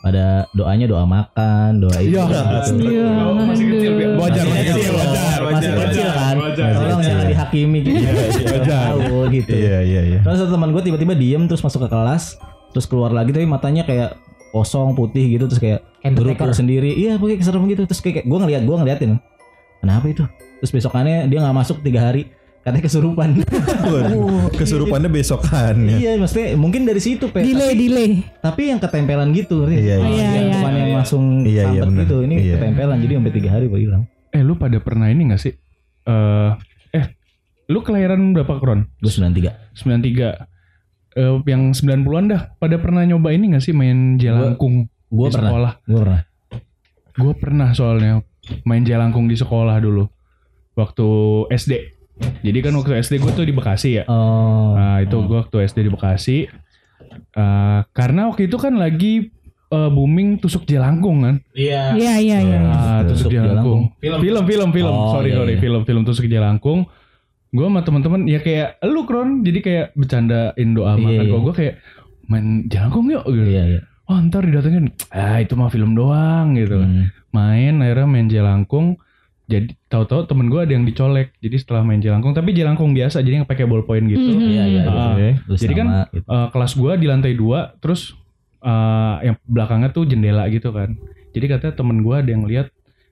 Pada 0.00 0.48
doanya 0.56 0.88
doa 0.88 1.04
makan, 1.04 1.84
doa 1.84 1.92
itu. 2.00 2.16
Iya. 2.16 2.24
gitu. 2.24 2.84
Iya, 2.88 3.08
masih 3.36 3.64
kecil, 3.68 3.90
aduh. 3.92 4.16
wajar, 4.16 4.44
Masih 4.48 4.64
kecil, 4.64 4.92
wajar, 4.96 5.38
masih 5.44 5.52
wajar, 5.52 5.74
kecil 5.84 6.08
kan. 6.08 6.36
wajar, 6.40 6.68
Tolong 6.72 6.88
wajar. 6.96 7.04
jangan 7.04 7.26
dihakimi 7.28 7.78
gitu. 7.78 8.00
wajar. 8.48 8.88
Tahu 8.96 9.16
gitu. 9.28 9.52
Iya 9.52 9.78
iya 9.84 10.00
iya. 10.08 10.18
Terus 10.24 10.40
teman 10.48 10.68
gue 10.72 10.82
tiba-tiba 10.82 11.12
diem 11.12 11.42
terus 11.44 11.60
masuk 11.60 11.84
ke 11.84 11.88
kelas, 11.92 12.40
terus 12.72 12.86
keluar 12.88 13.12
lagi 13.12 13.30
tapi 13.30 13.44
matanya 13.44 13.84
kayak 13.84 14.16
kosong 14.50 14.96
putih 14.96 15.30
gitu 15.30 15.44
terus 15.46 15.60
kayak 15.60 15.84
duduk 16.02 16.34
sendiri. 16.50 16.96
Iya, 16.96 17.20
pakai 17.20 17.44
serem 17.44 17.68
gitu. 17.68 17.84
Terus 17.84 18.00
kayak 18.00 18.24
gue 18.24 18.38
ngeliat 18.40 18.62
gue 18.64 18.76
ngeliatin. 18.80 19.20
Kenapa 19.80 20.04
itu? 20.08 20.24
Terus 20.60 20.72
besokannya 20.72 21.28
dia 21.28 21.44
nggak 21.44 21.56
masuk 21.56 21.84
tiga 21.84 22.08
hari. 22.08 22.24
Katanya 22.60 22.84
kesurupan. 22.84 23.28
Waduh, 23.88 24.52
kesurupannya 24.60 25.08
besokan 25.08 25.76
ya. 25.88 25.96
iya, 25.96 26.10
maksudnya 26.20 26.52
mungkin 26.54 26.84
dari 26.84 27.00
situ 27.00 27.32
pe. 27.32 27.40
Delay, 27.40 27.72
Tapi, 27.72 27.76
delay. 27.80 28.10
tapi 28.36 28.62
yang 28.68 28.76
ketempelan 28.76 29.32
gitu. 29.32 29.64
ngerti? 29.64 29.80
Iya, 29.80 29.96
iya. 29.96 29.96
Iya, 29.96 30.26
Yang 30.28 30.44
iya. 30.44 30.54
bukan 30.54 30.72
yang 30.76 30.92
langsung 30.92 31.24
Iya, 31.40 31.48
iya, 31.48 31.62
sambet 31.64 31.88
benar. 31.88 32.00
gitu. 32.04 32.16
Ini 32.20 32.34
Iya. 32.36 32.54
ketempelan 32.54 32.96
jadi 33.00 33.12
sampai 33.16 33.32
tiga 33.32 33.48
hari 33.50 33.66
baru 33.66 33.80
hilang. 33.80 34.02
Eh 34.30 34.42
lu 34.42 34.54
pada 34.54 34.76
pernah 34.78 35.08
ini 35.08 35.22
gak 35.26 35.40
sih? 35.40 35.54
Eh 36.02 36.50
eh 36.92 37.04
lu 37.66 37.80
kelahiran 37.80 38.20
berapa 38.30 38.54
kron? 38.56 38.92
Gue 38.98 39.08
93. 39.08 39.56
93 39.74 40.44
eh 41.10 41.32
yang 41.42 41.72
90-an 41.72 42.24
dah 42.28 42.42
pada 42.54 42.76
pernah 42.76 43.02
nyoba 43.02 43.32
ini 43.32 43.50
gak 43.50 43.64
sih 43.64 43.72
main 43.72 44.14
jelangkung 44.14 44.84
Gue 45.08 45.26
di 45.26 45.32
pernah. 45.32 45.48
sekolah? 45.48 45.72
Gue 45.82 45.98
pernah. 45.98 46.20
Gue 47.10 47.32
pernah 47.34 47.68
soalnya 47.72 48.12
main 48.62 48.84
jelangkung 48.84 49.26
di 49.26 49.34
sekolah 49.34 49.80
dulu 49.80 50.04
waktu 50.72 51.08
SD. 51.50 51.72
Jadi 52.40 52.58
kan 52.60 52.72
waktu 52.72 52.92
SD 52.98 53.18
gue 53.18 53.32
tuh 53.32 53.44
di 53.44 53.52
Bekasi 53.52 54.00
ya. 54.00 54.04
Oh. 54.06 54.72
Nah 54.72 55.00
itu 55.00 55.16
gue 55.18 55.38
waktu 55.38 55.56
SD 55.64 55.86
di 55.86 55.92
Bekasi. 55.92 56.38
Eh, 57.30 57.80
karena 57.90 58.26
waktu 58.26 58.46
itu 58.46 58.56
kan 58.56 58.74
lagi 58.74 59.28
eh, 59.70 59.90
booming 59.90 60.38
tusuk 60.38 60.64
jelangkung 60.64 61.22
kan. 61.22 61.34
Iya. 61.52 61.94
Iya, 61.94 62.14
iya, 62.18 62.38
iya. 62.40 62.58
Ah, 62.66 63.00
tusuk, 63.02 63.28
Tusuk 63.28 63.30
jelangkung. 63.32 63.80
Jelangkung. 63.98 64.24
Film, 64.24 64.44
film, 64.44 64.70
film. 64.72 64.94
Oh, 64.94 65.14
sorry, 65.14 65.30
iya, 65.30 65.38
sorry. 65.38 65.52
iya. 65.54 65.60
Film, 65.60 65.82
film 65.84 66.02
tusuk 66.02 66.26
jelangkung. 66.26 66.80
Gue 67.50 67.66
sama 67.66 67.82
teman-teman 67.82 68.30
ya 68.30 68.38
kayak 68.38 68.78
lu 68.86 69.02
kron, 69.04 69.42
jadi 69.42 69.58
kayak 69.58 69.86
bercandain 69.94 70.70
doa 70.70 70.94
Iya, 70.94 71.02
makan. 71.02 71.10
iya. 71.12 71.22
Kalau 71.26 71.42
gue 71.42 71.54
kayak 71.54 71.74
main 72.26 72.46
jelangkung 72.66 73.04
yuk 73.10 73.24
gitu. 73.26 73.46
Iya, 73.48 73.64
iya. 73.68 73.80
Oh 74.06 74.18
ntar 74.18 74.42
didatengin, 74.42 74.90
ah 75.14 75.38
itu 75.38 75.54
mah 75.54 75.70
film 75.70 75.94
doang 75.94 76.58
gitu. 76.58 76.82
Hmm. 76.82 77.14
Main 77.30 77.78
akhirnya 77.78 78.06
main 78.06 78.26
jelangkung. 78.26 78.98
Jadi 79.50 79.74
tahu-tahu 79.84 80.24
temen 80.24 80.46
gue 80.46 80.60
ada 80.62 80.70
yang 80.70 80.86
dicolek. 80.86 81.34
Jadi 81.36 81.56
setelah 81.58 81.82
main 81.82 81.98
jelangkung, 81.98 82.30
tapi 82.30 82.54
jelangkung 82.54 82.94
biasa, 82.94 83.18
jadi 83.18 83.42
yang 83.42 83.46
pakai 83.46 83.66
ballpoint 83.66 84.06
gitu. 84.06 84.22
Mhm. 84.22 84.40
Iya, 84.40 84.64
iya. 84.64 84.82
Ah, 84.86 85.12
iya. 85.18 85.30
Jadi 85.50 85.74
kan, 85.74 85.86
sama 85.86 86.00
gitu. 86.08 86.24
Eh, 86.24 86.48
kelas 86.48 86.72
gue 86.72 86.92
di 86.94 87.06
lantai 87.06 87.32
dua, 87.34 87.74
terus 87.76 88.14
eh, 88.60 89.16
yang 89.24 89.36
belakangnya 89.42 89.90
tuh 89.90 90.04
jendela 90.04 90.46
gitu 90.46 90.70
kan. 90.70 90.94
Jadi 91.30 91.46
katanya 91.48 91.74
temen 91.74 91.98
gue 92.00 92.14
ada 92.14 92.30
yang 92.30 92.44
lihat. 92.44 92.68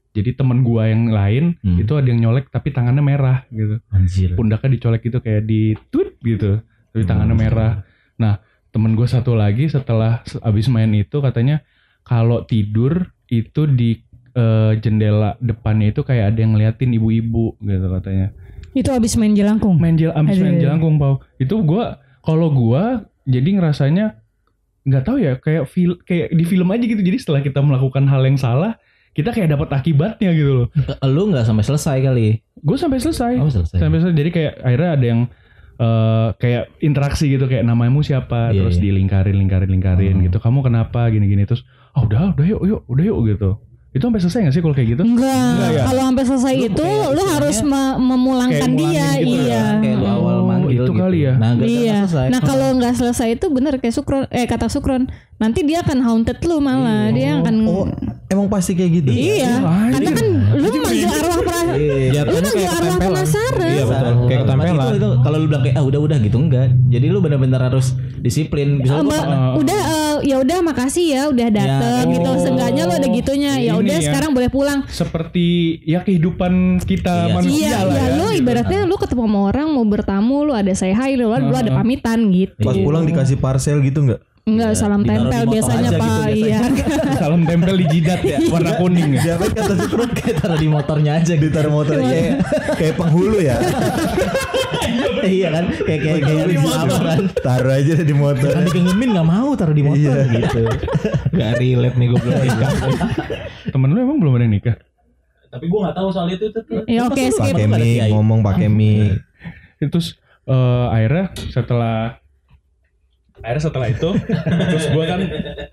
Jadi 0.09 0.35
temen 0.35 0.61
gue 0.61 0.83
yang 0.83 1.09
lain 1.09 1.45
Hmm. 1.59 1.79
itu 1.79 1.93
ada 1.95 2.05
yang 2.05 2.21
nyolek 2.21 2.49
tapi 2.49 2.69
tangannya 2.69 3.01
merah 3.01 3.45
gitu. 3.49 3.79
Anjir. 3.89 4.35
Pundaknya 4.35 4.71
dicolek 4.71 5.03
gitu 5.03 5.19
kayak 5.19 5.43
di 5.43 5.73
tweet 5.89 6.17
gitu. 6.21 6.61
Tapi 6.91 7.03
tangannya 7.03 7.33
Hmm. 7.33 7.45
merah. 7.45 7.73
Nah 8.17 8.39
temen 8.69 8.93
gue 8.93 9.07
satu 9.07 9.33
lagi 9.33 9.67
setelah 9.67 10.21
se- 10.23 10.41
abis 10.41 10.67
main 10.67 10.91
itu 10.93 11.19
katanya 11.19 11.63
kalau 12.03 12.43
tidur 12.43 13.09
itu 13.27 13.65
di 13.65 14.01
eh, 14.39 14.73
jendela 14.79 15.35
depannya 15.41 15.91
itu 15.91 16.01
kayak 16.01 16.31
ada 16.31 16.39
yang 16.39 16.55
ngeliatin 16.55 16.91
ibu-ibu 16.93 17.59
gitu 17.59 17.87
katanya 17.93 18.31
Itu 18.71 18.91
abis 18.91 19.17
main 19.17 19.33
jelangkung. 19.33 19.75
main 19.77 19.95
jel 19.95 20.13
abis 20.13 20.39
main 20.39 20.55
Aduh. 20.55 20.63
jelangkung 20.63 20.95
pau 20.97 21.19
itu 21.37 21.55
gua 21.61 21.87
kalau 22.21 22.49
gua 22.49 23.03
jadi 23.25 23.59
ngerasanya 23.59 24.23
nggak 24.85 25.03
tahu 25.03 25.17
ya 25.19 25.37
kayak 25.37 25.67
fil 25.67 25.99
kayak 26.01 26.31
di 26.31 26.45
film 26.45 26.69
aja 26.69 26.81
gitu 26.83 26.97
jadi 26.99 27.19
setelah 27.19 27.41
kita 27.41 27.59
melakukan 27.59 28.07
hal 28.07 28.23
yang 28.23 28.37
salah 28.37 28.79
kita 29.11 29.31
kayak 29.31 29.51
dapat 29.51 29.69
akibatnya 29.75 30.31
gitu 30.31 30.53
loh 30.55 30.69
Lu 31.05 31.27
nggak 31.27 31.43
sampai 31.43 31.61
selesai 31.63 31.99
kali. 32.01 32.29
gue 32.57 32.77
sampai 32.77 32.97
selesai 32.97 33.33
Oh, 33.37 33.51
selesai. 33.51 33.77
sampai 33.77 33.99
selesai 33.99 34.17
jadi 34.17 34.31
kayak 34.31 34.53
akhirnya 34.63 34.91
ada 34.91 35.07
yang 35.07 35.21
eh, 35.77 36.29
kayak 36.37 36.65
interaksi 36.81 37.27
gitu 37.29 37.45
kayak 37.45 37.63
namamu 37.63 38.01
siapa 38.01 38.51
Iya, 38.51 38.63
terus 38.63 38.77
iya. 38.77 38.83
dilingkarin 38.85 39.37
lingkarin 39.37 39.71
lingkarin 39.71 40.15
Oh. 40.15 40.23
gitu 40.25 40.39
kamu 40.39 40.59
kenapa 40.63 41.01
gini 41.09 41.27
gini 41.27 41.45
terus 41.45 41.63
oh 41.93 42.03
udah 42.03 42.33
udah 42.33 42.47
yuk 42.47 42.61
yuk 42.63 42.81
udah 42.87 43.05
yuk 43.05 43.19
gitu 43.29 43.51
itu 43.89 44.03
sampai 44.03 44.21
selesai 44.21 44.41
gak 44.43 44.53
sih 44.53 44.61
kalau 44.61 44.75
kayak 44.75 44.89
gitu 44.91 45.03
Enggak, 45.03 45.33
Enggak 45.33 45.71
ya? 45.73 45.83
kalau 45.89 46.03
sampai 46.05 46.25
selesai 46.25 46.53
Lu 46.53 46.63
itu 46.63 46.85
kayak 46.85 47.09
lu 47.09 47.23
harus 47.27 47.57
me- 47.63 47.99
memulangkan 47.99 48.71
dia, 48.71 49.07
gitu 49.17 49.33
iya. 49.41 49.49
ya? 49.49 49.65
Kayak 49.81 49.97
lu 49.97 50.07
awal 50.07 50.35
Oh, 50.35 50.45
manggil 50.45 50.71
itu 50.71 50.83
gitu. 50.85 50.93
kali 50.95 51.19
ya? 51.23 51.35
Nah, 51.35 51.51
Iya. 51.57 51.97
selesai. 52.05 52.27
Nah 52.29 52.41
kalau 52.41 52.69
nggak 52.75 52.95
selesai 52.95 53.29
itu 53.33 53.47
bener 53.49 53.73
kayak 53.77 53.95
Sukron, 53.95 54.29
eh 54.29 54.45
kata 54.45 54.69
Sukron, 54.69 55.09
nanti 55.39 55.63
dia 55.63 55.81
akan 55.81 55.99
haunted 56.01 56.39
lu 56.43 56.59
malah, 56.59 57.09
dia 57.09 57.39
akan. 57.39 57.55
Oh, 57.63 57.87
emang 58.27 58.47
pasti 58.47 58.75
kayak 58.75 58.91
gitu. 58.99 59.11
Iya, 59.11 59.59
Wah, 59.59 59.87
karena 59.89 60.11
kan 60.13 60.27
lu 60.53 60.69
manggil 60.77 61.09
arwah 61.09 61.39
pra, 61.41 61.61
Iya. 61.73 62.21
lu 62.25 62.39
manggil 62.39 62.69
arwah 62.69 62.97
penasaran. 62.99 63.71
Iya 63.71 63.85
betul. 63.85 64.13
Kayak 64.27 64.41
ketempelan. 64.43 64.75
Itu, 64.75 64.97
itu 64.97 65.09
kalau 65.21 65.37
lu 65.37 65.47
bilang 65.47 65.63
kayak 65.63 65.77
ah 65.77 65.85
udah 65.85 66.01
udah 66.01 66.17
gitu 66.19 66.37
enggak. 66.37 66.67
Jadi 66.89 67.07
lu 67.07 67.19
benar-benar 67.19 67.61
harus 67.65 67.87
disiplin. 68.19 68.69
Bisa 68.79 68.99
Mbak, 68.99 69.15
pernah- 69.17 69.55
udah 69.57 69.81
eh, 69.81 70.17
ya 70.25 70.37
udah 70.39 70.59
makasih 70.61 71.07
ya 71.09 71.23
udah 71.29 71.49
dateng 71.49 72.05
Ya, 72.05 72.13
gitu. 72.13 72.29
oh. 72.29 72.37
Seenggaknya 72.37 72.83
lu 72.85 72.95
ada 72.95 73.09
gitunya. 73.09 73.53
Ya 73.59 73.73
udah 73.75 73.97
ya. 73.97 74.05
sekarang 74.05 74.31
boleh 74.33 74.49
pulang. 74.49 74.81
seperti 74.89 75.47
ya 75.83 76.03
kehidupan 76.03 76.53
kita 76.81 77.15
Iya. 77.25 77.33
manusia 77.33 77.65
Iya, 77.65 77.79
lah 77.81 77.95
iya 77.95 78.05
ya 78.05 78.17
lu 78.17 78.27
gitu. 78.29 78.41
ibaratnya 78.41 78.81
lu 78.85 78.97
ketemu 78.97 79.23
sama 79.25 79.41
orang 79.47 79.67
mau 79.69 79.85
bertamu 79.85 80.37
lu 80.43 80.53
ada 80.53 80.73
say 80.73 80.91
hi 80.91 81.15
lu, 81.15 81.29
lu 81.29 81.55
ada 81.55 81.71
pamitan 81.73 82.29
gitu. 82.29 82.59
Pas 82.59 82.75
pulang 82.75 83.05
dikasih 83.05 83.37
parcel 83.37 83.79
gitu 83.81 84.03
nggak? 84.03 84.21
Enggak 84.49 84.73
salam 84.73 85.01
di 85.01 85.09
tempel 85.11 85.43
biasanya 85.47 85.91
Pak. 85.93 86.21
gitu 86.27 86.47
Iya. 86.49 86.61
salam 87.21 87.43
tempel 87.45 87.75
di 87.77 87.87
jidat 87.91 88.21
ya 88.23 88.39
warna 88.49 88.73
kuning 88.75 89.13
ya 89.13 89.21
Siapa 89.37 89.45
kata 89.53 89.75
Sukron? 89.77 90.11
kayak 90.11 90.35
taruh 90.41 90.57
di 90.57 90.69
motornya 90.69 91.13
aja 91.17 91.33
gitu. 91.33 91.45
Ditaruh 91.45 91.69
motor 91.71 91.97
kayak 91.99 92.33
kayak 92.75 92.95
penghulu 92.97 93.39
ya. 93.39 93.57
iya 95.29 95.49
kan 95.51 95.65
kayak 95.77 96.01
kayak 96.01 96.21
kayak 96.25 96.45
di 96.47 96.59
motor 96.59 97.01
kan. 97.03 97.21
Taruh 97.37 97.73
aja 97.75 97.95
di 98.01 98.15
motor. 98.15 98.51
Kan 98.51 98.63
dikengemin 98.65 99.09
nggak 99.13 99.29
mau 99.29 99.51
taruh 99.53 99.77
di 99.77 99.85
motor 99.85 100.01
Iya. 100.01 100.33
gitu. 100.33 100.61
Gak 101.31 101.51
relate 101.57 101.97
nih 101.97 102.07
gue 102.09 102.19
belum 102.19 102.41
nikah. 102.41 102.73
temen 103.69 103.89
lu 103.93 103.99
emang 104.01 104.19
belum 104.19 104.33
ada 104.33 104.43
yang 104.43 104.55
nikah 104.55 104.77
Tapi 105.49 105.65
gue 105.65 105.79
nggak 105.79 105.95
tahu 105.95 106.09
soal 106.09 106.29
itu 106.29 106.47
tuh. 106.49 106.63
Ya 106.85 107.05
oke 107.05 107.21
skip. 107.29 107.53
Pakai 107.53 107.69
mie 107.69 108.09
ngomong 108.09 108.41
pakai 108.41 108.69
mie. 108.69 109.21
terus 109.79 110.17
eh, 110.45 110.87
akhirnya 110.89 111.25
setelah 111.47 112.17
akhirnya 113.41 113.63
setelah 113.63 113.89
itu 113.89 114.11
terus 114.69 114.87
gue 114.89 115.05
kan 115.05 115.21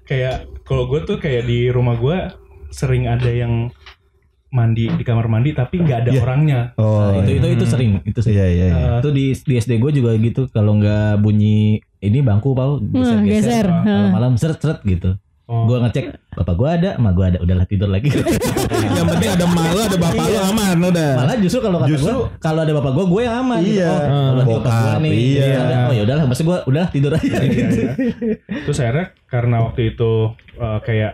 kayak 0.04 0.36
kalau 0.62 0.86
gue 0.86 1.02
tuh 1.02 1.18
kayak 1.18 1.44
di 1.44 1.68
rumah 1.68 1.96
gue 1.96 2.18
sering 2.70 3.06
ada 3.06 3.28
yang 3.28 3.70
mandi 4.48 4.88
di 4.88 5.04
kamar 5.04 5.28
mandi 5.28 5.52
tapi 5.52 5.78
nggak 5.78 5.98
ada 6.00 6.10
Iya. 6.10 6.22
orangnya 6.22 6.60
Oh, 6.76 7.12
Nah, 7.12 7.20
itu 7.22 7.32
itu 7.36 7.48
itu 7.52 7.66
sering 7.66 8.00
itu 8.02 8.20
sering. 8.20 8.36
iya 8.36 8.48
iya. 8.48 8.66
iya. 8.70 8.88
Eh, 8.88 8.98
itu 8.98 9.10
di 9.12 9.26
di 9.36 9.54
SD 9.58 9.72
gue 9.78 9.92
juga 9.94 10.16
gitu 10.16 10.48
kalau 10.48 10.76
nggak 10.76 11.20
bunyi 11.20 11.60
ini 11.98 12.20
bangku 12.20 12.52
pau 12.52 12.80
geser 12.80 13.18
Hmm, 13.18 13.26
geser 13.26 13.66
geser. 13.66 13.68
malam-malam 13.68 14.34
seret 14.36 14.58
seret 14.58 14.80
gitu 14.82 15.20
oh. 15.46 15.66
gue 15.66 15.78
ngecek 15.82 16.06
bapak 16.34 16.56
gue 16.56 16.70
ada 16.70 16.90
emak 16.98 17.14
gue 17.14 17.26
ada 17.26 17.38
udahlah 17.40 17.66
tidur 17.66 17.90
lagi 17.90 18.10
Yang 18.96 19.08
penting 19.08 19.30
ada 19.32 19.46
malu, 19.46 19.80
ada 19.80 19.98
bapak 19.98 20.26
lu 20.26 20.40
aman 20.40 20.78
udah. 20.90 21.12
malah 21.16 21.36
justru 21.38 21.60
kalau 21.60 21.78
kata 21.80 21.90
Justru- 21.92 22.12
gue 22.16 22.28
kalau 22.40 22.60
ada 22.62 22.74
bapak 22.74 22.92
gue 22.92 23.06
gue 23.06 23.22
yang 23.24 23.36
aman 23.42 23.60
gitu. 23.62 23.76
Iya. 23.78 23.92
oh, 23.92 24.00
kalau 24.00 24.36
nanti 24.36 24.54
bapak 24.56 24.66
Bokap, 24.66 25.00
nih 25.04 25.12
iya. 25.14 25.46
ada. 25.60 25.76
oh 25.86 25.94
ya 25.94 26.02
udahlah 26.04 26.24
maksud 26.26 26.44
gue 26.44 26.58
udahlah 26.66 26.90
tidur 26.90 27.12
aja 27.14 27.26
Iya, 27.26 27.40
gitu. 27.46 27.76
iya. 27.78 27.92
Terus 28.66 28.78
akhirnya 28.80 29.06
karena 29.26 29.56
waktu 29.62 29.82
itu 29.92 30.12
eh, 30.56 30.80
kayak 30.82 31.12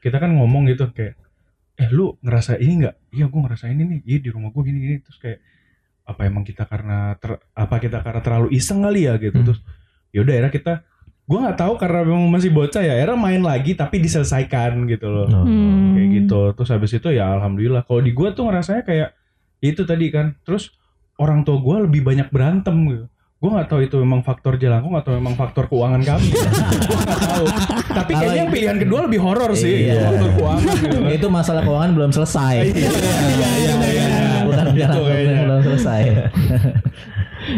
kita 0.00 0.16
kan 0.16 0.30
ngomong 0.32 0.62
gitu 0.66 0.84
kayak 0.90 1.14
eh 1.76 1.88
lu 1.88 2.12
ngerasa 2.20 2.56
ini 2.56 2.84
nggak? 2.84 2.96
Iya 3.10 3.24
gue 3.26 3.40
ngerasain 3.40 3.72
ini. 3.74 4.04
Iya 4.04 4.18
di 4.20 4.28
rumah 4.28 4.52
gue 4.52 4.62
gini-gini. 4.62 5.00
Terus 5.00 5.16
kayak 5.16 5.38
apa 6.04 6.20
emang 6.26 6.44
kita 6.44 6.64
karena 6.64 7.14
ter- 7.16 7.40
apa 7.54 7.76
kita 7.78 8.02
karena 8.02 8.20
terlalu 8.20 8.48
iseng 8.52 8.84
kali 8.84 9.08
ya 9.08 9.16
gitu. 9.16 9.32
Hmm. 9.34 9.46
Terus 9.48 9.60
yaudah 10.12 10.32
akhirnya 10.36 10.52
kita 10.52 10.72
gue 11.30 11.38
nggak 11.38 11.58
tahu 11.62 11.78
karena 11.78 12.02
memang 12.02 12.26
masih 12.26 12.50
bocah 12.50 12.82
ya. 12.82 12.98
Akhirnya 12.98 13.14
main 13.14 13.38
lagi 13.38 13.78
tapi 13.78 14.02
diselesaikan 14.02 14.82
gitu 14.90 15.06
loh. 15.06 15.30
Hmm. 15.30 15.94
Kayak 15.94 16.08
gitu. 16.18 16.40
Terus 16.58 16.70
habis 16.74 16.90
itu 16.90 17.08
ya 17.14 17.30
alhamdulillah. 17.38 17.86
Kalau 17.86 18.02
di 18.02 18.10
gue 18.10 18.28
tuh 18.34 18.50
ngerasanya 18.50 18.82
kayak 18.82 19.14
itu 19.62 19.86
tadi 19.86 20.10
kan. 20.10 20.34
Terus 20.42 20.74
orang 21.22 21.46
tua 21.46 21.62
gue 21.62 21.86
lebih 21.86 22.02
banyak 22.02 22.34
berantem 22.34 22.74
gitu. 22.90 23.06
Gue 23.40 23.50
nggak 23.56 23.68
tahu 23.70 23.80
itu 23.86 23.96
memang 24.02 24.26
faktor 24.26 24.58
jelangkung 24.58 24.98
atau 24.98 25.14
memang 25.14 25.38
faktor 25.38 25.70
keuangan 25.70 26.02
kami. 26.02 26.34
gue 26.90 26.98
nggak 26.98 27.20
tahu. 27.22 27.46
Tapi 27.94 28.10
kayaknya 28.10 28.38
yang 28.42 28.50
pilihan 28.50 28.76
kedua 28.82 29.00
lebih 29.06 29.20
horor 29.22 29.54
sih. 29.54 29.86
Iya. 29.86 30.10
Faktor 30.10 30.30
keuangan 30.34 30.74
gitu 30.82 30.98
itu 31.14 31.26
masalah 31.30 31.62
keuangan 31.62 31.90
belum 31.94 32.10
selesai. 32.10 32.54
Iya 32.74 32.90
iya 33.54 33.74
iya. 33.86 34.06
Bukan 34.50 34.66
jelangkung 34.74 35.14
yang 35.14 35.46
belum 35.46 35.62
selesai. 35.62 36.02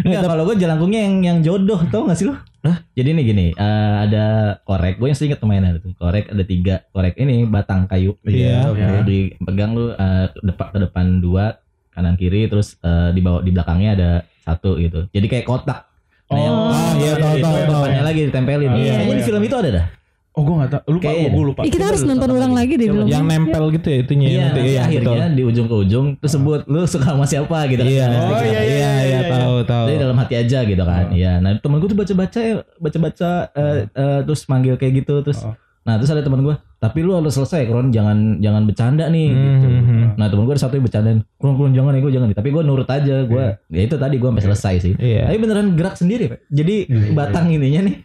Enggak 0.05 0.23
kalau 0.29 0.45
gue 0.45 0.57
jelangkungnya 0.61 1.01
yang 1.09 1.15
yang 1.25 1.39
jodoh 1.41 1.81
tau 1.89 2.05
gak 2.05 2.21
sih 2.21 2.29
lu? 2.63 2.73
Jadi 2.95 3.09
nih 3.11 3.25
gini, 3.27 3.47
eh, 3.53 3.95
ada 4.07 4.25
korek, 4.63 5.03
gue 5.03 5.11
yang 5.11 5.19
sering 5.19 5.35
inget 5.35 5.43
mainan 5.43 5.77
itu. 5.77 5.91
Korek 5.99 6.31
ada 6.31 6.45
tiga, 6.47 6.75
korek 6.91 7.19
ini 7.19 7.43
batang 7.45 7.91
kayu. 7.91 8.15
Iya, 8.23 8.71
Oke. 8.71 8.79
oke. 8.79 8.97
Dipegang 9.05 9.71
lu 9.75 9.91
eh, 9.91 10.27
ke 10.31 10.39
depan 10.47 10.67
ke 10.71 10.79
depan 10.87 11.07
dua, 11.19 11.59
kanan 11.91 12.15
kiri, 12.15 12.47
terus 12.47 12.79
eh, 12.81 13.11
di 13.11 13.21
bawah 13.21 13.43
di 13.43 13.51
belakangnya 13.51 13.91
ada 13.99 14.11
satu 14.43 14.79
gitu. 14.79 15.11
Jadi 15.11 15.27
kayak 15.27 15.47
kotak. 15.47 15.91
Nah, 16.33 16.39
yang 16.41 16.57
Oh, 16.57 16.93
iya, 16.97 17.13
tahu, 17.21 17.37
tahu, 17.37 17.57
tahu. 17.61 17.83
depannya 17.83 18.03
lagi 18.07 18.21
ditempelin. 18.31 18.71
Iya, 18.73 18.95
di 19.05 19.13
iya. 19.21 19.27
film 19.27 19.43
itu 19.45 19.57
ada 19.59 19.71
dah. 19.75 19.87
Oh 20.33 20.43
gue 20.49 20.55
gak 20.65 20.71
tau. 20.73 20.81
Lupa 20.89 21.05
Kayaknya 21.13 21.29
gue 21.29 21.45
lupa. 21.45 21.61
Kita 21.69 21.85
harus 21.85 22.03
nonton 22.09 22.29
ulang 22.33 22.53
lagi 22.57 22.73
deh 22.81 22.89
belum. 22.89 23.05
Yang 23.05 23.25
nempel 23.29 23.65
gitu 23.69 23.87
ya 23.93 23.99
itunya 24.01 24.27
Iya, 24.27 24.41
nanti 24.41 24.49
nanti 24.57 24.73
iya 24.73 24.81
akhirnya 24.81 25.25
betul. 25.29 25.37
di 25.37 25.43
ujung-ujung 25.45 26.07
terus 26.17 26.33
sebut 26.33 26.61
lu 26.65 26.81
suka 26.89 27.09
sama 27.13 27.27
siapa 27.29 27.59
gitu 27.69 27.85
kan. 27.85 27.93
Iya. 27.93 28.07
Nah, 28.09 28.21
Oh, 28.33 28.41
iya, 28.41 28.61
iya 28.65 28.91
iya 29.05 29.21
tahu 29.29 29.57
tahu. 29.69 29.85
Jadi 29.93 29.99
dalam 30.01 30.17
hati 30.17 30.35
aja 30.41 30.59
gitu 30.65 30.83
kan. 30.83 31.05
Iya. 31.13 31.33
Nah, 31.45 31.51
temen 31.61 31.77
gue 31.77 31.89
tuh 31.89 31.99
baca-baca 32.01 32.39
ya, 32.41 32.55
baca-baca 32.81 33.31
eh, 33.53 33.77
eh, 33.93 34.19
terus 34.25 34.41
manggil 34.49 34.75
kayak 34.81 35.05
gitu 35.05 35.21
terus 35.21 35.41
Oh. 35.43 35.53
Nah, 35.83 35.99
terus 35.99 36.15
ada 36.15 36.23
temen 36.23 36.47
gue, 36.47 36.55
tapi 36.79 37.03
lu 37.03 37.11
harus 37.11 37.35
selesai, 37.35 37.67
Kron, 37.67 37.91
jangan 37.91 38.39
jangan 38.39 38.63
bercanda 38.71 39.11
nih 39.11 39.35
gitu. 39.35 39.67
Mhm. 39.67 40.15
Nah, 40.15 40.31
temen 40.31 40.47
gue 40.47 40.55
ada 40.55 40.63
satu 40.63 40.79
yang 40.79 40.87
bercandain, 40.87 41.19
Kron, 41.43 41.59
Kron 41.59 41.75
jangan 41.75 41.91
nih, 41.91 42.03
gue 42.07 42.13
jangan 42.15 42.29
nih. 42.31 42.39
Tapi 42.39 42.49
gue 42.55 42.63
nurut 42.63 42.87
aja, 42.87 43.17
gue 43.27 43.45
ya 43.67 43.81
itu 43.83 43.97
tadi 43.99 44.15
gue 44.15 44.29
sampai 44.31 44.45
selesai 44.47 44.75
sih. 44.79 44.95
Iya. 44.95 45.27
Tapi 45.27 45.37
beneran 45.43 45.75
gerak 45.75 45.99
sendiri, 45.99 46.31
Pak. 46.31 46.39
Jadi 46.55 46.87
batang 47.19 47.51
ininya 47.51 47.91
nih. 47.91 47.97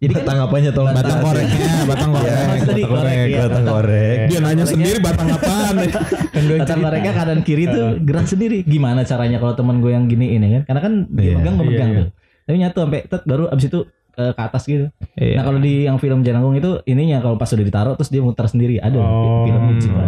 Jadi 0.00 0.12
kan 0.12 0.22
Batang 0.22 0.38
apanya 0.40 0.70
tolong 0.72 0.96
Batang 0.96 1.12
jelasin. 1.12 1.26
koreknya, 1.28 1.72
batang 1.84 2.10
korek. 2.10 2.32
Iya, 2.32 2.40
tadi 2.40 2.80
batang 2.80 2.88
korek, 2.96 3.20
iya. 3.28 3.40
Batang 3.44 3.66
korek. 3.68 4.16
Dia 4.24 4.38
nanya 4.40 4.64
sendiri 4.64 4.98
batang 4.98 5.28
apaan? 5.28 5.74
Kan 6.32 6.42
gue 6.42 6.56
batang 6.56 6.68
cerita. 6.72 6.88
mereka 6.88 7.10
kanan 7.12 7.40
kiri 7.42 7.64
tuh 7.66 7.86
gerak 8.00 8.24
sendiri. 8.24 8.58
Gimana 8.64 9.00
caranya 9.04 9.36
kalau 9.36 9.52
temen 9.52 9.76
gue 9.78 9.92
yang 9.92 10.08
gini 10.08 10.32
ini 10.32 10.46
kan? 10.50 10.62
Karena 10.64 10.80
kan 10.80 10.92
dia 11.10 11.20
Iya. 11.22 11.34
megang 11.36 11.54
memegang 11.54 11.68
Iya, 11.86 11.92
iya. 11.92 12.00
tuh. 12.00 12.08
Tapi 12.40 12.56
nyatu 12.56 12.78
sampai 12.80 13.00
tet 13.04 13.22
baru 13.24 13.44
abis 13.46 13.64
itu 13.66 13.80
eh, 14.12 14.32
ke 14.32 14.40
atas 14.40 14.62
gitu. 14.64 14.86
Iya. 15.14 15.34
Nah 15.36 15.42
kalau 15.44 15.58
di 15.58 15.84
yang 15.84 15.96
film 15.96 16.18
Jelangkung 16.22 16.56
itu 16.56 16.70
ininya 16.82 17.20
kalau 17.20 17.36
pas 17.36 17.46
udah 17.46 17.60
ditaruh 17.62 17.94
terus 17.94 18.08
dia 18.08 18.20
muter 18.20 18.46
sendiri 18.46 18.80
ada 18.80 18.96
Oh. 18.96 19.44
film 19.44 19.60
Pak. 19.76 20.06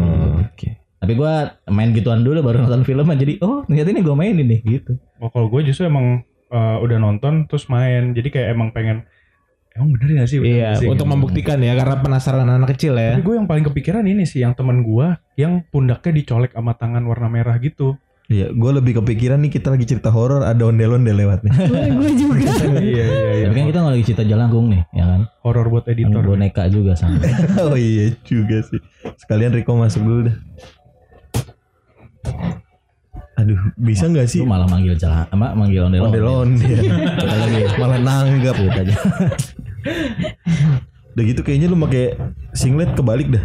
Oke. 0.49 0.69
Tapi 0.97 1.13
gua 1.13 1.33
main 1.67 1.93
gituan 1.93 2.23
dulu 2.23 2.41
baru 2.41 2.65
nonton 2.65 2.81
filmnya 2.83 3.13
jadi 3.15 3.37
oh 3.41 3.61
ternyata 3.63 3.89
ini 3.91 4.01
gue 4.01 4.15
mainin 4.15 4.47
nih 4.47 4.61
gitu. 4.65 4.97
Oh 5.19 5.29
kalau 5.29 5.47
gue 5.49 5.61
justru 5.65 5.85
emang 5.85 6.25
eh, 6.49 6.77
udah 6.81 6.97
nonton 6.97 7.45
terus 7.45 7.69
main. 7.69 8.17
Jadi 8.17 8.29
kayak 8.31 8.49
emang 8.51 8.73
pengen. 8.73 9.05
Emang 9.73 9.89
bener 9.97 10.09
gak 10.21 10.29
sih? 10.29 10.37
Bener 10.37 10.53
Iya, 10.53 10.71
sih? 10.77 10.89
untuk 10.89 11.09
membuktikan 11.09 11.57
ya 11.59 11.73
karena 11.73 11.97
penasaran 11.99 12.45
anak 12.45 12.77
kecil 12.77 12.93
ya. 12.93 13.17
Tapi 13.17 13.25
gue 13.25 13.35
yang 13.41 13.49
paling 13.49 13.65
kepikiran 13.65 14.05
ini 14.05 14.29
sih 14.29 14.45
yang 14.45 14.53
temen 14.53 14.85
gue 14.85 15.07
yang 15.35 15.65
pundaknya 15.69 16.13
dicolek 16.13 16.53
sama 16.53 16.77
tangan 16.77 17.01
warna 17.03 17.29
merah 17.29 17.57
gitu. 17.57 17.97
Iya, 18.29 18.49
gue 18.49 18.71
lebih 18.73 19.03
kepikiran 19.03 19.45
nih 19.45 19.53
kita 19.53 19.69
lagi 19.69 19.85
cerita 19.85 20.09
horor 20.09 20.41
ada 20.41 20.63
ondel-ondel 20.65 21.13
lewat 21.13 21.45
nih. 21.45 21.53
gue 22.01 22.11
juga. 22.17 22.49
iya 22.81 23.05
iya 23.05 23.31
iya. 23.35 23.47
Tapi 23.49 23.57
kan 23.57 23.67
kita 23.69 23.79
nggak 23.81 23.95
lagi 23.97 24.05
cerita 24.05 24.25
Jelangkung 24.25 24.67
nih, 24.73 24.83
ya 24.93 25.05
kan? 25.05 25.21
Horor 25.41 25.67
buat 25.69 25.85
Yang 25.85 25.93
editor. 26.01 26.23
boneka 26.25 26.63
juga 26.69 26.93
sama. 26.97 27.21
oh 27.67 27.77
iya 27.77 28.13
juga 28.25 28.61
sih. 28.65 28.81
Sekalian 29.21 29.53
Riko 29.53 29.77
masuk 29.77 30.01
dulu 30.01 30.21
dah. 30.29 30.37
Aduh, 33.33 33.57
bisa 33.75 34.07
nggak 34.07 34.29
sih 34.29 34.45
Lu 34.45 34.49
malah 34.49 34.69
manggil 34.69 34.93
jalan, 34.95 35.25
apa 35.25 35.57
manggil 35.57 35.89
ondel 35.89 36.05
ondel-ondel? 36.05 36.85
Kita 36.85 37.25
lagi 37.27 37.61
Malah 37.81 38.01
nanggap. 38.01 38.55
cerita 38.61 38.81
aja. 38.85 38.95
Udah 41.13 41.25
gitu 41.25 41.41
kayaknya 41.41 41.69
lu 41.69 41.77
pakai 41.81 42.17
singlet 42.53 42.93
kebalik 42.93 43.29
dah. 43.33 43.45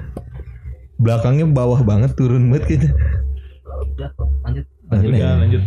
Belakangnya 0.97 1.45
bawah 1.47 1.79
banget 1.83 2.15
turun 2.15 2.47
banget 2.51 2.63
kayaknya. 2.67 2.91
Udah, 3.95 4.09
lanjut. 4.43 4.65
Lanjut 4.87 5.09
Ya 5.11 5.19
ya. 5.19 5.31
lanjut. 5.39 5.61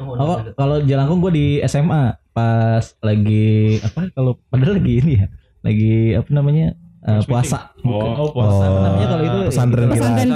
Oh, 0.00 0.40
kalau 0.56 0.80
Jelangkung 0.80 1.20
gue 1.20 1.32
di 1.36 1.46
SMA 1.68 2.16
pas 2.32 2.84
lagi 3.04 3.76
apa? 3.84 4.08
Kalau 4.16 4.40
padahal 4.48 4.80
lagi 4.80 5.04
ini 5.04 5.12
ya, 5.20 5.26
lagi 5.60 6.16
apa 6.16 6.30
namanya 6.32 6.72
eh, 7.02 7.22
puasa. 7.24 7.72
Oh, 7.80 8.12
Oh, 8.18 8.28
puasa. 8.30 8.62
Apa 8.62 8.78
namanya 8.82 9.06
kalau 9.08 9.24
itu 9.24 9.38
pesantren 9.48 9.86
ya, 9.86 9.92
Pesantren. 9.94 10.28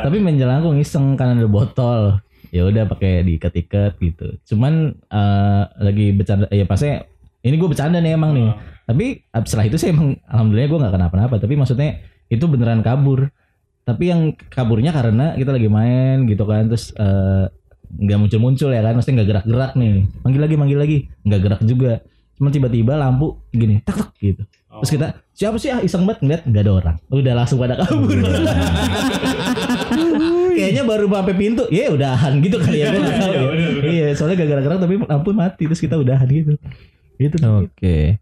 Tapi 0.00 0.16
main 0.18 0.36
jelangkung 0.36 0.76
iseng 0.76 1.14
kan 1.14 1.36
ada 1.36 1.46
botol. 1.46 2.18
Ya 2.50 2.66
udah 2.66 2.82
pakai 2.84 3.22
diikat-ikat 3.22 3.94
gitu. 3.98 4.26
Cuman 4.44 4.94
eh, 4.96 5.62
lagi 5.78 6.06
bercanda 6.10 6.50
ya 6.50 6.66
pasnya 6.66 7.06
ini 7.40 7.54
gue 7.54 7.68
bercanda 7.68 8.02
nih 8.02 8.18
emang 8.18 8.34
nih. 8.34 8.50
Tapi 8.84 9.06
ab- 9.30 9.46
setelah 9.46 9.66
itu 9.66 9.76
sih 9.78 9.94
emang 9.94 10.18
alhamdulillah 10.26 10.66
gue 10.66 10.78
nggak 10.82 10.94
kenapa-napa. 10.94 11.34
Tapi 11.38 11.54
maksudnya 11.54 12.02
itu 12.26 12.42
beneran 12.44 12.82
kabur. 12.82 13.30
Tapi 13.80 14.04
yang 14.06 14.20
kaburnya 14.46 14.90
karena 14.90 15.34
kita 15.34 15.50
lagi 15.50 15.66
main 15.66 16.26
gitu 16.26 16.42
kan 16.42 16.66
terus 16.66 16.90
eh, 16.94 17.46
nggak 17.90 18.18
muncul-muncul 18.18 18.70
ya 18.70 18.82
kan, 18.82 18.94
maksudnya 18.94 19.22
nggak 19.22 19.28
gerak-gerak 19.30 19.72
nih. 19.74 19.94
Manggil 20.22 20.40
lagi, 20.40 20.54
manggil 20.54 20.78
lagi, 20.78 20.98
nggak 21.22 21.40
gerak 21.42 21.60
juga. 21.64 21.92
Cuma 22.34 22.48
tiba-tiba 22.48 22.94
lampu 22.94 23.42
gini, 23.50 23.82
tak 23.82 23.98
tak 23.98 24.10
gitu. 24.16 24.42
Terus 24.70 24.90
kita 24.94 25.06
siapa 25.34 25.56
sih 25.58 25.74
ah 25.74 25.82
iseng 25.82 26.06
banget 26.06 26.22
ngeliat 26.22 26.42
nggak 26.46 26.62
ada 26.62 26.72
orang. 26.72 26.96
Udah 27.10 27.34
langsung 27.34 27.58
pada 27.58 27.74
kabur. 27.74 28.14
Kayaknya 30.54 30.82
baru 30.86 31.10
sampai 31.10 31.34
pintu, 31.34 31.64
ya 31.74 31.90
udahan 31.90 32.38
gitu 32.38 32.56
kali 32.62 32.78
ya. 32.84 32.94
Gua 32.94 33.02
nggak 33.02 33.18
tahu 33.18 33.32
ya. 33.34 33.50
Iya, 33.80 34.06
soalnya 34.14 34.36
gak 34.44 34.48
gerak-gerak 34.54 34.78
tapi 34.78 34.94
lampu 35.02 35.30
mati 35.34 35.62
terus 35.66 35.80
kita 35.82 35.98
udahan 35.98 36.28
gitu. 36.30 36.54
Gitu. 37.18 37.36
Oke. 37.42 38.20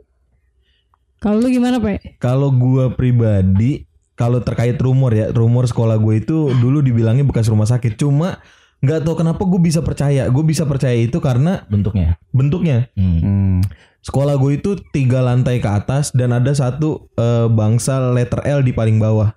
Kalau 1.18 1.36
lu 1.42 1.50
gimana, 1.50 1.82
Pak? 1.82 2.22
Kalau 2.22 2.48
gua 2.54 2.94
pribadi 2.94 3.88
kalau 4.18 4.42
terkait 4.42 4.74
rumor 4.82 5.14
ya, 5.14 5.30
rumor 5.30 5.70
sekolah 5.70 5.94
gue 6.02 6.26
itu 6.26 6.50
dulu 6.58 6.82
dibilangnya 6.82 7.22
bekas 7.22 7.46
rumah 7.46 7.70
sakit. 7.70 7.94
Cuma 7.94 8.42
nggak 8.82 9.06
tahu 9.06 9.14
kenapa 9.14 9.46
gue 9.46 9.60
bisa 9.62 9.78
percaya. 9.78 10.26
Gue 10.26 10.42
bisa 10.42 10.66
percaya 10.66 10.98
itu 10.98 11.22
karena 11.22 11.62
Bentuknya. 11.70 12.18
bentuknya. 12.34 12.90
Hmm. 12.98 13.62
Sekolah 14.00 14.34
gue 14.34 14.56
itu 14.56 14.74
tiga 14.88 15.20
lantai 15.20 15.58
ke 15.58 15.66
atas 15.66 16.10
dan 16.10 16.30
ada 16.30 16.50
satu 16.50 17.10
eh, 17.14 17.46
bangsa 17.46 18.00
letter 18.08 18.40
L 18.42 18.60
di 18.60 18.72
paling 18.72 18.96
bawah. 18.96 19.34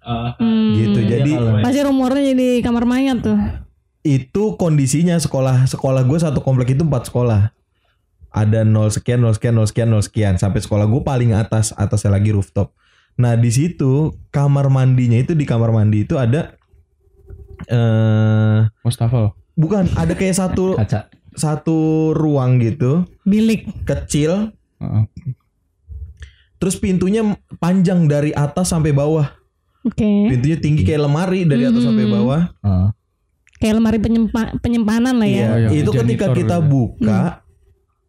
Hmm, 0.00 0.72
Gitu. 0.74 1.04
Jadi 1.04 1.32
kalau- 1.32 1.60
Pasti 1.60 1.80
rumornya 1.80 2.22
jadi 2.26 2.48
kamar 2.60 2.84
mayat 2.84 3.20
tuh. 3.20 3.38
itu 4.00 4.56
kondisinya 4.56 5.14
sekolah 5.14 5.66
sekolah 5.66 6.00
gue 6.02 6.16
satu 6.16 6.40
komplek 6.40 6.72
itu 6.72 6.80
empat 6.80 7.06
sekolah. 7.06 7.52
Ada 8.30 8.62
nol 8.62 8.88
sekian, 8.88 9.20
nol 9.20 9.32
sekian, 9.32 9.52
nol 9.52 9.64
sekian, 9.64 9.88
nol 9.88 10.00
sekian 10.00 10.34
sampai 10.34 10.58
sekolah 10.58 10.84
gue 10.84 11.02
paling 11.02 11.32
atas, 11.32 11.72
atasnya 11.74 12.08
lagi 12.10 12.30
rooftop. 12.30 12.72
Nah 13.16 13.34
di 13.34 13.48
situ 13.48 14.08
kamar 14.28 14.68
mandinya 14.68 15.16
itu 15.16 15.32
di 15.32 15.42
kamar 15.42 15.68
mandi 15.70 16.02
itu 16.02 16.14
ada 16.14 16.56
eh 17.66 18.58
Mustafa. 18.80 19.34
bukan 19.54 19.90
ada 19.92 20.14
kayak 20.14 20.36
satu 20.36 20.72
kaca. 20.80 21.10
Satu 21.38 21.78
ruang 22.12 22.58
gitu 22.58 23.06
Bilik. 23.22 23.64
kecil 23.84 24.52
Heeh. 24.76 25.04
terus 26.58 26.74
pintunya 26.74 27.22
panjang 27.56 28.04
dari 28.04 28.30
atas 28.30 28.68
sampai 28.68 28.90
bawah 28.90 29.30
Oke. 29.80 30.04
pintunya 30.28 30.58
tinggi 30.58 30.82
kayak 30.82 31.06
lemari 31.06 31.42
dari 31.42 31.64
atas 31.64 31.80
sampai 31.80 32.04
Hmm. 32.04 32.14
bawah 32.14 32.42
Heeh. 32.60 32.88
Kayak 33.58 33.74
lemari 33.74 33.98
penyempa- 33.98 34.54
penyimpanan 34.58 35.18
lah 35.18 35.26
ya. 35.26 35.34
Iya, 35.34 35.48
Oh, 35.48 35.58
yang 35.58 35.72
itu 35.76 35.90
ketika 35.92 36.26
kita 36.30 36.56
gitu. 36.56 36.68
buka 36.68 37.42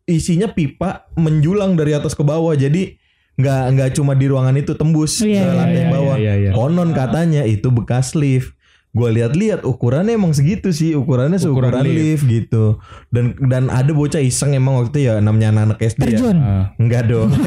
isinya 0.05 0.45
pipa 0.47 0.89
menjulang 1.15 1.73
dari 1.73 1.93
atas 1.93 2.13
ke 2.13 2.21
bawah 2.21 2.53
jadi 2.53 2.93
nggak 3.33 3.63
nggak 3.71 3.89
cuma 3.91 4.13
di 4.13 4.25
ruangan 4.25 4.53
itu 4.53 4.73
tembus 4.73 5.21
Iya, 5.21 5.25
ke 5.25 5.47
iya, 5.47 5.53
lantai 5.55 5.79
iya, 5.79 5.89
bawah 5.89 6.15
iya, 6.17 6.33
iya. 6.35 6.51
konon 6.51 6.89
katanya 6.91 7.41
itu 7.45 7.65
bekas 7.67 8.13
lift 8.13 8.53
gue 8.89 9.09
lihat-lihat 9.11 9.61
ukurannya 9.63 10.11
emang 10.11 10.31
segitu 10.31 10.69
sih 10.69 10.93
ukurannya 10.93 11.37
seukuran 11.37 11.69
Ukuran 11.71 11.85
lift. 11.87 12.25
gitu 12.25 12.81
dan 13.07 13.37
dan 13.39 13.69
ada 13.69 13.91
bocah 13.91 14.17
iseng 14.19 14.51
emang 14.51 14.77
waktu 14.77 14.89
itu 14.91 14.99
ya 15.05 15.19
namanya 15.19 15.53
anak-anak 15.53 15.77
SD 15.79 16.01
ya 16.01 16.05
Terjun. 16.09 16.37
Ah. 16.37 16.65
enggak 16.75 17.03
dong 17.05 17.29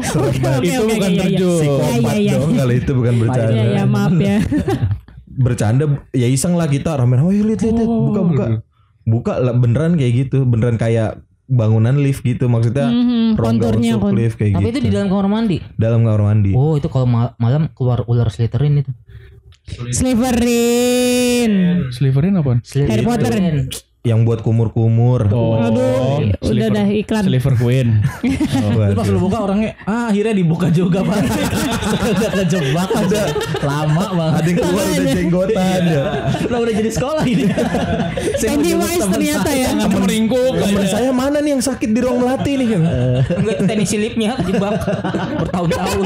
Oke, 0.00 0.38
oke, 0.38 0.62
Itu 0.62 0.78
oke, 0.78 0.86
bukan 0.88 1.02
iya, 1.04 1.08
iya. 1.10 1.22
terjun. 1.24 1.58
psikopat 1.58 1.90
Iya, 1.90 2.14
iya, 2.16 2.32
dong 2.32 2.50
kalau 2.54 2.74
itu 2.74 2.90
bukan 2.92 3.14
bercanda 3.16 3.50
Iya, 3.52 3.64
iya, 3.66 3.84
maaf 3.84 4.12
ya. 4.16 4.38
bercanda 5.44 5.84
ya 6.12 6.26
iseng 6.28 6.54
lah 6.54 6.66
kita 6.66 6.90
rame-rame 6.94 7.26
"Ayo, 7.28 7.42
lihat 7.44 7.60
lihat 7.60 7.74
lihat. 7.76 7.88
Oh, 7.88 8.00
buka 8.04 8.20
buka 8.24 8.44
buka 9.04 9.32
lah 9.40 9.52
beneran 9.52 9.94
kayak 9.94 10.12
gitu 10.20 10.44
beneran 10.44 10.76
kayak 10.76 11.18
bangunan 11.48 11.96
lift 11.96 12.22
gitu 12.22 12.46
maksudnya 12.46 12.86
Mhm, 12.86 13.34
rongga 13.34 13.42
konturnya 13.66 13.92
untuk 13.96 14.06
kon. 14.06 14.14
lift 14.16 14.36
kayak 14.36 14.52
Tapi 14.52 14.62
gitu 14.62 14.70
itu 14.70 14.80
di 14.80 14.90
dalam 14.92 15.08
kamar 15.08 15.26
mandi. 15.28 15.56
dalam 15.74 16.00
kamar 16.00 16.22
mandi 16.24 16.50
Oh, 16.52 16.74
itu 16.74 16.86
kalau 16.86 17.06
ma- 17.08 17.34
malam 17.36 17.66
keluar 17.72 18.04
ular 18.04 18.28
Slytherin 18.28 18.78
itu. 18.80 18.90
Slytherin. 19.92 21.52
Sliverin 21.92 22.34
apa? 22.36 22.60
Harry 22.88 23.04
Potter. 23.04 23.89
Yang 24.00 24.24
buat 24.24 24.40
kumur-kumur. 24.40 25.28
Oh, 25.28 25.60
Aduh, 25.60 26.24
udah 26.24 26.40
Sliver- 26.40 26.72
dah 26.72 26.88
iklan. 26.88 27.22
Sliver 27.22 27.54
Queen. 27.54 27.88
Terus 28.80 28.96
pas 28.96 29.06
lu 29.06 29.20
buka 29.20 29.38
orangnya 29.44 29.76
ah 29.84 30.08
akhirnya 30.08 30.32
dibuka 30.32 30.72
juga 30.72 31.04
pak 31.04 31.20
udah 32.10 32.30
kejebak 32.40 32.88
ada 32.88 33.22
lama 33.60 34.04
banget 34.10 34.32
Ada 34.32 34.48
yang 34.48 34.56
keluar 34.58 34.84
udah 34.86 35.04
jenggotan 35.12 35.80
ya. 35.84 36.02
lah 36.48 36.58
udah 36.58 36.74
jadi 36.74 36.90
sekolah 36.90 37.24
ini 37.24 37.44
Pennywise 38.40 38.98
temen 38.98 39.12
ternyata 39.12 39.50
ya. 39.52 39.68
Temen 39.76 40.02
ringkuk. 40.02 40.52
Temen 40.56 40.84
saya 40.86 41.10
mana 41.12 41.38
nih 41.38 41.50
yang 41.52 41.62
sakit 41.62 41.88
di 41.90 42.00
ruang 42.00 42.18
melati 42.18 42.52
nih? 42.56 42.68
Enggak 43.30 43.54
itu 43.54 43.64
tenis 43.68 43.88
silipnya 43.90 44.30
jebak 44.40 44.80
bertahun-tahun. 45.38 46.04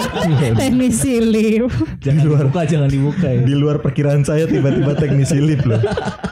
Teknis 0.58 0.94
silip. 0.98 1.70
jangan 2.02 2.22
dibuka 2.26 2.60
jangan 2.66 2.88
dibuka 2.90 3.26
ya 3.28 3.38
Di 3.40 3.54
luar 3.54 3.78
perkiraan 3.78 4.26
saya 4.26 4.44
tiba-tiba 4.44 4.98
teknisi 4.98 5.38
lip 5.38 5.62
loh. 5.62 5.78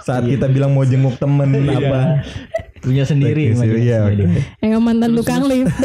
Saat 0.02 0.26
kita 0.26 0.50
bilang 0.50 0.74
mau 0.74 0.82
jenguk 0.82 1.14
temen 1.16 1.51
apa. 1.54 2.00
punya 2.82 3.06
sendiri 3.06 3.54
iya, 3.78 4.10
Jadi. 4.10 4.24
Yang 4.58 4.82
mantan 4.82 5.10
tukang 5.14 5.46
lift. 5.46 5.70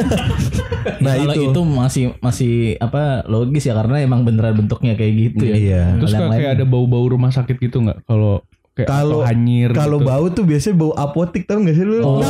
Nah 0.98 1.14
kalau 1.14 1.36
itu. 1.36 1.52
itu. 1.52 1.62
masih 1.62 2.04
masih 2.18 2.54
apa 2.80 3.28
logis 3.28 3.60
ya 3.62 3.76
karena 3.76 4.00
emang 4.00 4.24
beneran 4.24 4.56
bentuknya 4.56 4.96
kayak 4.96 5.14
gitu 5.14 5.44
ya 5.44 5.56
Iya. 5.56 5.84
Terus 6.00 6.12
kayak, 6.12 6.32
kayak 6.32 6.42
lain- 6.42 6.56
ada 6.56 6.66
bau-bau 6.66 7.06
rumah 7.06 7.28
sakit 7.28 7.60
gitu 7.60 7.84
nggak? 7.84 8.08
Kalau 8.08 8.40
kayak 8.72 8.88
Kalau- 8.88 9.22
hanyir. 9.22 9.70
Kalau 9.74 10.00
gitu. 10.00 10.08
bau 10.08 10.26
tuh 10.32 10.44
biasanya 10.44 10.76
bau 10.76 10.94
apotik 10.96 11.44
tau 11.44 11.60
gak 11.60 11.76
sih 11.76 11.84
lu? 11.84 12.00
Oh. 12.00 12.18
Tuh, 12.18 12.30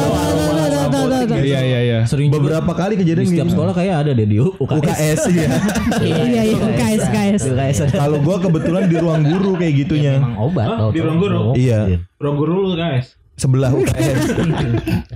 tuh, 0.90 1.06
tuh, 1.06 1.22
tuh. 1.28 1.38
Iya 1.38 1.60
iya 1.62 1.80
iya. 1.82 2.00
sering 2.04 2.28
Beberapa 2.28 2.72
kali 2.74 2.96
di 2.96 3.04
kejadian 3.04 3.24
setiap 3.26 3.46
gitu. 3.46 3.54
sekolah 3.54 3.74
kayak 3.74 3.96
ada 4.02 4.12
deh 4.12 4.26
di 4.26 4.38
UKS. 4.38 4.74
UKS 4.74 5.22
ya. 5.30 5.50
Iya, 6.28 6.42
iya, 6.44 6.58
guys. 6.74 7.42
UKS 7.44 7.78
ada. 7.84 7.98
Kalau 8.00 8.18
gua 8.20 8.38
kebetulan 8.42 8.84
di 8.86 8.96
ruang 8.98 9.22
guru 9.22 9.52
kayak 9.56 9.74
gitunya. 9.78 10.18
Emang 10.18 10.36
obat. 10.42 10.68
Di 10.92 11.00
ruang 11.00 11.20
guru? 11.20 11.42
Iya, 11.54 12.02
Ruang 12.18 12.36
guru 12.36 12.52
lu 12.64 12.74
guys. 12.74 13.14
Sebelah 13.38 13.72
UKS. 13.80 14.22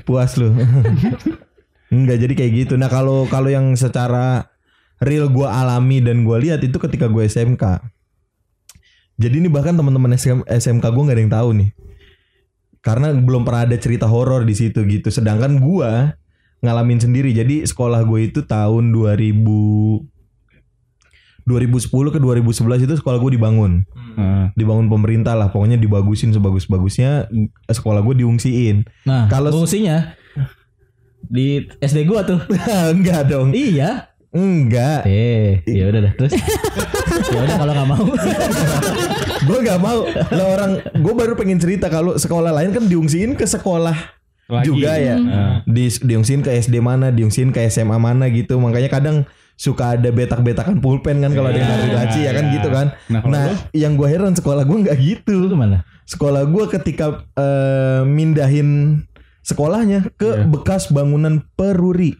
Puas 0.05 0.37
lu. 0.37 0.53
Enggak 1.91 2.17
jadi 2.23 2.33
kayak 2.37 2.51
gitu. 2.65 2.73
Nah, 2.79 2.87
kalau 2.87 3.27
kalau 3.27 3.51
yang 3.51 3.75
secara 3.75 4.47
real 5.03 5.27
gua 5.27 5.59
alami 5.59 5.99
dan 5.99 6.23
gua 6.23 6.39
lihat 6.39 6.63
itu 6.63 6.79
ketika 6.79 7.11
gue 7.11 7.27
SMK. 7.27 7.83
Jadi 9.19 9.35
ini 9.43 9.49
bahkan 9.51 9.75
teman-teman 9.75 10.15
SM 10.15 10.47
SMK 10.47 10.85
gue 10.87 11.03
nggak 11.03 11.17
ada 11.19 11.23
yang 11.27 11.35
tahu 11.35 11.49
nih. 11.57 11.69
Karena 12.81 13.13
belum 13.13 13.45
pernah 13.45 13.69
ada 13.69 13.77
cerita 13.77 14.07
horor 14.07 14.47
di 14.47 14.55
situ 14.55 14.81
gitu. 14.87 15.11
Sedangkan 15.11 15.59
gua 15.59 16.15
ngalamin 16.63 17.01
sendiri. 17.01 17.35
Jadi 17.35 17.67
sekolah 17.67 18.07
gue 18.07 18.31
itu 18.31 18.45
tahun 18.47 18.95
2000 18.95 20.10
2010 21.43 21.87
ke 22.09 22.19
2011 22.19 22.85
itu 22.85 22.93
sekolah 22.95 23.17
gue 23.17 23.31
dibangun. 23.35 23.83
Nah, 24.13 24.51
Dibangun 24.53 24.87
pemerintah 24.87 25.33
lah. 25.33 25.49
Pokoknya 25.49 25.75
dibagusin 25.75 26.31
sebagus-bagusnya. 26.31 27.27
Sekolah 27.65 28.01
gue 28.01 28.21
diungsiin. 28.21 28.83
Nah, 29.03 29.25
Kalau- 29.27 29.51
fungsinya 29.51 30.13
di 31.21 31.63
SD 31.77 32.03
gua 32.03 32.21
tuh. 32.21 32.41
Enggak 32.93 33.27
dong. 33.27 33.51
iya. 33.51 34.11
Enggak. 34.31 35.03
Eh, 35.05 35.59
ya 35.67 35.91
udah 35.91 36.07
dah. 36.07 36.13
Terus 36.15 36.31
ya 37.27 37.39
udah 37.41 37.57
kalau 37.59 37.73
nggak 37.75 37.89
mau. 37.89 38.05
gue 39.47 39.57
nggak 39.59 39.81
mau 39.81 40.05
lah 40.07 40.47
orang 40.47 40.71
gue 40.93 41.13
baru 41.13 41.33
pengen 41.33 41.57
cerita 41.57 41.89
kalau 41.89 42.13
sekolah 42.13 42.53
lain 42.53 42.71
kan 42.71 42.85
diungsiin 42.85 43.33
ke 43.33 43.43
sekolah 43.43 43.97
lagi. 44.47 44.65
juga 44.69 44.93
ya 44.95 45.17
di 45.65 45.89
diungsiin 45.89 46.45
ke 46.45 46.53
SD 46.53 46.77
mana 46.77 47.09
diungsiin 47.09 47.49
ke 47.49 47.65
SMA 47.65 47.97
mana 47.97 48.29
gitu 48.29 48.61
makanya 48.61 48.87
kadang 48.87 49.25
suka 49.53 49.93
ada 49.93 50.09
betak-betakan 50.09 50.77
pulpen 50.77 51.19
kan 51.19 51.29
kalau 51.29 51.47
ada 51.47 51.57
yang 51.57 51.69
dari 51.69 51.89
laci 51.91 52.19
ya 52.21 52.31
kan 52.31 52.45
Iya. 52.45 52.53
gitu 52.55 52.69
kan 52.69 52.87
Nah, 53.07 53.21
nah 53.23 53.43
lu? 53.47 53.55
yang 53.73 53.93
gue 53.93 54.07
heran 54.07 54.31
sekolah 54.31 54.63
gue 54.63 54.77
nggak 54.81 54.97
gitu 54.97 55.35
Itu 55.45 55.55
mana? 55.55 55.85
sekolah 56.03 56.43
gue 56.43 56.65
ketika 56.71 57.05
eh, 57.33 58.01
mindahin 58.03 59.01
sekolahnya 59.41 60.09
ke 60.13 60.29
Iya. 60.35 60.47
bekas 60.47 60.87
bangunan 60.87 61.41
peruri 61.51 62.17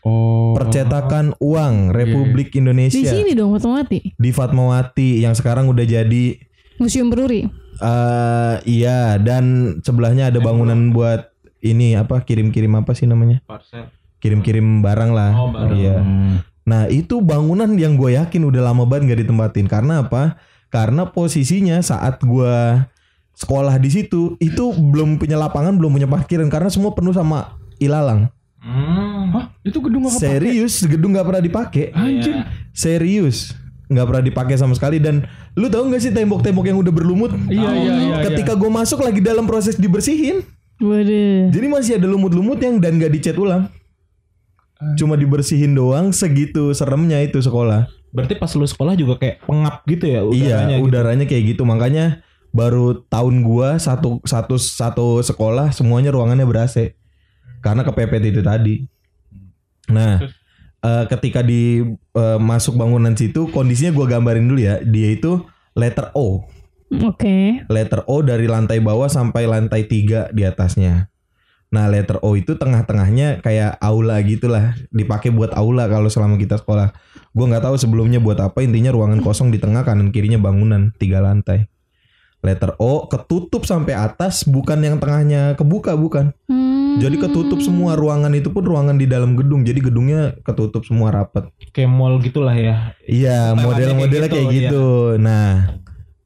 Oh. 0.00 0.56
percetakan 0.56 1.36
uang 1.36 1.92
Republik 1.92 2.50
Di 2.50 2.58
Indonesia 2.58 3.04
sini 3.04 3.36
dong 3.36 3.52
Fatmawati. 3.52 4.16
di 4.16 4.30
Fatmawati 4.30 5.20
yang 5.20 5.32
sekarang 5.32 5.68
udah 5.68 5.84
jadi 5.84 6.40
Museum 6.78 7.08
Peruri. 7.08 7.44
eh 7.76 8.54
iya 8.64 9.16
dan 9.16 9.44
sebelahnya 9.80 10.28
ada 10.28 10.40
bangunan 10.40 10.88
buat 10.90 11.28
ini 11.60 11.92
apa 11.92 12.20
kirim-kirim 12.20 12.72
apa 12.74 12.92
sih 12.92 13.04
namanya? 13.04 13.44
Parcel. 13.44 13.92
Kirim-kirim 14.20 14.84
barang 14.84 15.10
lah. 15.10 15.32
Oh, 15.34 15.48
barang. 15.48 15.76
Iya. 15.76 15.96
Hmm. 15.98 16.44
Nah, 16.68 16.86
itu 16.86 17.18
bangunan 17.24 17.72
yang 17.74 17.96
gue 17.96 18.14
yakin 18.14 18.46
udah 18.46 18.62
lama 18.70 18.84
banget 18.86 19.16
gak 19.16 19.20
ditempatin. 19.26 19.66
Karena 19.66 20.06
apa? 20.06 20.38
Karena 20.70 21.10
posisinya 21.10 21.82
saat 21.82 22.22
gua 22.22 22.86
sekolah 23.34 23.74
di 23.80 23.90
situ 23.90 24.38
itu 24.38 24.70
belum 24.70 25.18
punya 25.18 25.34
lapangan, 25.34 25.74
belum 25.74 25.98
punya 25.98 26.06
parkiran 26.06 26.46
karena 26.46 26.70
semua 26.70 26.94
penuh 26.94 27.10
sama 27.10 27.58
ilalang. 27.82 28.30
Hmm. 28.62 29.34
Hah, 29.34 29.44
itu 29.66 29.82
gedung 29.82 30.06
apa? 30.06 30.20
Serius, 30.20 30.84
gedung 30.86 31.16
nggak 31.16 31.26
pernah 31.26 31.42
dipakai. 31.42 31.90
Anjir. 31.90 32.46
Serius, 32.70 33.56
nggak 33.90 34.06
pernah 34.06 34.22
dipakai 34.22 34.54
sama 34.60 34.78
sekali 34.78 35.02
dan 35.02 35.26
lu 35.58 35.66
tahu 35.66 35.90
nggak 35.90 36.02
sih 36.06 36.12
tembok-tembok 36.14 36.64
yang 36.70 36.78
udah 36.78 36.92
berlumut? 36.94 37.32
Iya 37.50 37.70
iya 37.74 37.94
iya. 37.98 38.16
Ketika 38.30 38.54
gue 38.54 38.70
masuk 38.70 39.02
lagi 39.02 39.18
dalam 39.18 39.48
proses 39.48 39.74
dibersihin, 39.74 40.46
Waduh. 40.78 41.50
jadi 41.50 41.66
masih 41.66 41.92
ada 41.98 42.06
lumut-lumut 42.06 42.62
yang 42.62 42.78
dan 42.78 43.00
nggak 43.00 43.10
dicat 43.10 43.34
ulang. 43.34 43.66
Cuma 44.96 45.14
dibersihin 45.16 45.76
doang 45.76 46.08
segitu 46.10 46.72
seremnya 46.72 47.20
itu 47.20 47.36
sekolah. 47.36 47.84
Berarti 48.10 48.34
pas 48.40 48.50
lu 48.56 48.64
sekolah 48.64 48.96
juga 48.96 49.20
kayak 49.20 49.44
pengap 49.44 49.84
gitu 49.86 50.04
ya 50.08 50.20
iya, 50.32 50.56
udaranya 50.56 50.76
gitu. 50.80 50.86
udaranya 50.88 51.24
kayak 51.28 51.44
gitu. 51.54 51.62
Makanya 51.68 52.24
baru 52.50 53.04
tahun 53.06 53.44
gua 53.44 53.76
satu 53.76 54.18
satu 54.24 54.56
satu 54.56 55.20
sekolah 55.20 55.70
semuanya 55.76 56.10
ruangannya 56.10 56.48
ber 56.48 56.64
AC. 56.64 56.96
Karena 57.60 57.84
kepepet 57.84 58.32
itu 58.32 58.40
tadi. 58.40 58.88
Nah, 59.92 60.24
eh, 60.80 61.04
ketika 61.12 61.44
di 61.44 61.84
eh, 61.92 62.38
masuk 62.40 62.80
bangunan 62.80 63.12
situ 63.12 63.52
kondisinya 63.52 63.92
gua 63.92 64.08
gambarin 64.08 64.48
dulu 64.48 64.64
ya. 64.64 64.80
Dia 64.80 65.12
itu 65.12 65.44
letter 65.76 66.08
O. 66.16 66.48
Oke. 67.04 67.62
Letter 67.68 68.02
O 68.08 68.24
dari 68.24 68.48
lantai 68.48 68.80
bawah 68.80 69.06
sampai 69.06 69.44
lantai 69.44 69.86
3 69.86 70.32
di 70.34 70.42
atasnya. 70.42 71.09
Nah, 71.70 71.86
letter 71.86 72.18
O 72.26 72.34
itu 72.34 72.58
tengah-tengahnya 72.58 73.46
kayak 73.46 73.78
aula 73.78 74.18
gitulah, 74.26 74.74
dipakai 74.90 75.30
buat 75.30 75.54
aula 75.54 75.86
kalau 75.86 76.10
selama 76.10 76.34
kita 76.34 76.58
sekolah. 76.58 76.90
Gua 77.30 77.46
nggak 77.46 77.62
tahu 77.62 77.76
sebelumnya 77.78 78.18
buat 78.18 78.42
apa, 78.42 78.66
intinya 78.66 78.90
ruangan 78.90 79.22
kosong 79.22 79.54
di 79.54 79.62
tengah 79.62 79.86
kanan 79.86 80.10
kirinya 80.10 80.42
bangunan 80.42 80.90
tiga 80.98 81.22
lantai. 81.22 81.70
Letter 82.40 82.74
O 82.80 83.06
ketutup 83.06 83.68
sampai 83.68 83.94
atas, 83.94 84.48
bukan 84.48 84.82
yang 84.82 84.96
tengahnya 84.98 85.54
kebuka 85.54 85.94
bukan. 85.94 86.32
Hmm. 86.48 86.98
Jadi 86.98 87.22
ketutup 87.22 87.62
semua 87.62 87.94
ruangan 87.94 88.32
itu 88.34 88.50
pun 88.50 88.66
ruangan 88.66 88.98
di 88.98 89.06
dalam 89.06 89.38
gedung. 89.38 89.62
Jadi 89.62 89.78
gedungnya 89.78 90.34
ketutup 90.42 90.82
semua 90.82 91.14
rapat. 91.14 91.52
Kayak 91.70 91.92
mall 91.92 92.18
gitulah 92.18 92.56
ya. 92.56 92.96
Iya, 93.06 93.54
model-modelnya 93.54 94.26
kayak 94.26 94.42
kayak 94.42 94.46
gitu, 94.50 94.66
gitu. 94.66 94.88
Nah, 95.22 95.76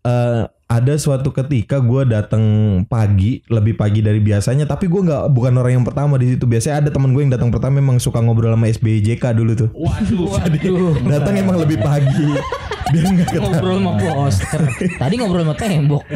eh, 0.06 0.42
ada 0.64 0.96
suatu 0.96 1.28
ketika 1.28 1.76
gue 1.76 2.08
datang 2.08 2.42
pagi, 2.88 3.44
lebih 3.52 3.76
pagi 3.76 4.00
dari 4.00 4.18
biasanya. 4.18 4.64
Tapi 4.64 4.88
gue 4.88 5.00
nggak 5.04 5.28
bukan 5.30 5.52
orang 5.60 5.80
yang 5.80 5.86
pertama 5.86 6.16
di 6.16 6.34
situ. 6.34 6.48
Biasanya 6.48 6.84
ada 6.84 6.90
teman 6.90 7.12
gue 7.12 7.20
yang 7.20 7.32
datang 7.32 7.52
pertama 7.52 7.78
memang 7.78 8.00
suka 8.00 8.18
ngobrol 8.24 8.52
sama 8.56 8.72
SBJK 8.72 9.24
dulu 9.36 9.52
tuh. 9.52 9.68
Waduh, 9.76 10.24
waduh. 10.40 10.94
Datang 11.04 11.34
emang 11.36 11.60
lebih 11.60 11.78
pagi. 11.84 12.32
Biar 12.92 13.04
nggak. 13.12 13.28
Ngobrol 13.40 13.76
sama 13.80 13.92
poster. 14.00 14.62
Tadi 14.96 15.14
ngobrol 15.20 15.44
sama 15.44 15.56
tembok. 15.56 16.04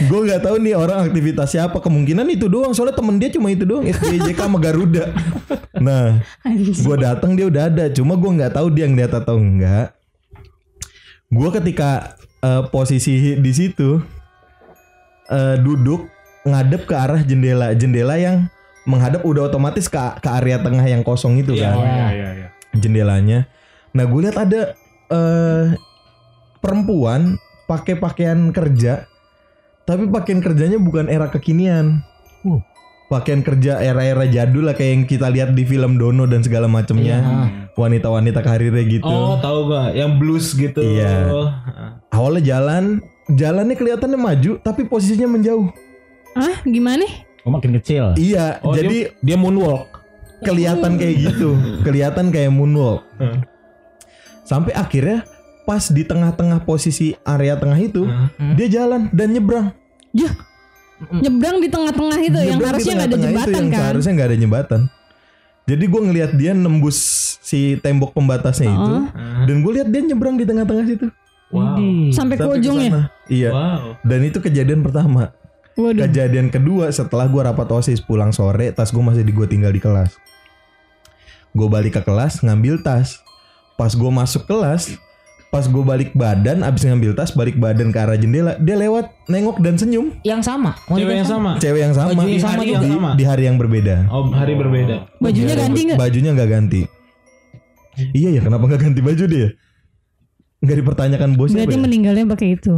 Gue 0.00 0.24
nggak 0.24 0.48
tahu 0.48 0.56
nih 0.64 0.72
orang 0.72 1.12
aktivitasnya 1.12 1.68
apa. 1.68 1.78
Kemungkinan 1.84 2.24
itu 2.32 2.48
doang. 2.48 2.72
Soalnya 2.72 2.96
temen 2.96 3.20
dia 3.20 3.28
cuma 3.28 3.52
itu 3.52 3.68
doang. 3.68 3.84
SBJK 3.84 4.38
sama 4.48 4.58
Garuda. 4.58 5.10
Nah, 5.80 6.20
gue 6.76 6.96
datang 7.00 7.32
dia 7.32 7.48
udah 7.48 7.72
ada. 7.72 7.88
Cuma 7.88 8.12
gue 8.12 8.28
nggak 8.28 8.52
tahu 8.52 8.68
dia 8.68 8.84
ngeliat 8.84 9.16
atau 9.16 9.40
enggak. 9.40 9.96
Gue 11.32 11.48
ketika 11.56 12.20
eh, 12.40 12.62
posisi 12.68 13.36
di 13.36 13.52
situ 13.52 14.00
eh, 15.28 15.56
duduk 15.58 16.08
ngadep 16.42 16.88
ke 16.88 16.94
arah 16.96 17.20
jendela, 17.20 17.76
jendela 17.76 18.16
yang 18.16 18.48
menghadap 18.88 19.20
udah 19.22 19.52
otomatis 19.52 19.86
ke 19.86 20.00
ke 20.18 20.28
area 20.32 20.56
tengah 20.56 20.82
yang 20.82 21.04
kosong 21.04 21.36
itu 21.36 21.52
Iya. 21.52 21.68
kan 21.68 21.76
Oh 21.76 21.84
iya 21.84 22.08
iya 22.10 22.28
iya. 22.32 22.48
jendelanya. 22.72 23.44
Nah 23.92 24.04
gue 24.08 24.20
lihat 24.24 24.40
ada 24.40 24.72
eh, 25.10 25.64
perempuan 26.58 27.36
pakai 27.68 27.94
pakaian 27.94 28.50
kerja, 28.50 29.06
tapi 29.84 30.08
pakaian 30.08 30.40
kerjanya 30.40 30.80
bukan 30.80 31.06
era 31.06 31.28
kekinian. 31.28 32.02
Pakaian 33.10 33.42
kerja 33.42 33.82
era-era 33.82 34.22
jadul 34.24 34.70
lah 34.70 34.74
kayak 34.78 34.90
yang 34.94 35.02
kita 35.02 35.26
lihat 35.26 35.50
di 35.50 35.66
film 35.66 35.98
Dono 35.98 36.30
dan 36.30 36.46
segala 36.46 36.70
macamnya. 36.70 37.18
Wanita-wanita 37.74 38.38
karirnya 38.38 38.86
gitu. 38.86 39.02
Oh, 39.02 39.34
tahu 39.42 39.66
gua, 39.66 39.90
yang 39.90 40.14
blues 40.14 40.54
gitu. 40.54 40.78
Iya. 40.78 41.26
Awalnya 42.14 42.42
jalan, 42.46 43.02
jalannya 43.26 43.74
kelihatannya 43.74 44.14
maju, 44.14 44.52
tapi 44.62 44.86
posisinya 44.86 45.26
menjauh. 45.26 45.66
Ah, 46.38 46.62
gimana? 46.62 47.02
Oh 47.42 47.50
makin 47.50 47.74
kecil. 47.82 48.14
Iya, 48.14 48.62
Oh, 48.62 48.78
jadi 48.78 49.10
dia, 49.10 49.34
dia 49.34 49.36
moonwalk. 49.36 49.90
kelihatan 50.40 50.96
kayak 50.96 51.16
gitu, 51.20 51.52
kelihatan 51.82 52.30
kayak 52.30 52.48
moonwalk. 52.48 53.02
Hmm. 53.18 53.42
Sampai 54.46 54.70
akhirnya 54.72 55.26
pas 55.64 55.82
di 55.86 56.02
tengah-tengah 56.02 56.62
posisi 56.62 57.12
area 57.22 57.58
tengah 57.58 57.76
itu, 57.76 58.06
Hmm. 58.06 58.54
dia 58.54 58.70
jalan 58.70 59.10
dan 59.10 59.34
nyebrang. 59.34 59.74
Ya. 60.10 60.30
Nyebrang 61.08 61.64
di 61.64 61.68
tengah-tengah 61.72 62.20
itu 62.20 62.38
yang 62.44 62.60
Nyebrang 62.60 62.76
harusnya 62.76 62.94
nggak 62.94 63.08
ada 63.08 63.18
jembatan 63.18 63.54
yang 63.56 63.68
kan. 63.72 63.80
Seharusnya 63.80 64.12
nggak 64.12 64.28
ada 64.28 64.38
jembatan. 64.38 64.80
Jadi 65.70 65.84
gue 65.86 66.00
ngelihat 66.02 66.30
dia 66.34 66.52
nembus 66.52 66.98
si 67.40 67.78
tembok 67.78 68.10
pembatasnya 68.10 68.74
itu, 68.74 68.94
dan 69.46 69.56
gue 69.62 69.72
lihat 69.78 69.88
dia 69.88 70.02
nyebrang 70.02 70.34
di 70.34 70.42
tengah-tengah 70.42 70.84
situ. 70.84 71.06
Wow. 71.54 71.78
Sampai 72.10 72.34
ke 72.34 72.42
Sampai 72.42 72.58
ke 72.58 72.58
ujungnya. 72.58 72.90
Iya. 73.30 73.50
Wow. 73.54 73.84
Dan 74.02 74.20
itu 74.26 74.38
kejadian 74.42 74.82
pertama. 74.82 75.30
Waduh. 75.78 76.10
Kejadian 76.10 76.50
kedua 76.50 76.90
setelah 76.90 77.30
gue 77.30 77.42
rapat 77.42 77.70
osis 77.70 78.02
pulang 78.02 78.34
sore, 78.34 78.74
tas 78.74 78.90
gue 78.90 79.02
masih 79.02 79.22
di 79.22 79.30
gue 79.30 79.46
tinggal 79.46 79.70
di 79.70 79.78
kelas. 79.78 80.18
Gue 81.54 81.70
balik 81.70 81.98
ke 81.98 82.02
kelas 82.02 82.42
ngambil 82.42 82.82
tas. 82.82 83.22
Pas 83.78 83.94
gue 83.94 84.10
masuk 84.10 84.44
kelas, 84.44 84.98
pas 85.50 85.66
gue 85.66 85.82
balik 85.82 86.14
badan, 86.14 86.62
abis 86.62 86.86
ngambil 86.86 87.12
tas 87.12 87.34
balik 87.34 87.58
badan 87.58 87.90
ke 87.90 87.98
arah 87.98 88.14
jendela, 88.14 88.54
dia 88.56 88.78
lewat 88.78 89.10
nengok 89.26 89.58
dan 89.58 89.74
senyum. 89.74 90.14
Yang 90.22 90.46
sama. 90.46 90.78
Cewek 90.86 91.14
yang 91.16 91.26
sama. 91.26 91.50
Cewek 91.58 91.80
yang 91.82 91.90
sama, 91.92 92.10
Baju 92.12 92.22
yang 92.24 92.38
sama 92.38 92.62
di- 92.62 92.70
juga. 92.70 92.78
di- 92.80 93.18
di 93.18 93.24
hari 93.26 93.42
yang 93.44 93.58
berbeda. 93.58 94.06
Oh, 94.08 94.30
hari 94.30 94.54
berbeda. 94.54 95.10
Bajunya 95.18 95.54
ganti 95.54 95.80
nggak? 95.84 95.98
Bajunya 95.98 96.30
nggak 96.32 96.48
ganti. 96.48 96.82
Iya 98.14 98.38
ya, 98.38 98.40
kenapa 98.40 98.64
nggak 98.64 98.80
ganti 98.80 99.00
baju 99.02 99.24
dia? 99.26 99.48
Nggak 100.60 100.76
dipertanyakan 100.78 101.30
bosnya. 101.34 101.66
Berarti 101.66 101.76
ya? 101.76 101.82
meninggalnya 101.82 102.24
pakai 102.30 102.48
itu. 102.54 102.74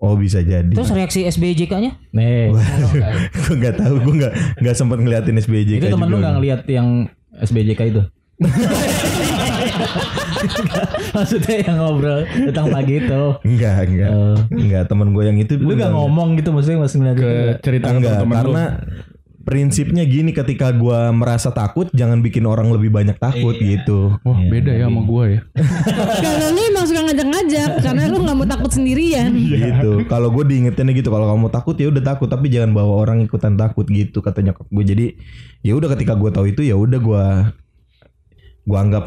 Oh 0.00 0.16
bisa 0.16 0.40
jadi. 0.40 0.72
Terus 0.72 0.88
reaksi 0.90 1.28
SBJK-nya? 1.28 2.00
Nih, 2.16 2.48
gue 3.36 3.54
nggak 3.54 3.76
tahu, 3.76 4.00
gue 4.00 4.14
nggak 4.16 4.32
nggak 4.56 4.72
sempat 4.74 4.96
ngeliatin 4.96 5.36
SBJ. 5.36 5.76
itu 5.76 5.86
temen 5.86 6.08
lu 6.08 6.16
nggak 6.16 6.34
ngeliat 6.40 6.60
yang 6.64 7.04
SBJK 7.36 7.80
itu? 7.92 8.02
Maksudnya 11.16 11.56
yang 11.66 11.76
ngobrol 11.78 12.20
tentang 12.26 12.66
pagi 12.72 12.94
itu. 13.02 13.22
Enggak, 13.44 13.76
enggak. 13.88 14.10
Eh, 14.10 14.36
Enggak, 14.54 14.82
temen 14.88 15.08
gue 15.12 15.24
yang 15.26 15.38
itu 15.38 15.52
lu 15.60 15.72
gak 15.76 15.92
ngomong 15.92 16.38
gitu 16.40 16.50
maksudnya 16.54 16.78
masih 16.82 16.96
ngeliat 17.02 17.16
ke 17.18 17.30
cerita 17.64 17.88
Enggak, 17.92 18.24
lu. 18.24 18.32
karena 18.32 18.64
prinsipnya 19.40 20.04
gini 20.04 20.36
ketika 20.36 20.68
gua 20.70 21.10
merasa 21.10 21.48
takut 21.50 21.88
jangan 21.96 22.20
bikin 22.20 22.44
orang 22.44 22.68
lebih 22.70 22.92
banyak 22.92 23.16
takut 23.16 23.56
gitu. 23.56 24.14
Wah 24.20 24.40
beda 24.46 24.70
ya 24.70 24.86
sama 24.86 25.00
gua 25.02 25.24
ya. 25.26 25.40
Karena 26.24 26.46
lu 26.52 26.60
emang 26.70 26.84
suka 26.84 27.00
ngajak-ngajak 27.08 27.70
karena 27.80 28.02
lu 28.12 28.16
nggak 28.20 28.36
mau 28.36 28.46
takut 28.46 28.70
sendirian. 28.70 29.32
gitu. 29.34 30.04
Kalau 30.06 30.28
gue 30.30 30.44
diingetinnya 30.44 30.92
gitu, 30.92 31.08
kalau 31.08 31.26
kamu 31.34 31.48
takut 31.50 31.74
ya 31.80 31.88
udah 31.88 32.04
takut, 32.04 32.28
tapi 32.28 32.52
jangan 32.52 32.76
bawa 32.76 33.00
orang 33.00 33.24
ikutan 33.24 33.56
takut 33.56 33.88
gitu 33.88 34.20
katanya 34.20 34.52
gue. 34.54 34.84
Jadi 34.84 35.06
ya 35.64 35.72
udah 35.74 35.88
ketika 35.96 36.14
gue 36.14 36.30
tahu 36.30 36.46
itu 36.52 36.62
ya 36.62 36.76
udah 36.76 37.00
gua 37.00 37.24
gua 38.68 38.78
anggap 38.84 39.04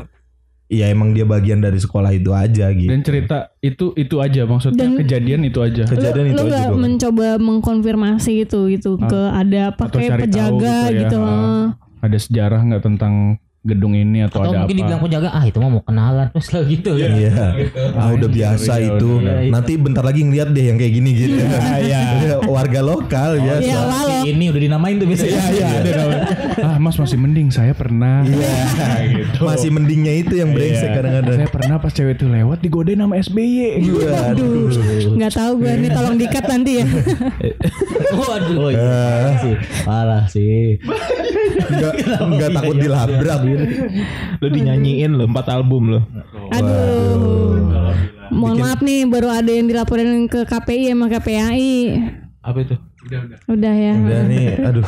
ya 0.74 0.90
emang 0.90 1.14
dia 1.14 1.22
bagian 1.24 1.62
dari 1.62 1.78
sekolah 1.78 2.10
itu 2.10 2.34
aja 2.34 2.74
gitu. 2.74 2.90
Dan 2.90 3.06
cerita 3.06 3.54
itu 3.62 3.94
itu 3.94 4.16
aja 4.18 4.42
maksudnya 4.50 4.90
Dan- 4.90 4.98
kejadian 4.98 5.42
itu 5.46 5.60
aja. 5.62 5.86
Kejadian 5.86 6.26
lu, 6.26 6.34
itu 6.34 6.44
lu 6.44 6.50
aja 6.50 6.70
gua. 6.74 6.80
mencoba 6.82 7.28
mengkonfirmasi 7.38 8.50
itu 8.50 8.60
gitu 8.74 8.98
ke 8.98 9.22
ada 9.30 9.70
apa 9.70 9.86
Atau 9.86 10.02
kayak 10.02 10.10
cari 10.10 10.22
tahu 10.22 10.26
penjaga 10.26 10.78
gitu 10.82 10.98
ya. 10.98 11.02
gitu. 11.06 11.20
Ah. 11.22 11.66
Ada 12.02 12.18
sejarah 12.20 12.60
nggak 12.66 12.84
tentang 12.84 13.14
gedung 13.64 13.95
ini 13.95 14.20
atau, 14.22 14.43
Atau 14.43 14.51
ada 14.51 14.59
mungkin 14.61 14.76
apa? 14.76 14.80
dibilang 14.84 14.99
penjaga, 14.99 15.30
ah 15.32 15.43
itu 15.43 15.57
mah 15.57 15.72
mau 15.72 15.82
kenalan. 15.82 16.28
Terus 16.36 16.49
lah 16.51 16.64
gitu 16.66 16.91
ya. 16.93 17.07
Iya. 17.09 17.45
Ah 17.95 18.09
udah 18.11 18.30
biasa 18.30 18.74
Iya, 18.76 18.88
itu. 18.91 19.09
udah, 19.18 19.34
udah. 19.39 19.51
Nanti 19.55 19.72
bentar 19.76 20.03
lagi 20.03 20.22
ngeliat 20.22 20.49
deh 20.51 20.66
yang 20.66 20.76
kayak 20.76 20.93
gini 20.93 21.09
gitu. 21.16 21.39
Iya. 21.80 22.01
Warga 22.53 22.82
lokal 22.82 23.39
biasa. 23.39 23.64
Iya 23.64 23.80
lah 23.82 24.01
lo. 24.03 24.16
Si 24.20 24.28
ini 24.30 24.45
udah 24.47 24.61
dinamain 24.61 24.95
tuh 24.95 25.07
biasanya. 25.07 25.39
Iya, 25.49 25.68
namanya. 25.95 26.24
Ah, 26.59 26.78
Mas 26.78 26.95
masih 26.95 27.16
mending 27.16 27.47
saya 27.49 27.72
pernah. 27.72 28.22
Iya. 28.22 28.51
gitu. 29.16 29.39
Masih 29.41 29.70
mendingnya 29.70 30.14
itu 30.18 30.34
yang 30.36 30.51
brengsek 30.51 30.84
Iya. 30.84 30.95
kadang-kadang. 30.95 31.38
Saya 31.39 31.49
pernah 31.49 31.76
pas 31.78 31.91
cewek 31.91 32.14
itu 32.14 32.26
lewat 32.28 32.59
digodain 32.59 32.99
sama 32.99 33.16
SBY. 33.16 33.80
Waduh. 33.80 34.68
Nggak 35.16 35.32
tahu 35.32 35.51
gue 35.57 35.72
nih 35.78 35.89
tolong 35.89 36.16
dikat 36.18 36.45
nanti 36.45 36.72
ya. 36.78 36.86
Waduh. 38.11 38.57
Oh 38.59 38.70
iya, 38.70 38.84
parah 38.84 39.36
sih. 39.39 39.55
Parah 39.84 40.24
sih. 40.28 40.59
Enggak 41.64 41.93
enggak 42.20 42.49
takut 42.51 42.76
dilabrak. 42.76 43.39
Lu 44.41 44.47
dinyanyiin 44.49 45.12
lo 45.14 45.26
empat 45.30 45.47
album 45.54 45.97
lo. 45.97 46.01
Aduh. 46.54 47.93
Mohon 48.34 48.58
maaf 48.66 48.80
nih 48.82 49.06
baru 49.06 49.30
ada 49.30 49.51
yang 49.51 49.70
dilaporin 49.70 50.26
ke 50.26 50.47
KPI 50.47 50.91
sama 50.91 51.06
KPAI. 51.12 51.74
Apa 52.41 52.58
itu? 52.66 52.76
Udah 53.47 53.74
ya. 53.76 53.93
Udah 53.93 54.22
nih, 54.26 54.45
aduh. 54.64 54.88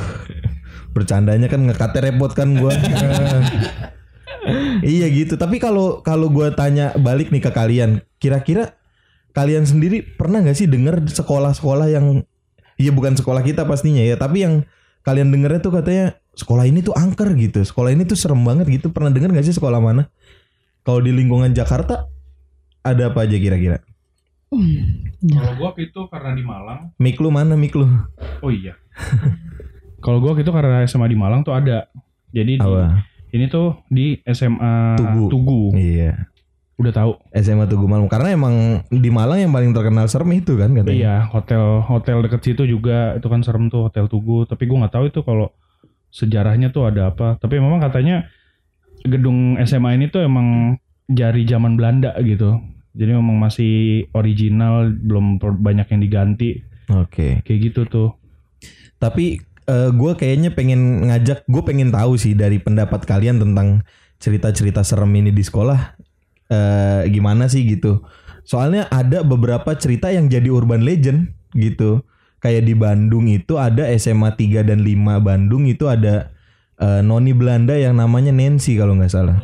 Bercandanya 0.95 1.45
kan 1.51 1.61
ngekatnya 1.63 2.11
repot 2.11 2.31
kan 2.33 2.55
gua. 2.57 2.73
iya 4.81 5.05
gitu. 5.11 5.37
Tapi 5.37 5.61
kalau 5.61 6.01
kalau 6.01 6.31
gua 6.31 6.55
tanya 6.55 6.95
balik 6.97 7.29
nih 7.29 7.43
ke 7.43 7.51
kalian, 7.53 8.01
kira-kira 8.17 8.73
kalian 9.35 9.67
sendiri 9.67 10.01
pernah 10.01 10.41
nggak 10.41 10.57
sih 10.57 10.65
dengar 10.65 11.03
sekolah-sekolah 11.03 11.91
yang 11.91 12.23
Iya 12.75 12.91
bukan 12.91 13.15
sekolah 13.15 13.39
kita 13.39 13.63
pastinya 13.63 14.03
ya, 14.03 14.19
tapi 14.19 14.43
yang 14.43 14.67
kalian 15.05 15.29
dengernya 15.29 15.61
tuh 15.61 15.69
katanya 15.71 16.17
sekolah 16.33 16.65
ini 16.65 16.81
tuh 16.81 16.91
angker 16.91 17.29
gitu, 17.37 17.61
sekolah 17.61 17.93
ini 17.93 18.03
tuh 18.03 18.17
serem 18.17 18.41
banget 18.41 18.65
gitu. 18.67 18.89
Pernah 18.89 19.13
denger 19.13 19.31
nggak 19.31 19.45
sih 19.45 19.55
sekolah 19.55 19.77
mana? 19.77 20.09
Kalau 20.81 20.99
di 20.99 21.13
lingkungan 21.13 21.53
Jakarta 21.53 22.09
ada 22.81 23.03
apa 23.09 23.23
aja 23.23 23.37
kira-kira? 23.37 23.81
Kalau 25.25 25.53
gua 25.57 25.71
itu 25.75 26.01
karena 26.07 26.31
di 26.33 26.43
Malang. 26.45 26.93
Mik 26.97 27.17
lu 27.17 27.29
mana 27.29 27.53
mik 27.57 27.73
lu? 27.73 27.87
Oh 28.41 28.51
iya. 28.53 28.77
Kalau 30.05 30.21
gua 30.21 30.37
itu 30.37 30.51
karena 30.53 30.85
SMA 30.85 31.09
di 31.09 31.17
Malang 31.17 31.41
tuh 31.41 31.57
ada. 31.57 31.89
Jadi 32.29 32.61
di- 32.61 32.93
ini 33.33 33.45
tuh 33.49 33.81
di 33.89 34.21
SMA 34.23 34.95
Tugu. 34.95 35.25
Tugu. 35.27 35.61
Iya. 35.73 36.29
Udah 36.75 36.91
tahu. 36.91 37.15
SMA 37.31 37.71
Tugu 37.71 37.87
Malam 37.87 38.11
karena 38.11 38.35
emang 38.35 38.83
di 38.91 39.07
Malang 39.07 39.39
yang 39.39 39.55
paling 39.55 39.71
terkenal 39.71 40.11
serem 40.11 40.27
itu 40.35 40.59
kan 40.59 40.75
katanya. 40.75 40.91
Iya, 40.91 41.15
hotel 41.31 41.79
hotel 41.79 42.19
deket 42.27 42.41
situ 42.43 42.67
juga 42.67 43.15
itu 43.15 43.27
kan 43.31 43.39
serem 43.47 43.71
tuh 43.71 43.87
Hotel 43.87 44.11
Tugu. 44.11 44.43
Tapi 44.43 44.67
gua 44.67 44.83
nggak 44.83 44.93
tahu 44.93 45.05
itu 45.07 45.23
kalau 45.23 45.55
sejarahnya 46.11 46.75
tuh 46.75 46.91
ada 46.91 47.15
apa. 47.15 47.39
Tapi 47.39 47.63
memang 47.63 47.79
katanya 47.79 48.27
gedung 49.07 49.55
SMA 49.63 49.95
ini 49.95 50.11
tuh 50.11 50.27
emang 50.27 50.75
jari 51.07 51.47
zaman 51.47 51.79
Belanda 51.79 52.11
gitu. 52.19 52.59
Jadi 52.95 53.11
memang 53.11 53.35
masih 53.35 54.07
original, 54.15 54.87
belum 54.87 55.39
banyak 55.39 55.87
yang 55.91 56.01
diganti. 56.03 56.63
Oke. 56.91 57.43
Kayak 57.43 57.59
gitu 57.71 57.81
tuh. 57.87 58.09
Tapi 58.99 59.39
gue 59.67 60.11
kayaknya 60.15 60.55
pengen 60.55 61.07
ngajak, 61.07 61.43
gue 61.43 61.63
pengen 61.63 61.91
tahu 61.91 62.15
sih 62.15 62.35
dari 62.35 62.59
pendapat 62.59 63.03
kalian 63.03 63.39
tentang 63.39 63.83
cerita-cerita 64.19 64.79
serem 64.87 65.11
ini 65.11 65.35
di 65.35 65.43
sekolah. 65.43 65.99
Eh 66.47 67.01
gimana 67.09 67.49
sih 67.49 67.65
gitu? 67.65 68.01
Soalnya 68.45 68.85
ada 68.93 69.25
beberapa 69.25 69.73
cerita 69.73 70.13
yang 70.13 70.29
jadi 70.29 70.49
urban 70.53 70.85
legend 70.85 71.33
gitu. 71.57 72.05
Kayak 72.37 72.69
di 72.69 72.75
Bandung 72.77 73.25
itu 73.25 73.57
ada 73.57 73.89
SMA 73.97 74.37
3 74.37 74.61
dan 74.61 74.85
5 74.85 75.17
Bandung 75.17 75.65
itu 75.65 75.89
ada 75.89 76.29
eh, 76.77 77.01
noni 77.01 77.33
Belanda 77.33 77.73
yang 77.73 77.97
namanya 77.97 78.29
Nancy 78.29 78.77
kalau 78.77 78.93
nggak 78.93 79.09
salah. 79.09 79.37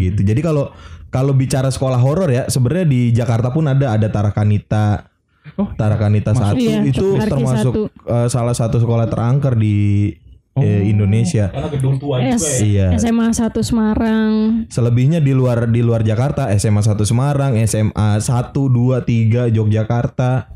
Gitu. 0.00 0.24
Jadi 0.24 0.40
kalau 0.40 0.72
kalau 1.12 1.36
bicara 1.36 1.68
sekolah 1.68 2.00
horor 2.00 2.28
ya, 2.32 2.48
sebenarnya 2.48 2.86
di 2.88 3.00
Jakarta 3.12 3.52
pun 3.52 3.68
ada 3.68 3.92
ada 3.92 4.08
Tarakanita. 4.08 5.12
Oh, 5.54 5.70
Tarakanita 5.78 6.34
satu 6.34 6.58
Iya, 6.58 6.82
itu 6.82 7.14
termasuk 7.22 7.72
satu. 7.72 7.82
eh, 8.10 8.28
salah 8.32 8.56
satu 8.56 8.82
sekolah 8.82 9.06
terangker 9.06 9.54
di 9.54 10.10
eh, 10.58 10.82
Indonesia. 10.86 11.48
Karena 11.48 11.68
gedung 11.68 11.96
tua 11.96 12.20
S- 12.22 12.60
Iya. 12.60 12.92
SMA 12.94 13.28
1 13.28 13.60
Semarang. 13.60 14.64
Selebihnya 14.66 15.18
di 15.18 15.32
luar 15.32 15.66
di 15.66 15.80
luar 15.80 16.00
Jakarta, 16.00 16.48
SMA 16.52 16.80
1 16.80 17.04
Semarang, 17.04 17.56
SMA 17.62 18.16
1 18.16 18.66
2 18.66 19.00
3 19.00 19.48
Yogyakarta, 19.48 20.48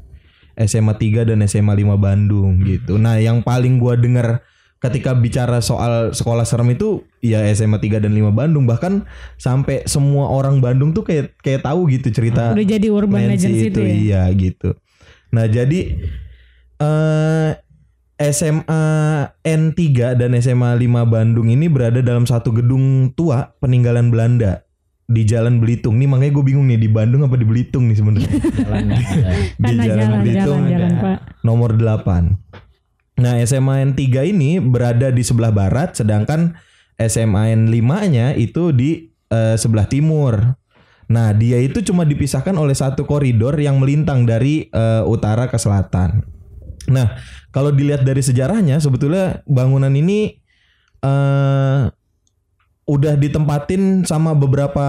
SMA 0.57 0.95
3 0.95 1.25
dan 1.25 1.41
SMA 1.45 1.73
5 1.75 1.97
Bandung 1.97 2.61
gitu. 2.63 2.97
Nah, 2.97 3.17
yang 3.17 3.41
paling 3.41 3.77
gua 3.77 3.95
dengar 3.95 4.41
ketika 4.81 5.13
bicara 5.13 5.61
soal 5.61 6.09
sekolah 6.11 6.43
serem 6.43 6.73
itu 6.73 7.05
ya 7.21 7.45
SMA 7.51 7.77
3 7.77 8.01
dan 8.01 8.11
5 8.11 8.33
Bandung 8.33 8.65
bahkan 8.65 9.05
sampai 9.37 9.85
semua 9.85 10.33
orang 10.33 10.57
Bandung 10.59 10.97
tuh 10.97 11.05
kayak 11.05 11.37
kayak 11.37 11.61
tahu 11.61 11.85
gitu 11.87 12.09
cerita 12.09 12.57
Udah 12.57 12.65
jadi 12.67 12.89
urban 12.89 13.29
Nancy 13.29 13.45
legends 13.45 13.63
itu 13.69 13.81
ya. 13.81 13.93
Iya 13.93 14.23
gitu. 14.33 14.69
Nah 15.31 15.45
jadi 15.47 15.81
eh 16.81 17.51
SMA 18.21 18.85
N3 19.41 19.81
dan 20.21 20.37
SMA 20.37 20.77
5 20.77 21.09
Bandung 21.09 21.49
ini 21.49 21.73
berada 21.73 22.05
dalam 22.05 22.29
satu 22.29 22.53
gedung 22.53 23.17
tua 23.17 23.57
peninggalan 23.65 24.13
Belanda 24.13 24.61
di 25.09 25.25
Jalan 25.25 25.57
Belitung. 25.57 25.97
Nih 25.97 26.05
makanya 26.05 26.37
gue 26.37 26.45
bingung 26.45 26.69
nih 26.69 26.77
di 26.77 26.93
Bandung 26.93 27.25
apa 27.25 27.41
di 27.41 27.49
Belitung 27.49 27.89
nih 27.89 27.97
sebenarnya. 27.97 28.31
Di 29.61 29.77
jalan, 29.77 30.21
jalan, 30.25 30.63
jalan, 30.69 30.93
Pak. 31.01 31.19
nomor 31.41 31.73
8. 31.75 33.21
Nah, 33.21 33.37
SMA 33.45 33.89
N3 33.93 34.33
ini 34.33 34.61
berada 34.61 35.13
di 35.13 35.21
sebelah 35.21 35.53
barat 35.53 35.93
sedangkan 35.97 36.57
SMA 36.97 37.53
N5-nya 37.57 38.37
itu 38.37 38.73
di 38.73 39.13
eh, 39.33 39.57
sebelah 39.57 39.89
timur. 39.89 40.57
Nah, 41.11 41.33
dia 41.37 41.61
itu 41.61 41.85
cuma 41.85 42.05
dipisahkan 42.05 42.55
oleh 42.57 42.73
satu 42.73 43.05
koridor 43.05 43.57
yang 43.61 43.81
melintang 43.81 44.25
dari 44.25 44.69
eh, 44.69 45.03
utara 45.05 45.49
ke 45.53 45.57
selatan. 45.61 46.25
Nah, 46.89 47.13
kalau 47.51 47.71
dilihat 47.75 48.03
dari 48.03 48.23
sejarahnya 48.23 48.79
sebetulnya 48.79 49.43
bangunan 49.47 49.91
ini 49.91 50.39
eh 51.01 51.83
udah 52.91 53.15
ditempatin 53.15 54.03
sama 54.03 54.35
beberapa 54.35 54.87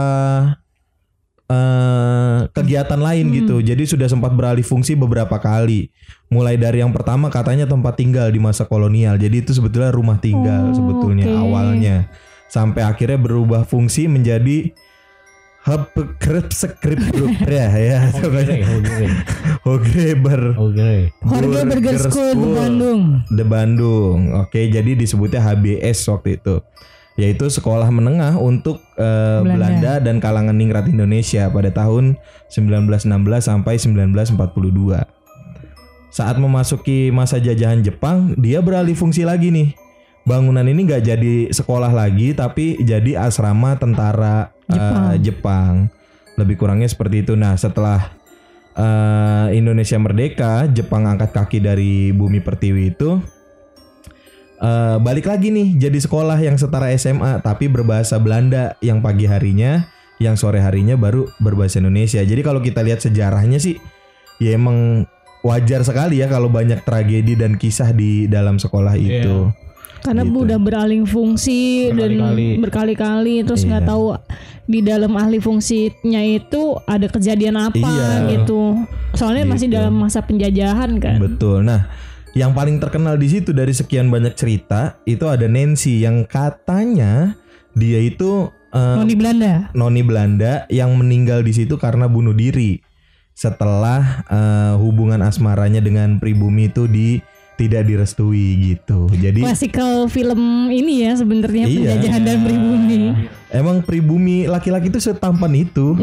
eh, 1.46 2.40
kegiatan 2.50 2.98
lain 2.98 3.30
gitu. 3.30 3.62
Jadi 3.62 3.86
sudah 3.86 4.10
sempat 4.10 4.34
beralih 4.34 4.66
fungsi 4.66 4.98
beberapa 4.98 5.38
kali. 5.38 5.94
Mulai 6.34 6.58
dari 6.58 6.82
yang 6.82 6.90
pertama 6.90 7.30
katanya 7.30 7.70
tempat 7.70 8.00
tinggal 8.02 8.34
di 8.34 8.42
masa 8.42 8.66
kolonial. 8.66 9.22
Jadi 9.22 9.46
itu 9.46 9.54
sebetulnya 9.54 9.94
rumah 9.94 10.18
tinggal 10.18 10.72
Oh, 10.72 10.76
sebetulnya 10.76 11.30
oke. 11.30 11.38
awalnya. 11.38 12.10
Sampai 12.50 12.84
akhirnya 12.84 13.16
berubah 13.22 13.64
fungsi 13.64 14.10
menjadi 14.10 14.76
hub 15.62 15.94
krep 16.18 16.50
skrip 16.50 16.98
group 17.14 17.38
ya 17.50 17.70
ya. 17.70 18.00
Hogreber. 19.62 20.58
Oke. 20.58 21.14
Jorge 21.22 21.60
Burger 21.70 21.98
School 22.02 22.32
di 22.34 22.48
Bandung. 22.50 23.02
The 23.30 23.46
Bandung. 23.46 24.20
Oke, 24.42 24.66
jadi 24.74 24.98
disebutnya 24.98 25.42
HBS 25.46 26.02
waktu 26.10 26.42
itu. 26.42 26.66
Yaitu 27.20 27.46
sekolah 27.52 27.86
menengah 27.94 28.42
untuk 28.42 28.82
eh, 28.98 29.40
Belanda. 29.46 29.54
Belanda. 29.54 29.94
dan 30.02 30.16
kalangan 30.18 30.56
ningrat 30.58 30.90
Indonesia 30.90 31.46
pada 31.54 31.70
tahun 31.70 32.18
1916 32.50 33.06
sampai 33.46 33.76
1942. 33.78 35.06
Saat 36.12 36.42
memasuki 36.42 37.14
masa 37.14 37.40
jajahan 37.40 37.86
Jepang, 37.86 38.34
dia 38.36 38.60
beralih 38.60 38.98
fungsi 38.98 39.24
lagi 39.24 39.48
nih. 39.54 39.78
Bangunan 40.22 40.66
ini 40.66 40.86
nggak 40.86 41.04
jadi 41.08 41.36
sekolah 41.50 41.90
lagi, 41.90 42.34
tapi 42.38 42.78
jadi 42.82 43.26
asrama 43.26 43.74
tentara 43.80 44.54
eh, 44.72 44.80
Jepang. 44.80 45.12
Jepang. 45.20 45.74
Lebih 46.40 46.56
kurangnya 46.58 46.90
seperti 46.90 47.28
itu. 47.28 47.34
Nah, 47.36 47.54
setelah 47.60 48.12
eh, 48.76 49.48
Indonesia 49.56 49.98
merdeka, 50.00 50.66
Jepang 50.72 51.06
angkat 51.06 51.36
kaki 51.36 51.60
dari 51.60 52.10
bumi 52.16 52.40
pertiwi 52.40 52.84
itu 52.96 53.20
eh, 54.62 54.98
balik 55.02 55.28
lagi 55.28 55.50
nih 55.50 55.76
jadi 55.76 56.00
sekolah 56.00 56.38
yang 56.40 56.56
setara 56.56 56.94
SMA 56.96 57.42
tapi 57.42 57.68
berbahasa 57.68 58.22
Belanda 58.22 58.78
yang 58.80 59.04
pagi 59.04 59.28
harinya, 59.28 59.90
yang 60.22 60.38
sore 60.38 60.62
harinya 60.62 60.96
baru 60.96 61.28
berbahasa 61.42 61.82
Indonesia. 61.82 62.22
Jadi 62.22 62.42
kalau 62.46 62.62
kita 62.64 62.86
lihat 62.86 63.04
sejarahnya 63.04 63.58
sih 63.60 63.82
ya 64.42 64.58
emang 64.58 65.06
wajar 65.42 65.82
sekali 65.82 66.22
ya 66.22 66.30
kalau 66.30 66.50
banyak 66.50 66.86
tragedi 66.86 67.34
dan 67.34 67.58
kisah 67.58 67.90
di 67.92 68.30
dalam 68.30 68.62
sekolah 68.62 68.94
itu. 68.98 69.50
Karena 70.02 70.26
Gitu. 70.26 70.38
udah 70.42 70.58
beralih 70.58 71.02
fungsi 71.04 71.90
Berkali-kali. 71.90 72.48
dan 72.50 72.60
berkali-kali 72.60 73.36
terus 73.42 73.62
nggak 73.64 73.84
Iya. 73.86 73.90
tahu 73.90 74.06
di 74.66 74.80
dalam 74.80 75.14
ahli 75.14 75.38
fungsinya 75.38 76.22
itu 76.22 76.62
ada 76.84 77.06
kejadian 77.06 77.56
apa 77.56 77.78
Iya. 77.78 78.10
gitu. 78.34 78.82
Soalnya 79.14 79.46
masih 79.46 79.70
Gitu. 79.70 79.78
dalam 79.78 79.94
masa 79.94 80.22
penjajahan 80.22 80.98
kan. 80.98 81.18
Betul. 81.18 81.64
Nah, 81.64 81.86
yang 82.32 82.52
paling 82.52 82.80
terkenal 82.80 83.16
di 83.16 83.28
situ 83.28 83.52
dari 83.52 83.72
sekian 83.72 84.08
banyak 84.08 84.34
cerita 84.34 85.02
itu 85.04 85.28
ada 85.28 85.46
Nancy 85.46 86.00
yang 86.00 86.24
katanya 86.24 87.36
dia 87.72 88.00
itu 88.00 88.48
eh, 88.72 88.96
Noni 88.96 89.16
Belanda. 89.16 89.68
noni 89.74 90.00
Belanda 90.00 90.64
yang 90.72 90.96
meninggal 90.96 91.44
di 91.44 91.52
situ 91.52 91.76
karena 91.76 92.08
bunuh 92.08 92.32
diri 92.32 92.80
setelah 93.34 94.24
eh, 94.28 94.74
hubungan 94.80 95.20
asmaranya 95.20 95.80
dengan 95.80 96.20
pribumi 96.20 96.68
itu 96.68 96.88
di 96.88 97.20
tidak 97.62 97.86
direstui 97.86 98.48
gitu. 98.74 99.06
Jadi 99.12 99.46
Klasikal 99.46 100.10
film 100.10 100.42
ini 100.68 101.06
ya 101.06 101.14
sebenarnya 101.14 101.66
Iya. 101.66 101.78
penjajahan 101.78 102.22
dan 102.24 102.38
pribumi. 102.42 103.02
emang 103.52 103.84
pribumi 103.84 104.48
laki-laki 104.48 104.88
itu 104.88 104.98
setampan 104.98 105.54
itu. 105.54 105.94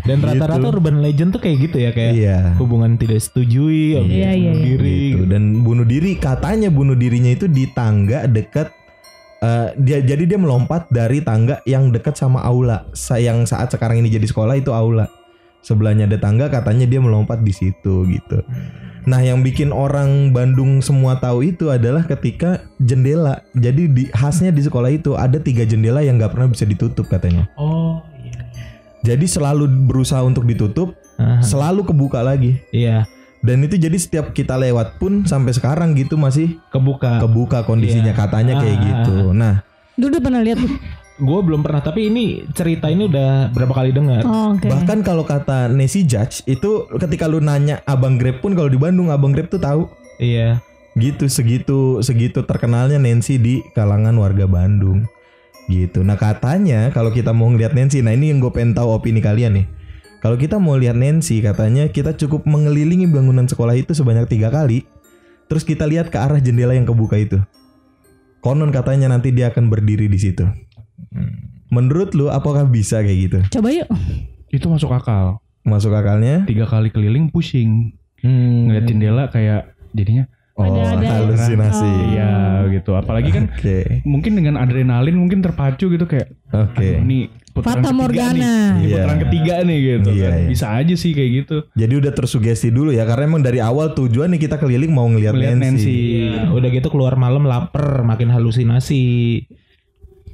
Dan 0.00 0.24
rata-rata 0.24 0.56
Gitu. 0.62 0.72
urban 0.72 0.96
legend 1.04 1.30
tuh 1.30 1.42
kayak 1.42 1.56
gitu 1.68 1.76
ya 1.76 1.90
kayak 1.90 2.12
Iya. 2.14 2.38
hubungan 2.56 2.94
tidak 2.94 3.20
setujui, 3.20 3.98
Iya, 3.98 4.00
iya, 4.00 4.30
iya. 4.32 4.52
diri. 4.56 5.00
Gitu. 5.12 5.24
Dan 5.28 5.60
bunuh 5.60 5.84
diri 5.84 6.16
katanya 6.16 6.72
bunuh 6.72 6.94
dirinya 6.94 7.28
itu 7.28 7.44
di 7.44 7.68
tangga 7.68 8.24
dekat 8.24 8.72
eh, 9.40 9.72
dia 9.74 10.04
jadi 10.04 10.24
dia 10.26 10.36
melompat 10.36 10.84
dari 10.88 11.20
tangga 11.20 11.64
yang 11.64 11.88
dekat 11.88 12.12
sama 12.12 12.40
aula. 12.40 12.84
Sa- 12.92 13.16
Yang 13.16 13.48
saat 13.48 13.68
sekarang 13.68 13.96
ini 13.98 14.08
jadi 14.08 14.24
sekolah 14.24 14.52
itu 14.54 14.68
aula. 14.68 15.08
Sebelahnya 15.60 16.04
ada 16.04 16.16
tangga 16.16 16.48
katanya 16.48 16.84
dia 16.84 16.98
melompat 16.98 17.40
di 17.40 17.50
situ 17.50 18.04
gitu. 18.06 18.40
Nah, 19.00 19.16
yang 19.18 19.40
bikin 19.40 19.72
orang 19.72 20.28
Bandung 20.30 20.80
semua 20.80 21.16
tahu 21.16 21.40
itu 21.42 21.68
adalah 21.68 22.04
ketika 22.04 22.60
jendela. 22.76 23.40
Jadi 23.52 23.88
di 23.88 24.02
khasnya 24.06 24.48
di 24.48 24.60
sekolah 24.60 24.90
itu 24.90 25.16
ada 25.16 25.36
tiga 25.36 25.64
jendela 25.64 26.00
yang 26.00 26.16
nggak 26.16 26.30
pernah 26.30 26.48
bisa 26.48 26.64
ditutup 26.64 27.08
katanya. 27.08 27.48
Oh 27.56 28.04
iya. 28.18 28.44
Jadi 29.02 29.24
selalu 29.24 29.88
berusaha 29.88 30.20
untuk 30.20 30.44
ditutup, 30.44 30.92
Aha, 31.16 31.40
selalu 31.40 31.88
kebuka 31.88 32.20
lagi. 32.20 32.60
iya, 32.70 33.08
Dan 33.40 33.64
itu 33.64 33.80
jadi 33.80 33.96
setiap 33.96 34.36
kita 34.36 34.60
lewat 34.60 35.00
pun 35.00 35.24
sampai 35.24 35.56
sekarang 35.56 35.96
gitu 35.96 36.20
masih 36.20 36.60
kebuka. 36.68 37.24
kebuka 37.24 37.64
kondisinya 37.64 38.12
Iya. 38.12 38.20
katanya 38.20 38.60
kayak 38.60 38.76
Ah. 38.76 38.84
gitu. 38.84 39.16
Nah, 39.32 39.54
Dulu 39.96 40.12
udah 40.12 40.22
pernah 40.22 40.40
lihat. 40.40 40.60
Gue 41.20 41.40
belum 41.44 41.60
pernah 41.60 41.84
tapi 41.84 42.08
ini 42.08 42.48
cerita 42.56 42.88
ini 42.88 43.04
udah 43.06 43.52
berapa 43.52 43.76
kali 43.76 43.92
dengar. 43.92 44.24
Oh, 44.24 44.56
Oke. 44.56 44.72
bahkan 44.72 45.04
kalau 45.04 45.22
kata 45.22 45.68
Nancy 45.68 46.08
Judge 46.08 46.40
itu 46.48 46.88
ketika 46.96 47.28
lu 47.28 47.44
nanya 47.44 47.84
Abang 47.84 48.16
Grab 48.16 48.40
pun 48.40 48.56
kalau 48.56 48.72
di 48.72 48.80
Bandung 48.80 49.12
Abang 49.12 49.36
Grab 49.36 49.52
tuh 49.52 49.60
tahu 49.60 49.84
Iya. 50.16 50.64
gitu 50.96 51.28
segitu 51.28 52.00
segitu 52.00 52.42
terkenalnya 52.48 52.96
Nancy 52.96 53.36
di 53.36 53.60
kalangan 53.76 54.16
warga 54.16 54.48
Bandung 54.48 55.04
gitu. 55.68 56.02
Nah 56.02 56.18
katanya 56.18 56.90
kalau 56.90 57.14
kita 57.14 57.30
mau 57.30 57.46
ngeliat 57.46 57.76
Nancy, 57.76 58.02
nah 58.02 58.10
ini 58.10 58.34
yang 58.34 58.42
gue 58.42 58.50
pengen 58.50 58.74
tahu 58.74 58.90
opini 58.90 59.22
kalian 59.22 59.54
nih. 59.54 59.66
Kalau 60.20 60.36
kita 60.36 60.60
mau 60.60 60.76
lihat 60.76 60.98
Nancy, 60.98 61.40
katanya 61.40 61.88
kita 61.88 62.12
cukup 62.12 62.44
mengelilingi 62.44 63.08
bangunan 63.08 63.48
sekolah 63.48 63.72
itu 63.78 63.96
sebanyak 63.96 64.28
tiga 64.28 64.52
kali, 64.52 64.84
terus 65.48 65.64
kita 65.64 65.88
lihat 65.88 66.12
ke 66.12 66.18
arah 66.20 66.42
jendela 66.42 66.76
yang 66.76 66.84
kebuka 66.84 67.16
itu. 67.16 67.40
Konon 68.40 68.72
katanya 68.72 69.12
nanti 69.12 69.32
dia 69.32 69.48
akan 69.52 69.68
berdiri 69.68 70.08
di 70.08 70.18
situ. 70.20 70.44
Menurut 71.68 72.10
lu 72.12 72.26
apakah 72.26 72.66
bisa 72.66 72.98
kayak 72.98 73.18
gitu? 73.20 73.38
Coba 73.52 73.68
yuk. 73.70 73.88
Itu 74.48 74.66
masuk 74.66 74.90
akal. 74.90 75.38
Masuk 75.62 75.92
akalnya? 75.92 76.42
Tiga 76.44 76.66
kali 76.66 76.90
keliling 76.90 77.30
pusing. 77.30 77.94
Hmm. 78.20 78.66
Ngeliat 78.66 78.84
jendela 78.84 79.24
kayak 79.26 79.70
jadinya 79.90 80.26
Oh, 80.58 80.66
Ada- 80.66 81.00
ada. 81.00 81.08
halusinasi. 81.24 81.88
Oh. 81.88 82.04
iya 82.12 82.30
gitu. 82.68 82.92
Apalagi 82.92 83.32
kan 83.32 83.48
Oke, 83.48 84.04
mungkin 84.04 84.36
dengan 84.36 84.60
adrenalin 84.60 85.16
mungkin 85.16 85.40
terpacu 85.40 85.88
gitu 85.88 86.04
kayak 86.04 86.36
oke. 86.52 86.76
"Aduh, 86.76 87.00
ini 87.00 87.32
putaran 87.50 87.80
Fata 87.80 87.88
ketiga 87.88 87.96
Morgana. 87.96 88.34
nih. 88.34 88.44
Ini 88.44 88.84
Iya. 88.84 88.92
putaran 88.92 89.18
ketiga 89.24 89.54
nih 89.64 89.78
gitu 89.80 90.10
Iya, 90.10 90.20
kan. 90.20 90.36
iya. 90.36 90.48
Bisa 90.52 90.66
aja 90.70 90.94
sih 90.94 91.12
kayak 91.16 91.30
gitu. 91.32 91.56
Jadi 91.72 91.94
udah 91.96 92.12
tersugesti 92.12 92.68
dulu 92.68 92.92
ya 92.92 93.08
karena 93.08 93.24
emang 93.24 93.40
dari 93.40 93.56
awal 93.58 93.96
tujuan 93.96 94.28
nih 94.28 94.40
kita 94.42 94.60
keliling 94.60 94.92
mau 94.92 95.08
ngeliat 95.08 95.32
Nancy. 95.32 95.56
Nancy. 95.56 95.96
Iya, 96.28 96.52
udah 96.52 96.68
gitu 96.68 96.88
keluar 96.92 97.16
malam 97.16 97.48
lapar, 97.48 98.04
makin 98.04 98.28
halusinasi. 98.28 99.00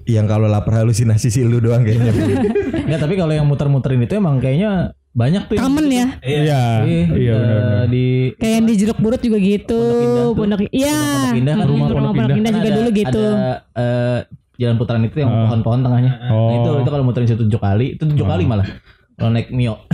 Yang 0.07 0.26
kalau 0.28 0.46
lapar 0.46 0.74
halusinasi 0.76 1.28
sih 1.28 1.42
lu 1.42 1.59
doang 1.59 1.82
kayaknya. 1.82 2.14
Enggak, 2.86 3.00
tapi 3.02 3.14
kalau 3.14 3.32
yang 3.32 3.44
muter-muterin 3.44 3.98
itu 4.00 4.14
emang 4.14 4.38
kayaknya 4.38 4.94
banyak 5.11 5.42
tuh. 5.44 5.57
Taman 5.57 5.84
gitu. 5.84 5.94
ya. 5.94 6.07
Iya. 6.20 6.62
Iya, 6.84 7.04
Iya 7.11 7.32
eh, 7.32 7.36
benar. 7.36 7.84
di 7.88 8.07
Kayak 8.36 8.52
yang 8.52 8.64
di 8.64 8.74
Jeruk 8.76 8.98
Burut 8.98 9.18
juga 9.18 9.38
gitu. 9.38 9.80
Pondok 9.80 9.98
Indah 9.98 10.22
tuh. 10.22 10.30
Pondok 10.32 10.61
Iya. 10.70 10.94
Pondok 10.94 11.36
Indah 11.36 11.54
kan 11.54 11.66
rumah 11.66 11.86
rumah 11.88 12.11
Pondok 12.12 12.22
Indah. 12.22 12.36
Indah 12.36 12.46
kan 12.46 12.57
juga 12.57 12.68
ada- 12.68 12.76
dulu 12.76 12.88
gitu. 12.92 13.24
Ada 13.26 13.50
eh, 13.74 14.18
jalan 14.57 14.76
putaran 14.76 15.02
itu 15.02 15.16
yang 15.18 15.30
Ah. 15.30 15.40
pohon-pohon 15.44 15.80
tengahnya. 15.82 16.12
Nah, 16.16 16.30
Oh. 16.30 16.50
itu 16.54 16.70
itu 16.80 16.90
kalau 16.90 17.04
muterin 17.04 17.26
situ 17.26 17.42
tujuh 17.42 17.59
kali, 17.59 17.86
itu 17.92 18.02
tujuh 18.07 18.24
kali 18.24 18.44
malah. 18.44 18.68
Kalau 19.16 19.32
naik 19.32 19.48
Mio. 19.48 19.80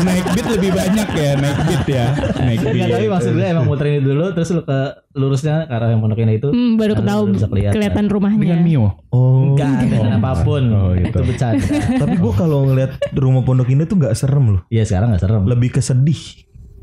naik 0.00 0.24
beat 0.32 0.48
lebih 0.48 0.70
banyak 0.72 1.08
ya, 1.12 1.30
naik 1.36 1.58
beat 1.60 1.84
ya. 1.84 2.06
Naik 2.40 2.60
beat. 2.62 2.72
Enggak, 2.72 2.88
tapi 2.88 3.06
maksud 3.10 3.32
gue 3.34 3.46
emang 3.46 3.66
muterin 3.68 4.00
itu 4.00 4.08
dulu 4.08 4.24
terus 4.32 4.48
lu 4.52 4.62
ke 4.64 4.78
lurusnya 5.12 5.68
ke 5.68 5.72
arah 5.74 5.92
yang 5.92 6.00
pondok 6.00 6.18
indah 6.18 6.36
itu. 6.36 6.48
Hmm, 6.48 6.80
baru 6.80 6.96
tahu 6.96 7.04
baru 7.04 7.34
bisa 7.34 7.46
kelihatan. 7.46 7.74
kelihatan 7.76 8.04
rumahnya. 8.08 8.40
Dengan 8.40 8.60
Mio. 8.64 8.86
Oh. 9.12 9.52
Enggak 9.52 9.72
dengan 9.82 10.16
apa 10.16 10.30
pun. 10.40 10.62
Oh, 10.72 10.96
gitu. 10.96 11.10
Itu 11.10 11.18
bercanda. 11.26 11.66
Tapi 12.00 12.14
gua 12.16 12.32
kalau 12.32 12.58
ngeliat 12.64 12.90
rumah 13.12 13.42
pondok 13.44 13.68
indah 13.68 13.84
tuh 13.84 13.96
nggak 14.00 14.14
serem 14.16 14.44
loh. 14.56 14.62
Iya 14.72 14.88
sekarang 14.88 15.12
nggak 15.12 15.22
serem. 15.22 15.42
Lebih 15.44 15.68
kesedih. 15.76 16.20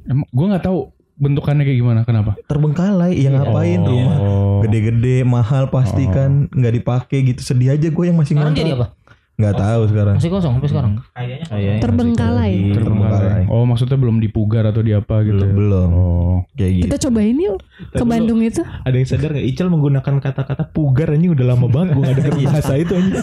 Emang 0.06 0.30
gue 0.30 0.46
nggak 0.46 0.62
tahu 0.62 0.94
bentukannya 1.16 1.64
kayak 1.66 1.80
gimana. 1.80 2.00
Kenapa? 2.06 2.38
Terbengkalai. 2.46 3.18
Yang 3.18 3.34
ngapain 3.42 3.82
Oh. 3.82 3.90
rumah 3.90 4.18
gede-gede 4.62 5.26
mahal 5.26 5.74
pasti 5.74 6.06
kan 6.06 6.52
nggak 6.52 6.74
dipakai 6.84 7.26
gitu. 7.26 7.42
Sedih 7.42 7.74
aja 7.74 7.88
gue 7.90 8.06
yang 8.06 8.18
masih 8.20 8.38
jadi 8.54 8.78
apa? 8.78 8.94
Nggak 9.36 9.56
tahu 9.60 9.82
sekarang. 9.92 10.16
Masih 10.16 10.32
kosong 10.32 10.54
sampai 10.56 10.70
sekarang. 10.72 10.94
Kayaknya 11.12 11.84
Terbengkalai. 11.84 12.54
Terbengkalai. 12.72 13.44
Oh 13.52 13.68
maksudnya 13.68 14.00
belum 14.00 14.24
dipugar 14.24 14.64
atau 14.64 14.80
di 14.80 14.96
apa 14.96 15.28
gitu? 15.28 15.44
Belum, 15.44 15.52
ya? 15.52 15.56
belum. 15.60 15.90
Oh. 15.92 16.38
Kayak 16.56 16.72
gitu. 16.72 16.86
Kita 16.88 16.98
cobain 17.08 17.36
yuk 17.36 17.58
ke 17.60 18.00
Tapi 18.00 18.08
Bandung 18.08 18.40
itu. 18.40 18.62
Ada 18.64 18.96
yang 18.96 19.08
sadar 19.12 19.30
gak 19.36 19.48
Ical 19.52 19.68
menggunakan 19.68 20.14
kata-kata 20.24 20.64
pugar 20.72 21.12
anjing 21.12 21.36
udah 21.36 21.46
lama 21.52 21.68
banget 21.68 21.88
gue 21.92 22.04
gak 22.08 22.18
denger 22.24 22.34
bahasa 22.48 22.74
itu 22.80 22.94
anjing. 22.96 23.16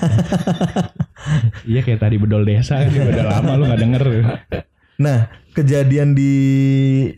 Iya 1.64 1.80
kayak 1.80 2.00
tadi 2.02 2.16
bedol 2.20 2.44
desa 2.44 2.82
kan 2.84 2.92
udah 2.92 3.26
lama 3.38 3.52
lu 3.56 3.64
nggak 3.70 3.80
denger. 3.80 4.02
Nah, 5.00 5.18
kejadian 5.56 6.12
di 6.12 6.34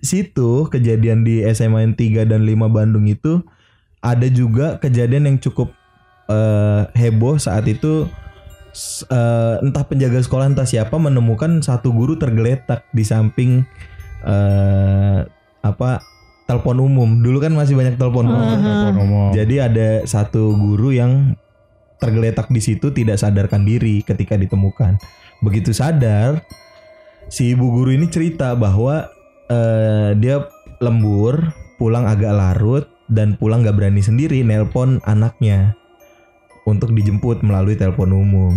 situ, 0.06 0.70
kejadian 0.70 1.26
di 1.26 1.42
SMA 1.50 1.82
3 1.98 2.30
dan 2.30 2.46
5 2.46 2.70
Bandung 2.70 3.10
itu 3.10 3.42
ada 4.04 4.28
juga 4.30 4.78
kejadian 4.78 5.34
yang 5.34 5.38
cukup 5.40 5.72
eh, 6.30 6.82
heboh 6.94 7.40
saat 7.40 7.66
itu 7.66 8.06
eh, 9.08 9.54
entah 9.62 9.84
penjaga 9.86 10.18
sekolah 10.20 10.50
entah 10.50 10.66
siapa 10.66 10.98
menemukan 10.98 11.62
satu 11.62 11.94
guru 11.94 12.18
tergeletak 12.18 12.84
di 12.90 13.06
samping 13.06 13.62
eh, 14.26 15.18
apa 15.64 15.90
telepon 16.44 16.82
umum. 16.84 17.10
Dulu 17.22 17.38
kan 17.40 17.52
masih 17.56 17.78
banyak 17.78 17.96
telepon 17.96 18.28
umum. 18.28 18.58
Telepon 18.60 18.96
umum. 19.00 19.30
Jadi 19.32 19.56
ada 19.62 19.88
satu 20.04 20.52
guru 20.58 20.92
yang 20.92 21.38
tergeletak 22.02 22.52
di 22.52 22.60
situ 22.60 22.92
tidak 22.92 23.16
sadarkan 23.16 23.64
diri 23.64 24.04
ketika 24.04 24.36
ditemukan. 24.36 25.00
Begitu 25.40 25.72
sadar, 25.72 26.44
si 27.32 27.56
ibu 27.56 27.72
guru 27.72 27.96
ini 27.96 28.10
cerita 28.12 28.52
bahwa 28.52 29.08
eh, 29.48 30.12
dia 30.20 30.44
lembur, 30.82 31.54
pulang 31.80 32.04
agak 32.04 32.34
larut 32.34 32.84
dan 33.08 33.36
pulang 33.36 33.64
gak 33.64 33.76
berani 33.76 34.00
sendiri 34.00 34.40
nelpon 34.40 35.00
anaknya 35.04 35.76
untuk 36.64 36.92
dijemput 36.92 37.44
melalui 37.44 37.76
telepon 37.76 38.12
umum. 38.12 38.52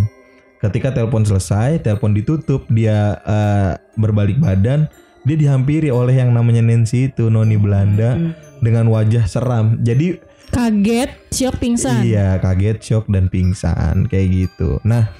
Ketika 0.57 0.89
telepon 0.89 1.21
selesai, 1.21 1.85
telepon 1.85 2.17
ditutup, 2.17 2.65
dia 2.71 3.21
eh, 3.21 3.71
berbalik 3.93 4.41
badan, 4.41 4.89
dia 5.21 5.37
dihampiri 5.37 5.93
oleh 5.93 6.17
yang 6.17 6.33
namanya 6.33 6.65
Nancy 6.65 7.13
itu 7.13 7.29
noni 7.29 7.59
Belanda 7.59 8.17
dengan 8.63 8.89
wajah 8.89 9.27
seram. 9.29 9.77
Jadi 9.85 10.17
Kaget, 10.47 11.11
syok 11.27 11.59
pingsan. 11.59 12.07
Iya, 12.07 12.39
kaget, 12.39 12.79
shock 12.79 13.05
dan 13.11 13.27
pingsan 13.27 14.07
kayak 14.07 14.47
gitu. 14.47 14.79
Nah, 14.87 15.11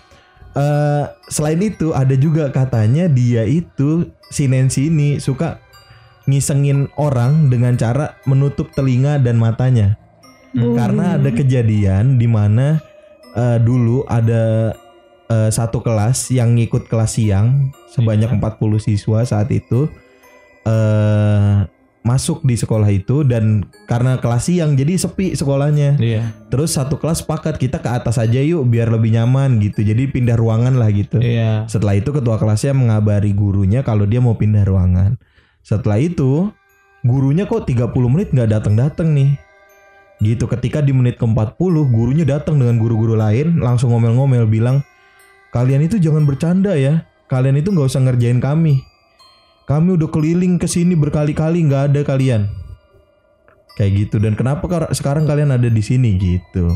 eh 0.55 1.05
selain 1.27 1.59
itu 1.59 1.91
ada 1.91 2.15
juga 2.15 2.47
katanya 2.47 3.11
dia 3.11 3.43
itu 3.43 4.07
si 4.31 4.47
Nancy 4.47 4.87
ini 4.87 5.19
suka 5.19 5.59
ngisengin 6.27 6.91
orang 6.95 7.51
dengan 7.51 7.75
cara 7.75 8.15
menutup 8.23 8.71
telinga 8.71 9.19
dan 9.19 9.35
matanya. 9.35 9.99
Karena 10.57 11.21
ada 11.21 11.29
kejadian 11.29 12.17
di 12.17 12.25
mana 12.25 12.81
eh, 13.37 13.57
dulu 13.61 14.03
ada 14.09 14.73
eh, 15.29 15.49
satu 15.53 15.85
kelas 15.85 16.33
yang 16.33 16.57
ngikut 16.57 16.89
kelas 16.89 17.21
siang 17.21 17.69
sebanyak 17.93 18.29
40 18.41 18.81
siswa 18.81 19.21
saat 19.23 19.53
itu 19.53 19.85
eh 20.67 21.77
masuk 22.07 22.39
di 22.47 22.55
sekolah 22.55 22.87
itu 22.87 23.27
dan 23.27 23.67
karena 23.83 24.15
kelas 24.23 24.47
siang 24.47 24.79
jadi 24.79 24.95
sepi 24.95 25.35
sekolahnya. 25.35 25.99
Iya. 25.99 26.31
Terus 26.47 26.79
satu 26.79 26.95
kelas 26.95 27.27
sepakat 27.27 27.59
kita 27.59 27.83
ke 27.83 27.89
atas 27.91 28.15
aja 28.15 28.39
yuk 28.39 28.63
biar 28.71 28.87
lebih 28.87 29.11
nyaman 29.11 29.59
gitu. 29.59 29.83
Jadi 29.83 30.07
pindah 30.07 30.39
ruangan 30.39 30.79
lah 30.79 30.87
gitu. 30.95 31.19
Iya. 31.19 31.67
Setelah 31.67 31.99
itu 31.99 32.15
ketua 32.15 32.39
kelasnya 32.39 32.71
mengabari 32.71 33.35
gurunya 33.35 33.83
kalau 33.83 34.07
dia 34.07 34.23
mau 34.23 34.39
pindah 34.39 34.63
ruangan. 34.63 35.19
Setelah 35.67 35.99
itu 35.99 36.47
gurunya 37.03 37.43
kok 37.43 37.67
30 37.67 37.91
menit 38.07 38.31
nggak 38.31 38.55
datang-datang 38.55 39.11
nih. 39.11 39.35
Gitu 40.17 40.49
ketika 40.49 40.81
di 40.81 40.93
menit 40.97 41.21
ke-40 41.21 41.73
gurunya 41.93 42.25
datang 42.25 42.57
dengan 42.57 42.81
guru-guru 42.81 43.13
lain 43.13 43.61
langsung 43.61 43.93
ngomel-ngomel 43.93 44.49
bilang 44.49 44.81
kalian 45.53 45.85
itu 45.85 46.01
jangan 46.01 46.25
bercanda 46.25 46.73
ya. 46.73 47.05
Kalian 47.27 47.59
itu 47.59 47.69
nggak 47.69 47.87
usah 47.91 48.01
ngerjain 48.01 48.41
kami. 48.41 48.81
Kami 49.67 49.99
udah 49.99 50.09
keliling 50.09 50.55
ke 50.57 50.65
sini 50.65 50.95
berkali-kali 50.95 51.59
nggak 51.67 51.93
ada 51.93 52.01
kalian. 52.07 52.47
Kayak 53.77 53.91
gitu 54.09 54.15
dan 54.17 54.33
kenapa 54.33 54.65
kar- 54.65 54.89
sekarang 54.95 55.29
kalian 55.29 55.53
ada 55.53 55.69
di 55.69 55.83
sini 55.85 56.17
gitu. 56.17 56.73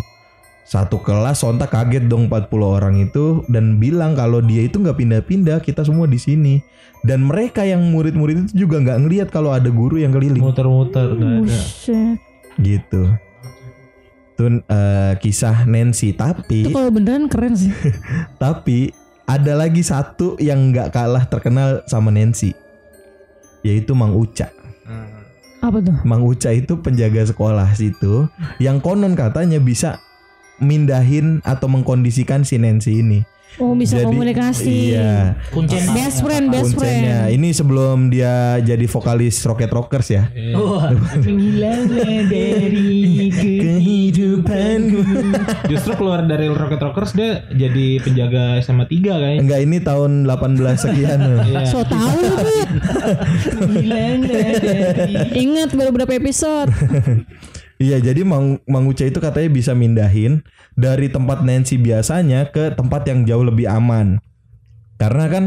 Satu 0.62 1.02
kelas 1.02 1.42
sontak 1.42 1.74
kaget 1.74 2.06
dong 2.06 2.30
40 2.30 2.48
orang 2.62 2.96
itu 3.02 3.42
dan 3.50 3.82
bilang 3.82 4.14
kalau 4.14 4.40
dia 4.40 4.70
itu 4.70 4.78
nggak 4.78 5.02
pindah-pindah, 5.02 5.58
kita 5.66 5.82
semua 5.82 6.06
di 6.06 6.22
sini. 6.22 6.62
Dan 7.02 7.26
mereka 7.26 7.66
yang 7.66 7.82
murid-murid 7.90 8.46
itu 8.46 8.70
juga 8.70 8.78
nggak 8.78 8.98
ngelihat 9.02 9.28
kalau 9.34 9.50
ada 9.50 9.68
guru 9.74 9.98
yang 9.98 10.14
keliling 10.14 10.38
Muter-muter 10.38 11.18
nggak 11.18 11.32
ada. 11.42 11.42
Buset. 11.42 12.18
gitu. 12.62 13.10
Itu 14.42 14.66
eh, 14.66 15.14
kisah 15.22 15.70
Nancy 15.70 16.18
tapi 16.18 16.66
Itu 16.66 16.74
kalau 16.74 16.90
beneran 16.90 17.30
keren 17.30 17.54
sih. 17.54 17.70
tapi 18.42 18.90
ada 19.30 19.54
lagi 19.54 19.86
satu 19.86 20.42
yang 20.42 20.74
nggak 20.74 20.90
kalah 20.90 21.30
terkenal 21.30 21.86
sama 21.86 22.10
Nancy 22.10 22.58
yaitu 23.62 23.94
Mang 23.94 24.18
Uca. 24.18 24.50
Apa 25.62 25.78
tuh? 25.78 25.94
Mang 26.02 26.26
Uca 26.26 26.50
itu 26.50 26.82
penjaga 26.82 27.22
sekolah 27.30 27.70
situ 27.78 28.26
yang 28.58 28.82
konon 28.82 29.14
katanya 29.14 29.62
bisa 29.62 30.02
mindahin 30.58 31.38
atau 31.46 31.70
mengkondisikan 31.70 32.42
si 32.42 32.58
Nancy 32.58 33.06
ini. 33.06 33.22
Oh 33.60 33.76
bisa 33.76 34.00
Jadi- 34.00 34.08
komunikasi. 34.08 34.96
Iya. 34.96 35.36
Kuncen 35.50 35.84
Best 35.92 36.24
friend, 36.24 36.48
best 36.48 36.72
Kuncennya. 36.72 37.28
friend. 37.28 37.36
Ini 37.36 37.50
sebelum 37.52 37.98
dia 38.08 38.34
jadi 38.58 38.86
vokalis 38.86 39.44
Rocket 39.44 39.68
Rockers 39.68 40.08
ya. 40.08 40.24
Wah, 40.56 40.88
Kehidupanku. 43.52 45.02
Justru 45.68 45.92
keluar 45.96 46.24
dari 46.24 46.48
Rocket 46.48 46.80
Rockers 46.80 47.12
dia 47.12 47.44
jadi 47.50 48.00
penjaga 48.00 48.44
SMA 48.60 48.86
3 48.86 49.20
kayaknya. 49.20 49.42
Enggak 49.44 49.60
ini 49.62 49.78
tahun 49.80 50.12
18 50.24 50.78
sekian. 50.78 51.20
Iya. 51.42 51.66
So 51.66 51.84
tahu. 51.84 52.22
Ingat 55.44 55.74
baru 55.74 55.92
berapa 55.92 56.14
episode? 56.14 56.70
Iya, 57.82 57.98
jadi 57.98 58.22
Mang, 58.22 58.62
Mang 58.70 58.86
Uca 58.86 59.02
itu 59.02 59.18
katanya 59.18 59.50
bisa 59.50 59.74
mindahin 59.74 60.46
dari 60.78 61.10
tempat 61.10 61.42
Nancy 61.42 61.82
biasanya 61.82 62.54
ke 62.54 62.78
tempat 62.78 63.10
yang 63.10 63.26
jauh 63.26 63.42
lebih 63.42 63.66
aman. 63.66 64.22
Karena 65.02 65.26
kan 65.26 65.44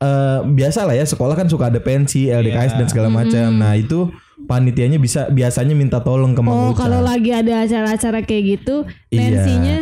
eh 0.00 0.40
biasa 0.48 0.88
lah 0.88 0.96
ya 0.96 1.04
sekolah 1.04 1.36
kan 1.36 1.52
suka 1.52 1.68
ada 1.68 1.76
pensi, 1.76 2.32
LDKS 2.32 2.80
dan 2.80 2.88
segala 2.88 3.12
macam. 3.12 3.52
Nah, 3.52 3.76
itu 3.76 4.08
panitianya 4.48 4.96
bisa 4.96 5.28
biasanya 5.28 5.76
minta 5.76 6.00
tolong 6.00 6.32
ke 6.32 6.40
Mang 6.40 6.56
Oh 6.56 6.72
Uca. 6.72 6.88
kalau 6.88 7.04
lagi 7.04 7.28
ada 7.28 7.60
acara-acara 7.60 8.24
kayak 8.24 8.44
gitu, 8.56 8.88
Iya. 9.12 9.20
tensinya 9.20 9.76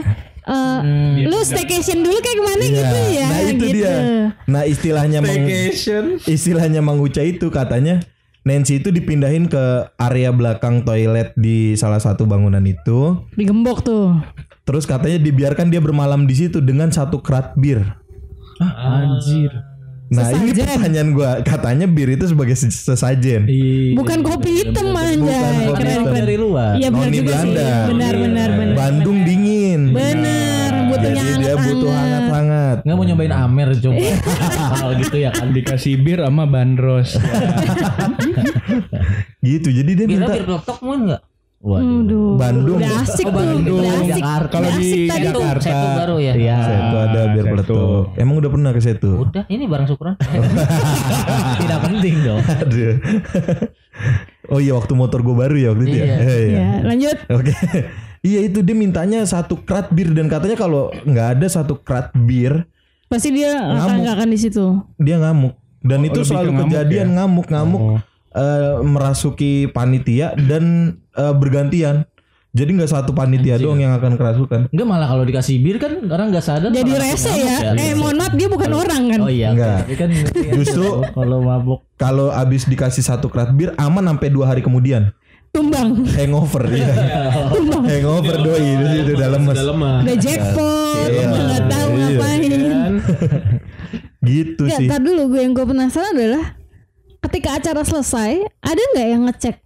eh, 0.48 0.78
lu 1.22 1.38
staycation 1.46 2.02
dulu 2.02 2.18
kayak 2.18 2.36
gimana 2.42 2.62
Iya. 2.66 2.72
gitu 2.74 2.96
ya? 3.14 3.26
Nah, 3.30 3.40
itu 3.46 3.54
gitu. 3.54 3.76
dia. 3.78 3.94
Nah, 4.50 4.62
istilahnya 4.66 5.18
Mang 5.22 5.46
istilahnya 6.26 6.80
Mang 6.82 6.98
Uca 6.98 7.22
itu 7.22 7.46
katanya 7.54 8.02
Nancy 8.48 8.80
itu 8.80 8.88
dipindahin 8.88 9.44
ke 9.44 9.60
area 9.94 10.32
belakang 10.32 10.80
toilet 10.80 11.36
di 11.36 11.76
salah 11.76 12.00
satu 12.00 12.24
bangunan 12.24 12.64
itu. 12.64 13.20
Digembok 13.36 13.84
tuh. 13.84 14.16
Terus 14.64 14.84
katanya 14.84 15.16
dibiarkan 15.18 15.68
dia 15.68 15.78
bermalam 15.78 16.24
di 16.24 16.34
situ 16.34 16.58
dengan 16.58 16.88
satu 16.88 17.20
krat 17.20 17.52
bir. 17.54 17.84
Anjir. 18.58 19.52
Nah 20.08 20.24
ini 20.32 20.56
Sesajen. 20.56 20.64
pertanyaan 20.72 21.08
gua 21.12 21.30
katanya 21.44 21.84
bir 21.84 22.08
itu 22.08 22.24
sebagai 22.24 22.56
ses- 22.56 22.80
sesajen. 22.80 23.44
Bukan 23.92 24.24
kopi 24.24 24.64
hitam 24.64 24.88
anjay. 24.90 25.20
kopi 25.20 25.76
Keren 25.76 25.92
hitam. 25.92 26.04
keren. 26.08 26.16
dari 26.16 26.36
luar. 26.36 26.72
Iya 26.74 26.88
benar 26.88 27.04
Noni 27.04 27.18
juga 27.20 27.34
sih. 27.36 27.52
Benar 27.52 28.14
benar 28.16 28.48
benar. 28.50 28.74
Bandung 28.74 29.18
dingin. 29.22 29.80
Benar, 29.92 30.47
butuhnya 30.98 31.22
Jadi 31.22 31.42
dia 31.42 31.54
butuh 31.56 31.90
hangat-hangat. 31.94 32.76
Nggak 32.84 32.96
mau 32.96 33.04
nyobain 33.06 33.34
Amer 33.34 33.68
coba. 33.78 34.06
Hal 34.78 34.90
gitu 34.98 35.16
ya 35.16 35.30
kan. 35.30 35.48
Dikasih 35.54 35.94
bir 36.02 36.18
sama 36.22 36.44
bandros. 36.50 37.16
Gitu. 39.38 39.70
Jadi 39.70 39.90
dia 39.94 40.06
minta 40.10 40.34
bir 40.34 40.44
peletok 40.44 40.78
mungkin 40.82 41.00
enggak? 41.08 41.22
Waduh. 41.58 41.90
Aduh. 42.00 42.28
Bandung. 42.34 42.78
Udah 42.78 43.02
asik 43.02 43.24
Oh, 43.24 43.28
tuh. 43.28 43.34
Bandung. 43.34 43.78
Udah 43.78 43.92
asik. 43.98 44.14
Jakarta. 44.16 44.52
Kalau 44.52 44.70
di 44.70 44.88
tadi. 45.02 45.24
Jakarta. 45.24 45.64
Setu 45.64 45.88
baru 45.92 46.16
ya. 46.16 46.32
Iya. 46.32 46.56
Setu 46.60 46.96
ada 46.96 47.20
bir 47.26 47.36
Setu. 47.36 47.50
peletok. 47.50 48.02
Emang 48.14 48.34
udah 48.36 48.50
pernah 48.52 48.70
ke 48.70 48.80
situ? 48.80 49.10
Udah, 49.18 49.44
ini 49.48 49.64
barang 49.64 49.86
syukuran. 49.86 50.14
Tidak 51.60 51.78
penting 51.82 52.14
dong. 52.20 52.40
Aduh. 52.40 52.94
oh 54.48 54.58
iya 54.58 54.72
waktu 54.72 54.92
motor 54.94 55.20
gue 55.20 55.34
baru 55.36 55.56
ya 55.56 55.68
waktu 55.72 55.84
itu 55.84 55.96
ya. 55.96 56.04
Iya. 56.04 56.16
Eh, 56.16 56.38
iya. 56.44 56.56
Ya, 56.56 56.68
lanjut. 56.84 57.16
Oke. 57.28 57.54
Iya 58.18 58.42
itu 58.44 58.58
dia 58.60 58.74
mintanya 58.74 59.22
satu 59.22 59.54
krat 59.56 59.94
bir 59.94 60.10
dan 60.10 60.26
katanya 60.26 60.58
kalau 60.58 60.90
nggak 61.00 61.38
ada 61.38 61.46
satu 61.46 61.78
krat 61.78 62.10
bir 62.18 62.66
Pasti 63.06 63.30
dia 63.30 63.54
akan 63.54 63.78
Ngamuk. 63.78 63.98
nggak 64.02 64.14
akan 64.18 64.28
di 64.28 64.38
situ. 64.38 64.66
dia 64.98 65.16
ngamuk 65.16 65.54
dan 65.80 65.98
Oh, 65.98 66.02
itu 66.02 66.10
lebih 66.12 66.18
ke 66.18 66.26
selalu 66.26 66.50
ngamuk 66.50 66.66
kejadian 66.66 67.06
ya? 67.06 67.14
ngamuk-ngamuk 67.14 67.78
Oh. 67.80 67.98
eh, 68.34 68.74
merasuki 68.82 69.70
panitia 69.70 70.34
dan 70.36 70.98
eh, 71.18 71.34
bergantian. 71.34 72.06
Jadi 72.48 72.70
nggak 72.74 72.88
satu 72.88 73.12
panitia 73.12 73.54
Anjing. 73.54 73.68
doang 73.68 73.78
yang 73.78 73.92
akan 73.92 74.16
kerasukan. 74.16 74.60
Enggak 74.72 74.88
malah 74.88 75.04
kalau 75.04 75.20
dikasih 75.22 75.60
bir 75.60 75.76
kan 75.76 76.00
orang 76.06 76.32
nggak 76.32 76.40
sadar. 76.40 76.72
Jadi 76.72 76.90
rese 76.96 77.28
ngamuk 77.28 77.44
ya. 77.44 77.70
Eh 77.76 77.92
mohon 77.92 78.16
maaf 78.16 78.32
dia 78.32 78.48
bukan 78.48 78.70
orang 78.72 79.02
kan. 79.04 79.18
Oh 79.20 79.28
iya. 79.28 79.52
Enggak. 79.52 79.84
Tapi 79.84 79.94
kan 79.94 80.08
Justru- 80.56 81.04
kalau 81.12 81.44
mabuk 81.44 81.84
Kalau 81.94 82.32
abis 82.32 82.64
dikasih 82.64 83.04
satu 83.04 83.28
krat 83.28 83.52
bir 83.52 83.76
aman 83.76 84.00
sampai 84.06 84.32
dua 84.32 84.48
hari 84.48 84.64
kemudian. 84.64 85.12
Tumbang. 85.48 86.08
Hangover 86.08 86.64
ya. 86.72 86.88
Hangover 87.84 88.36
doi 88.38 88.64
itu 88.64 88.84
itu 88.96 89.10
udah 89.12 89.28
lemes. 89.28 89.56
Udah 89.60 90.16
jackpot. 90.16 91.04
Iya. 91.04 91.24
Nggak 91.28 91.62
tahu 91.68 91.90
Iya. 91.90 92.06
ngapain. 92.08 92.52
Gitu 94.20 94.62
Gak, 94.66 94.78
sih. 94.82 94.88
tar 94.88 95.00
dulu 95.00 95.32
gue 95.32 95.40
yang 95.40 95.54
gue 95.54 95.62
penasaran 95.62 96.12
adalah 96.12 96.58
ketika 97.22 97.56
acara 97.56 97.82
selesai 97.82 98.32
ada 98.60 98.82
nggak 98.92 99.06
yang 99.06 99.22
ngecek 99.24 99.56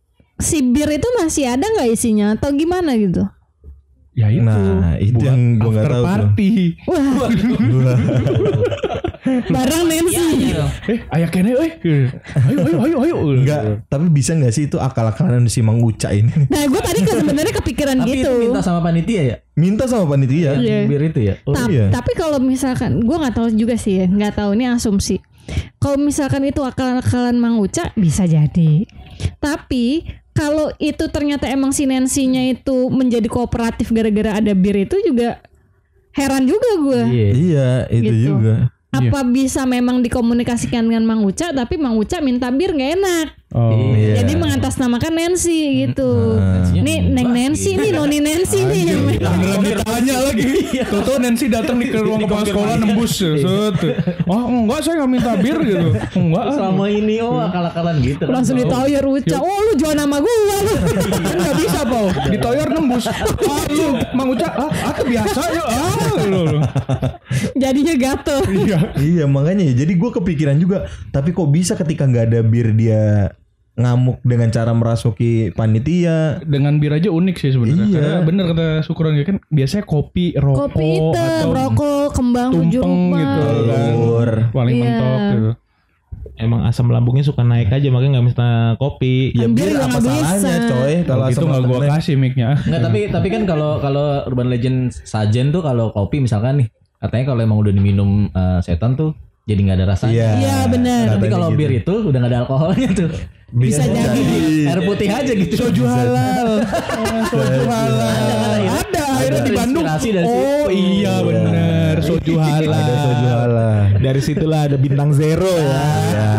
si 0.42 0.60
bir 0.60 0.90
itu 0.90 1.08
masih 1.16 1.48
ada 1.48 1.62
nggak 1.64 1.88
isinya 1.88 2.34
atau 2.34 2.50
gimana 2.52 2.92
gitu? 2.94 3.22
Ya 4.12 4.28
itu. 4.28 4.44
Nah, 4.44 5.00
itu 5.00 5.16
Buat 5.16 5.24
yang 5.24 5.40
gua 5.56 5.70
nggak 5.72 5.84
tahu 5.86 5.96
tuh. 5.96 6.04
party. 6.04 6.50
Wah, 6.84 7.30
barang 9.48 9.82
Nancy. 9.86 10.24
Iya. 10.50 10.64
Eh, 10.84 10.98
ayah 11.08 11.28
kene 11.30 11.54
eh. 11.54 11.72
Ayo 12.44 12.58
ayo 12.60 12.76
ayo 12.82 12.96
ayo. 13.00 13.16
Enggak, 13.32 13.86
tapi 13.86 14.10
bisa 14.10 14.34
nggak 14.34 14.52
sih 14.52 14.66
itu 14.66 14.76
akal-akalan 14.76 15.46
si 15.46 15.62
Mang 15.62 15.80
Uca 15.80 16.10
ini? 16.10 16.28
Nah 16.50 16.66
gue 16.66 16.80
tadi 16.82 17.00
ke 17.00 17.12
sebenarnya 17.14 17.54
kepikiran 17.56 17.96
Tapi 18.02 18.10
gitu. 18.12 18.28
itu 18.28 18.30
minta 18.42 18.60
sama 18.60 18.80
panitia 18.82 19.22
ya? 19.22 19.36
Minta 19.54 19.84
sama 19.86 20.04
panitia. 20.04 20.58
Iya. 20.58 20.78
Bir 20.84 21.02
itu 21.02 21.20
ya? 21.22 21.34
Oh, 21.46 21.54
Ta- 21.54 21.70
iya. 21.70 21.88
Tapi 21.88 22.12
kalau 22.12 22.36
misalkan 22.36 23.00
gue 23.00 23.16
nggak 23.16 23.32
tahu 23.32 23.48
juga 23.54 23.78
sih 23.78 24.02
ya, 24.02 24.06
nggak 24.10 24.36
tahu 24.36 24.52
ini 24.52 24.68
asumsi. 24.68 25.22
Kalau 25.78 25.98
misalkan 25.98 26.42
itu 26.44 26.60
akal-akalan 26.60 27.34
Mang 27.34 27.58
Uca 27.58 27.94
bisa 27.94 28.26
jadi. 28.26 28.84
Tapi 29.38 30.02
kalau 30.32 30.72
itu 30.80 31.04
ternyata 31.12 31.44
emang 31.48 31.70
si 31.72 31.84
Nancy-nya 31.84 32.56
itu 32.56 32.88
menjadi 32.88 33.28
kooperatif 33.28 33.92
gara-gara 33.92 34.40
ada 34.40 34.52
bir 34.56 34.88
itu 34.88 34.96
juga 35.04 35.40
heran 36.16 36.44
juga 36.48 36.70
gue. 36.80 37.02
Iya. 37.08 37.28
Iya, 37.32 37.70
itu 37.92 38.12
Gitu. 38.12 38.24
juga. 38.32 38.72
Apa 38.92 39.24
bisa 39.24 39.64
memang 39.64 40.04
dikomunikasikan 40.04 40.84
dengan 40.84 41.08
Mang 41.08 41.24
Uca 41.24 41.48
tapi 41.48 41.80
Mang 41.80 41.96
Uca 41.96 42.20
minta 42.20 42.52
bir 42.52 42.76
nggak 42.76 42.90
enak. 43.00 43.26
Oh. 43.52 43.92
Iya. 43.92 44.24
Jadi 44.24 44.32
mengatasnamakan 44.40 45.12
Nancy 45.12 45.84
gitu. 45.84 46.40
Nah. 46.40 46.72
Nih 46.72 47.04
Neng 47.04 47.36
Nancy 47.36 47.76
nih 47.76 47.92
Noni 47.92 48.24
Nancy 48.24 48.64
nih. 48.64 48.96
Beneran 48.96 49.60
ditanya 49.60 50.16
lagi. 50.24 50.48
Tuh 50.88 51.16
Nancy 51.20 51.52
datang 51.52 51.76
nih 51.76 51.92
ke 51.92 52.00
ruang 52.00 52.24
kepala 52.24 52.48
sekolah 52.48 52.74
nembus. 52.80 53.12
Set. 53.20 53.76
Oh 54.24 54.48
enggak 54.48 54.80
saya 54.80 55.04
nggak 55.04 55.10
minta 55.12 55.32
bir 55.36 55.56
gitu. 55.68 55.88
Enggak. 56.16 56.44
ah. 56.48 56.54
Selama 56.56 56.84
ini 56.88 57.20
oh 57.20 57.36
akal-akalan 57.44 58.00
gitu. 58.00 58.24
kan. 58.24 58.40
Langsung 58.40 58.56
ditoyor 58.56 59.04
Uca. 59.04 59.36
Oh 59.44 59.58
lu 59.68 59.72
jual 59.76 59.94
nama 60.00 60.16
gue 60.16 60.32
lu. 60.32 60.58
Enggak 61.36 61.54
bisa 61.60 61.80
Pau. 61.84 62.08
Ditoyor 62.32 62.68
nembus. 62.72 63.04
Ah 63.12 63.64
lu 63.68 64.00
Mang 64.16 64.32
Uca. 64.32 64.48
Ah 64.48 64.70
aku 64.96 65.04
biasa 65.12 65.40
ya. 65.52 65.64
Ah 65.68 66.24
lu. 66.24 66.40
lu. 66.56 66.58
Jadinya 67.52 67.94
gatel. 68.00 68.40
Iya. 68.48 68.78
Iya 68.96 69.24
makanya 69.28 69.68
ya. 69.68 69.84
Jadi 69.84 69.92
gue 70.00 70.08
kepikiran 70.08 70.56
juga. 70.56 70.88
Tapi 71.12 71.36
kok 71.36 71.52
bisa 71.52 71.76
ketika 71.76 72.08
nggak 72.08 72.32
ada 72.32 72.40
bir 72.40 72.72
dia 72.72 73.28
ngamuk 73.72 74.20
dengan 74.20 74.48
cara 74.48 74.70
merasuki 74.70 75.48
panitia? 75.50 76.44
Dengan 76.44 76.76
bir 76.76 76.92
aja 76.92 77.08
unik 77.08 77.36
sih 77.36 77.50
sebenarnya. 77.50 77.86
Iya. 77.86 77.96
Karena 77.96 78.18
bener 78.22 78.44
kata 78.52 78.66
Syukuran 78.82 79.16
kan 79.22 79.36
biasanya 79.48 79.84
kopi, 79.84 80.36
rokok 80.36 80.68
Kopi 80.68 80.84
hitam, 80.92 81.24
atau 81.24 81.48
rokok, 81.50 82.08
kembang 82.12 82.50
tujuh 82.52 82.82
tumpeng 82.82 83.16
gitu 83.16 83.38
kan. 83.40 83.54
Telur. 83.64 84.30
Paling 84.50 84.74
Iya. 84.74 84.82
mentok 84.84 85.20
gitu. 85.30 85.50
Emang 86.32 86.64
asam 86.64 86.88
lambungnya 86.88 87.22
suka 87.22 87.42
naik 87.42 87.68
aja 87.68 87.88
makanya 87.88 88.18
nggak 88.18 88.26
bisa 88.28 88.46
kopi. 88.76 89.32
Ya 89.32 89.46
Bir 89.46 89.72
apa 89.74 89.88
nggak 89.90 90.02
salahnya 90.02 90.36
bisa. 90.58 90.68
coy 90.68 90.94
kalau 91.04 91.24
asam 91.26 91.42
nggak 91.44 91.62
gua 91.62 91.78
naik. 91.78 91.90
kasih 91.92 92.14
mic-nya. 92.16 92.48
Enggak 92.58 92.82
tapi 92.82 93.00
tapi 93.08 93.28
kan 93.28 93.42
kalau 93.44 93.70
kalau 93.78 94.04
urban 94.24 94.48
legend 94.48 94.78
sajen 94.92 95.48
tuh 95.48 95.60
kalau 95.60 95.92
kopi 95.92 96.20
misalkan 96.20 96.60
nih 96.60 96.68
katanya 96.98 97.24
kalau 97.26 97.40
emang 97.40 97.58
udah 97.58 97.72
diminum 97.72 98.10
eh, 98.28 98.60
setan 98.60 98.94
tuh 98.94 99.12
jadi 99.42 99.58
nggak 99.58 99.76
ada 99.82 99.86
rasanya. 99.90 100.14
Iya. 100.14 100.30
Iya, 100.38 100.56
benar. 100.70 101.04
Tapi 101.18 101.26
kalau 101.26 101.48
gitu. 101.50 101.58
bir 101.58 101.70
itu 101.74 101.94
udah 102.06 102.18
nggak 102.22 102.30
ada 102.30 102.38
alkoholnya 102.46 102.88
tuh. 102.94 103.10
Bisa 103.52 103.82
jadi. 103.84 104.22
Air 104.70 104.80
putih 104.86 105.08
aja 105.10 105.32
gitu. 105.34 105.54
Soju 105.58 105.82
halal. 105.82 106.62
Soju 107.26 107.62
halal. 107.66 108.60
Ada 108.70 109.02
akhirnya 109.02 109.42
di 109.42 109.52
Bandung. 109.52 109.84
Oh 110.30 110.70
iya 110.70 111.18
bener. 111.26 111.94
Soju 112.06 112.38
halal. 112.38 112.70
Ada 112.70 112.94
soju 113.02 113.26
halal. 113.26 113.98
Dari 113.98 114.20
situlah 114.22 114.70
ada 114.70 114.78
bintang 114.78 115.10
zero 115.10 115.52
ya. 115.58 115.82
Ya. 116.14 116.30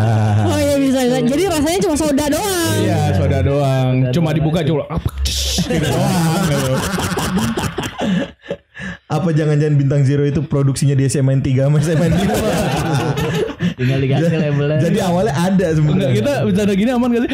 Oh 0.48 0.56
iya 0.56 0.76
bisa 0.80 1.04
bisa. 1.04 1.20
Jadi 1.28 1.42
rasanya 1.44 1.78
cuma 1.84 1.94
soda 2.00 2.24
doang. 2.32 2.76
Iya 2.80 3.00
soda 3.20 3.38
doang. 3.44 3.92
Cuma 4.16 4.32
dibuka 4.32 4.64
cuma? 4.64 4.88
Gitu 5.70 5.86
doang. 5.86 6.40
Apa 9.06 9.30
jangan-jangan 9.30 9.78
bintang 9.78 10.02
zero 10.02 10.26
itu 10.26 10.42
produksinya 10.42 10.98
di 10.98 11.06
SMN 11.06 11.40
3 11.46 11.70
sama 11.70 11.78
SMN 11.78 12.12
5? 12.12 13.78
Tinggal 13.78 13.98
diganti 14.02 14.34
labelnya. 14.34 14.78
Jadi 14.82 14.98
awalnya 14.98 15.34
ada 15.34 15.66
sebenarnya. 15.74 16.14
kita 16.14 16.32
bercanda 16.42 16.74
gini 16.74 16.90
aman 16.90 17.08
gak 17.14 17.22
sih? 17.22 17.32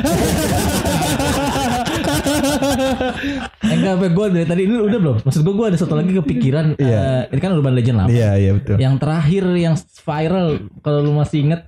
Eh, 3.60 3.74
enggak 3.76 3.92
apa 4.00 4.06
gue 4.08 4.26
dari 4.36 4.46
tadi 4.48 4.62
ini 4.68 4.74
udah 4.76 4.98
belum. 5.00 5.16
Maksud 5.24 5.40
gue 5.44 5.54
gue 5.56 5.66
ada 5.72 5.78
satu 5.78 5.94
lagi 5.96 6.12
kepikiran. 6.16 6.76
Iya. 6.76 6.98
eh, 7.00 7.22
ini 7.36 7.40
kan 7.40 7.50
urban 7.56 7.74
legend 7.76 7.96
lama. 8.04 8.08
Iya, 8.08 8.30
iya 8.36 8.50
betul. 8.56 8.76
Yang 8.80 8.94
terakhir 9.00 9.44
yang 9.56 9.74
viral 9.80 10.46
kalau 10.80 10.98
lu 11.04 11.12
masih 11.16 11.38
inget 11.48 11.60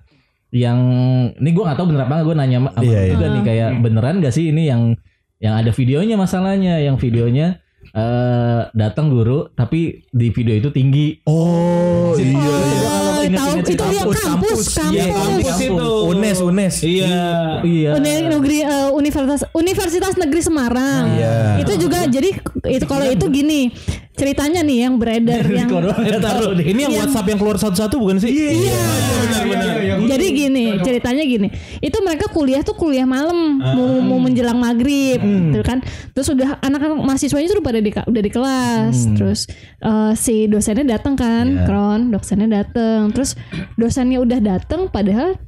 yang 0.52 0.78
ini 1.32 1.48
gue 1.48 1.64
nggak 1.64 1.78
tahu 1.80 1.86
bener 1.96 2.04
apa 2.04 2.28
gue 2.28 2.36
nanya 2.36 2.58
sama 2.60 2.70
Iya, 2.76 2.84
lu 2.84 2.92
iya. 2.92 3.12
juga 3.16 3.26
nih 3.32 3.42
kayak 3.48 3.70
beneran 3.80 4.20
gak 4.20 4.34
sih 4.36 4.52
ini 4.52 4.68
yang 4.68 4.82
yang 5.40 5.56
ada 5.56 5.72
videonya 5.72 6.20
masalahnya 6.20 6.76
yang 6.76 7.00
videonya 7.00 7.61
eh 7.84 8.62
datang 8.72 9.08
guru 9.08 9.50
tapi 9.50 9.80
di 10.06 10.28
video 10.28 10.54
itu 10.54 10.70
tinggi 10.70 11.20
Oh, 11.24 12.14
Jadi, 12.14 12.30
iya 12.30 12.40
iya. 12.40 12.78
kalau 12.80 13.10
Oh, 13.12 13.22
inget- 13.22 13.38
tahu 13.38 13.54
itu 13.54 13.70
di 13.70 13.94
yang 13.94 14.08
kampus, 14.08 14.24
kampus. 14.24 14.60
Iya, 14.90 15.04
kampus 15.08 15.56
itu. 15.60 15.90
Unes, 16.08 16.38
Unes. 16.40 16.74
Iya. 16.80 17.26
Iya. 17.62 17.90
Uni- 17.94 18.26
negeri 18.28 18.58
eh, 18.60 18.90
Universitas 18.90 19.40
Universitas 19.52 20.14
Negeri 20.16 20.40
Semarang. 20.40 21.04
Iya. 21.12 21.34
Itu 21.58 21.72
juga 21.78 22.02
jadi 22.04 22.34
itu 22.68 22.84
kalau 22.84 23.06
itu 23.06 23.22
gini 23.28 23.70
ceritanya 24.12 24.60
nih 24.60 24.78
yang 24.82 24.94
beredar 24.96 25.42
yang 25.54 25.70
taruh 26.18 26.52
deh. 26.52 26.64
Ini 26.64 26.80
yang 26.80 26.92
Yang- 26.92 27.02
WhatsApp 27.06 27.26
yang 27.28 27.38
keluar 27.38 27.56
satu-satu 27.56 27.94
bukan 27.96 28.18
sih? 28.18 28.30
Iya. 28.30 28.82
Jadi 30.02 30.26
gini 30.28 30.64
ceritanya 30.80 31.22
gini, 31.22 31.48
itu 31.78 31.98
mereka 31.98 32.26
kuliah 32.28 32.60
tuh 32.60 32.74
kuliah 32.74 33.04
malam 33.04 33.58
mau, 33.58 33.88
mau 34.00 34.18
menjelang 34.18 34.56
maghrib, 34.56 35.18
gitu 35.20 35.62
kan. 35.62 35.80
Terus 36.12 36.28
udah 36.28 36.58
anak-anak 36.58 36.98
mahasiswanya 37.00 37.48
tuh 37.48 37.56
udah 37.56 37.66
pada 37.72 37.80
di, 37.80 37.90
udah 37.90 38.22
di 38.22 38.30
kelas, 38.30 38.94
terus 39.16 39.40
eh, 39.80 40.12
si 40.14 40.44
dosennya 40.44 40.84
datang 40.92 41.16
kan, 41.16 41.64
kron 41.64 42.00
dosennya 42.08 42.60
datang, 42.60 43.08
terus 43.10 43.32
dosennya 43.74 44.20
udah 44.20 44.38
datang, 44.38 44.86
padahal 44.86 45.40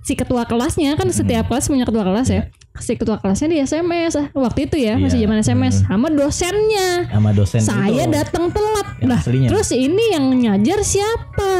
si 0.00 0.14
ketua 0.14 0.46
kelasnya 0.46 0.94
kan 0.94 1.10
setiap 1.10 1.44
kelas 1.44 1.66
punya 1.66 1.82
ketua 1.82 2.02
kelas 2.02 2.30
ya. 2.30 2.42
Si 2.72 2.94
ketua 2.94 3.18
kelasnya 3.18 3.50
di 3.50 3.58
SMS 3.58 4.14
ah, 4.14 4.30
waktu 4.32 4.64
itu 4.64 4.78
ya 4.78 4.94
masih 4.96 5.20
zaman 5.20 5.36
SMS 5.38 5.84
sama 5.84 6.06
dosennya. 6.08 7.10
sama 7.10 7.30
dosen 7.30 7.60
Saya 7.60 8.06
itu. 8.06 8.14
datang 8.14 8.48
telat. 8.48 8.86
Yang 8.96 9.08
Nah, 9.10 9.18
aslinya. 9.18 9.48
terus 9.50 9.68
ini 9.70 10.04
yang 10.08 10.24
ngajar 10.30 10.78
siapa? 10.80 11.52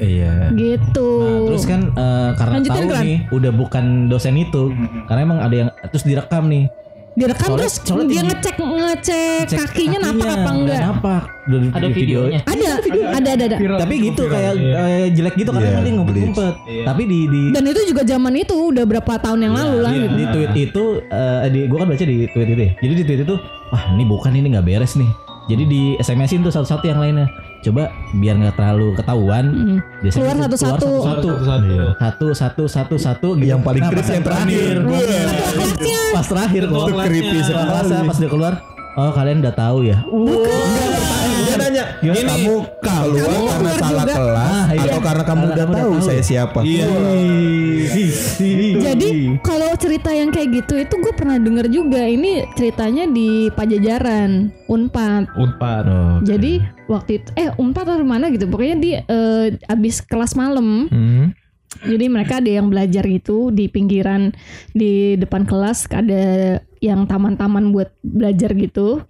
Iya. 0.00 0.50
Gitu. 0.50 1.10
Nah, 1.14 1.40
terus 1.46 1.64
kan 1.64 1.80
eh, 1.92 2.30
karena 2.34 2.54
Lanjutin, 2.58 2.74
tahu 2.80 2.90
Kran. 2.90 3.04
nih 3.04 3.18
udah 3.30 3.52
bukan 3.52 3.84
dosen 4.08 4.34
itu 4.34 4.72
karena 5.04 5.20
emang 5.22 5.38
ada 5.38 5.54
yang 5.54 5.70
terus 5.84 6.02
direkam 6.02 6.48
nih 6.48 6.64
direkam 7.14 7.46
Soalnya- 7.46 7.58
terus 7.62 7.74
soalnya 7.80 8.06
dia 8.06 8.22
ngecek 8.24 8.54
ngecek 8.58 9.42
Cek 9.46 9.58
kakinya 9.60 9.98
napak 10.02 10.26
apa 10.26 10.34
nggak 10.34 10.54
enggak? 10.56 10.80
napak 10.82 11.22
Ada 11.44 11.86
videonya. 11.88 12.40
Ada, 12.42 12.68
ada, 13.12 13.30
ada, 13.30 13.44
ada. 13.44 13.56
Viral, 13.56 13.78
tapi 13.78 13.94
gitu 14.00 14.22
viral. 14.22 14.32
kayak 14.32 14.52
eh, 14.56 15.06
jelek 15.12 15.34
gitu 15.36 15.50
karena 15.50 15.62
Iya, 15.62 15.70
emang 15.70 15.84
dia 15.84 15.94
ngumpet-ngumpet 15.94 16.54
tapi 16.82 17.02
di 17.04 17.18
di 17.28 17.40
Dan 17.52 17.62
itu 17.64 17.80
juga 17.84 18.02
zaman 18.02 18.32
itu 18.34 18.54
udah 18.56 18.84
berapa 18.84 19.12
tahun 19.20 19.40
yang 19.42 19.54
lalu 19.54 19.76
lah. 19.78 19.92
di, 19.92 20.00
gitu. 20.00 20.14
di 20.14 20.24
tweet 20.26 20.52
itu 20.64 20.84
eh, 21.04 21.46
di 21.48 21.60
gua 21.64 21.78
kan 21.80 21.88
baca 21.88 22.04
di 22.04 22.16
tweet 22.26 22.48
itu 22.48 22.62
ya. 22.62 22.70
Jadi 22.78 22.92
di 22.94 23.04
tweet 23.04 23.20
itu 23.22 23.34
wah 23.68 23.82
ini 23.90 24.04
bukan 24.04 24.32
ini 24.32 24.46
nggak 24.50 24.64
beres 24.64 24.92
nih. 24.94 25.10
Jadi 25.44 25.62
di 25.64 25.82
SMS-in 25.98 26.40
tuh 26.40 26.50
satu-satu 26.50 26.84
yang 26.84 26.98
lainnya. 26.98 27.28
Coba 27.64 27.88
biar 28.12 28.34
nggak 28.36 28.54
terlalu 28.60 28.92
ketahuan. 28.92 29.44
Mm. 29.48 29.78
Keluar 30.12 30.36
satu-satu. 30.36 30.90
satu-satu. 31.00 31.32
Satu 31.96 32.26
satu 32.36 32.62
satu 32.68 32.94
satu 33.00 33.28
gitu. 33.40 33.48
Yang 33.56 33.60
paling 33.64 33.82
Nah, 33.84 33.92
pas 33.96 34.08
yang 34.12 34.24
terakhir. 34.24 34.74
Pas 36.12 36.26
terakhir 36.28 36.62
kok. 36.68 36.86
Sekali. 36.92 37.18
pas 38.04 38.16
dia 38.20 38.30
keluar. 38.30 38.54
Oh 38.94 39.10
kalian 39.10 39.42
udah 39.42 39.54
tahu 39.56 39.78
ya. 39.88 39.98
Dia 41.54 41.62
nanya, 41.62 41.84
kamu 42.02 42.54
keluar 42.82 43.26
Kamu 43.30 43.46
karena 43.46 43.70
keluar 43.70 43.78
salah 43.78 44.04
juga?" 44.04 44.14
kelas 44.14 44.44
Ah, 44.44 44.66
iya. 44.74 44.82
atau 44.84 45.00
karena 45.00 45.22
kamu 45.24 45.44
Karena 45.44 45.54
udah 45.54 45.66
tahu 45.66 45.92
tahu 45.94 46.02
saya 46.02 46.18
ya? 46.18 46.24
siapa? 46.26 46.58
Iya. 46.62 46.86
Jadi 48.84 49.08
kalau 49.40 49.70
cerita 49.78 50.10
yang 50.10 50.30
kayak 50.34 50.48
gitu 50.64 50.74
itu 50.78 50.94
gue 50.98 51.12
pernah 51.14 51.36
denger 51.38 51.66
juga. 51.70 52.02
Ini 52.04 52.32
ceritanya 52.54 53.04
di 53.06 53.48
Pajajaran 53.52 54.30
Unpad. 54.66 55.30
Unpad. 55.34 55.84
Oh, 55.86 56.16
Jadi 56.24 56.58
waktu 56.90 57.22
itu 57.22 57.28
eh 57.38 57.50
Unpad 57.54 57.86
atau 57.86 58.06
mana 58.06 58.28
gitu. 58.32 58.50
Pokoknya 58.50 58.76
di 58.78 58.90
eh, 58.98 59.46
abis 59.68 60.02
kelas 60.04 60.34
malam. 60.34 60.90
Hmm. 60.90 61.26
Jadi 61.84 62.06
mereka 62.06 62.38
ada 62.38 62.48
yang 62.48 62.70
belajar 62.70 63.02
gitu 63.02 63.50
di 63.50 63.66
pinggiran 63.66 64.30
di 64.70 65.18
depan 65.18 65.42
kelas 65.42 65.90
ada 65.90 66.56
yang 66.78 67.04
taman-taman 67.04 67.74
buat 67.74 67.90
belajar 68.00 68.54
gitu. 68.54 69.02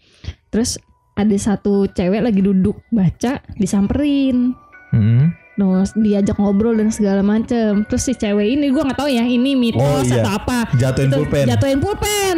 Terus 0.49 0.81
ada 1.15 1.37
satu 1.37 1.87
cewek 1.87 2.21
lagi 2.21 2.41
duduk 2.41 2.83
baca 2.91 3.39
disamperin. 3.55 4.55
Hmm. 4.91 5.35
Terus 5.55 5.95
diajak 5.95 6.35
ngobrol 6.35 6.75
dan 6.75 6.91
segala 6.91 7.23
macem 7.23 7.87
Terus 7.87 8.03
si 8.03 8.13
cewek 8.13 8.59
ini 8.59 8.75
gue 8.75 8.83
nggak 8.83 8.99
tahu 8.99 9.07
ya 9.07 9.23
ini 9.23 9.55
mitos 9.55 9.83
Oh, 9.83 10.03
iya. 10.03 10.27
atau 10.27 10.33
apa. 10.35 10.59
Jatuhin 10.75 11.11
Itu 11.11 11.17
pulpen. 11.23 11.45
Jatuhin 11.47 11.79
pulpen. 11.79 12.37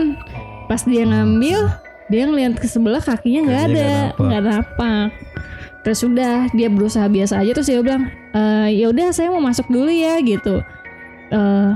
Pas 0.69 0.83
dia 0.85 1.05
ngambil 1.09 1.59
dia 2.07 2.23
ngeliat 2.23 2.55
ke 2.55 2.69
sebelah 2.69 3.01
kakinya 3.01 3.41
nggak 3.49 3.63
ada, 3.67 3.91
nggak 4.15 4.43
napak. 4.45 4.53
napak. 4.79 5.07
Terus 5.83 6.01
udah 6.05 6.35
dia 6.53 6.69
berusaha 6.69 7.07
biasa 7.09 7.41
aja 7.41 7.51
terus 7.51 7.67
dia 7.67 7.81
bilang 7.81 8.07
"Eh, 8.31 8.69
ya 8.79 8.93
udah 8.93 9.09
saya 9.11 9.33
mau 9.33 9.41
masuk 9.41 9.67
dulu 9.67 9.89
ya 9.89 10.21
gitu. 10.21 10.61
Eh, 11.33 11.71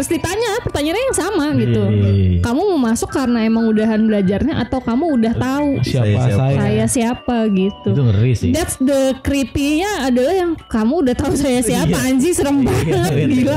terus 0.00 0.16
ditanya 0.16 0.64
pertanyaannya 0.64 1.04
yang 1.12 1.16
sama 1.20 1.44
gitu. 1.60 1.84
Iya. 1.92 2.40
Kamu 2.40 2.60
mau 2.72 2.80
masuk 2.88 3.12
karena 3.12 3.44
emang 3.44 3.68
udahan 3.68 4.00
belajarnya 4.00 4.56
atau 4.64 4.80
kamu 4.80 5.20
udah 5.20 5.32
tahu 5.36 5.68
Siapa 5.84 6.08
Saya 6.08 6.16
saya? 6.16 6.32
siapa? 6.32 6.56
saya 6.56 6.84
siapa 6.88 7.36
gitu. 7.52 7.88
Itu 7.92 8.02
ngeri 8.08 8.32
sih. 8.32 8.50
That's 8.56 8.80
the 8.80 9.20
creepy-nya 9.20 10.08
adalah 10.08 10.32
yang 10.32 10.56
kamu 10.56 11.04
udah 11.04 11.14
tahu 11.20 11.36
saya 11.36 11.60
siapa 11.60 12.00
anjing 12.00 12.32
serem 12.32 12.64
banget 12.64 13.12
gila. 13.28 13.56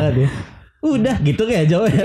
Iya, 0.83 0.91
Udah 0.91 1.15
gitu 1.23 1.43
kayak 1.47 1.65
jauh 1.71 1.87
ya. 1.87 2.03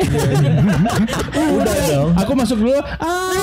Udah 1.59 1.77
dong. 1.91 2.09
Aku 2.15 2.33
masuk 2.33 2.63
dulu. 2.63 2.79
Ah, 3.03 3.35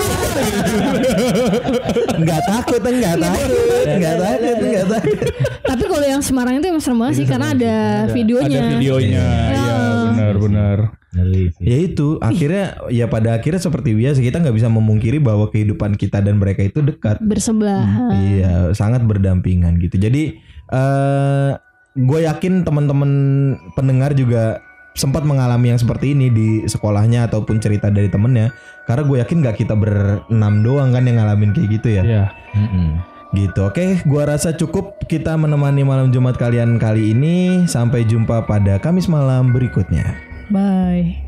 Enggak 2.15 2.41
takut, 2.47 2.81
enggak 2.81 3.15
takut, 3.19 3.51
enggak 3.85 4.15
takut, 4.15 4.57
enggak 4.63 4.85
takut. 4.87 5.19
Tapi 5.65 5.83
kalau 5.85 6.05
yang 6.07 6.21
Semarang 6.23 6.55
itu 6.57 6.67
emang 6.71 6.79
serem 6.79 6.99
banget 7.03 7.15
sih 7.19 7.27
karena 7.27 7.47
ada 7.51 7.75
videonya. 8.09 8.47
ada 8.47 8.71
videonya. 8.73 9.25
Iya, 9.51 9.75
benar 10.07 10.35
benar. 10.39 10.77
Ngeri 11.15 11.43
sih. 11.51 11.63
Ya 11.63 11.77
itu 11.79 12.07
akhirnya 12.19 12.65
ya 12.87 13.05
pada 13.07 13.35
akhirnya 13.35 13.59
seperti 13.59 13.91
biasa 13.91 14.19
kita 14.19 14.39
nggak 14.39 14.55
bisa 14.55 14.67
memungkiri 14.67 15.19
bahwa 15.19 15.47
kehidupan 15.47 15.95
kita 15.95 16.19
dan 16.19 16.39
mereka 16.39 16.63
itu 16.63 16.79
dekat. 16.79 17.19
Bersebelahan. 17.19 18.11
Iya, 18.15 18.53
sangat 18.71 19.03
berdampingan 19.03 19.79
gitu. 19.79 19.99
Jadi 19.99 20.39
eh 20.65 21.51
gue 21.95 22.19
yakin 22.27 22.67
teman-teman 22.67 23.11
pendengar 23.71 24.11
juga 24.11 24.59
sempat 24.95 25.27
mengalami 25.27 25.75
yang 25.75 25.79
seperti 25.79 26.15
ini 26.15 26.31
di 26.31 26.47
sekolahnya 26.65 27.27
ataupun 27.27 27.59
cerita 27.59 27.91
dari 27.91 28.07
temennya. 28.07 28.55
Karena 28.87 29.03
gue 29.03 29.17
yakin 29.21 29.37
nggak 29.43 29.57
kita 29.59 29.75
berenam 29.75 30.63
doang 30.63 30.95
kan 30.95 31.03
yang 31.03 31.19
ngalamin 31.21 31.51
kayak 31.51 31.69
gitu 31.77 31.87
ya. 31.99 32.03
Iya. 32.03 32.25
Mm-mm. 32.55 32.89
Gitu. 33.35 33.59
Oke, 33.67 33.99
gua 34.07 34.31
rasa 34.31 34.55
cukup 34.55 34.95
kita 35.11 35.35
menemani 35.35 35.83
malam 35.83 36.07
Jumat 36.07 36.39
kalian 36.39 36.79
kali 36.79 37.11
ini. 37.11 37.67
Sampai 37.67 38.07
jumpa 38.07 38.47
pada 38.47 38.79
Kamis 38.79 39.11
malam 39.11 39.51
berikutnya. 39.51 40.15
Bye. 40.47 41.24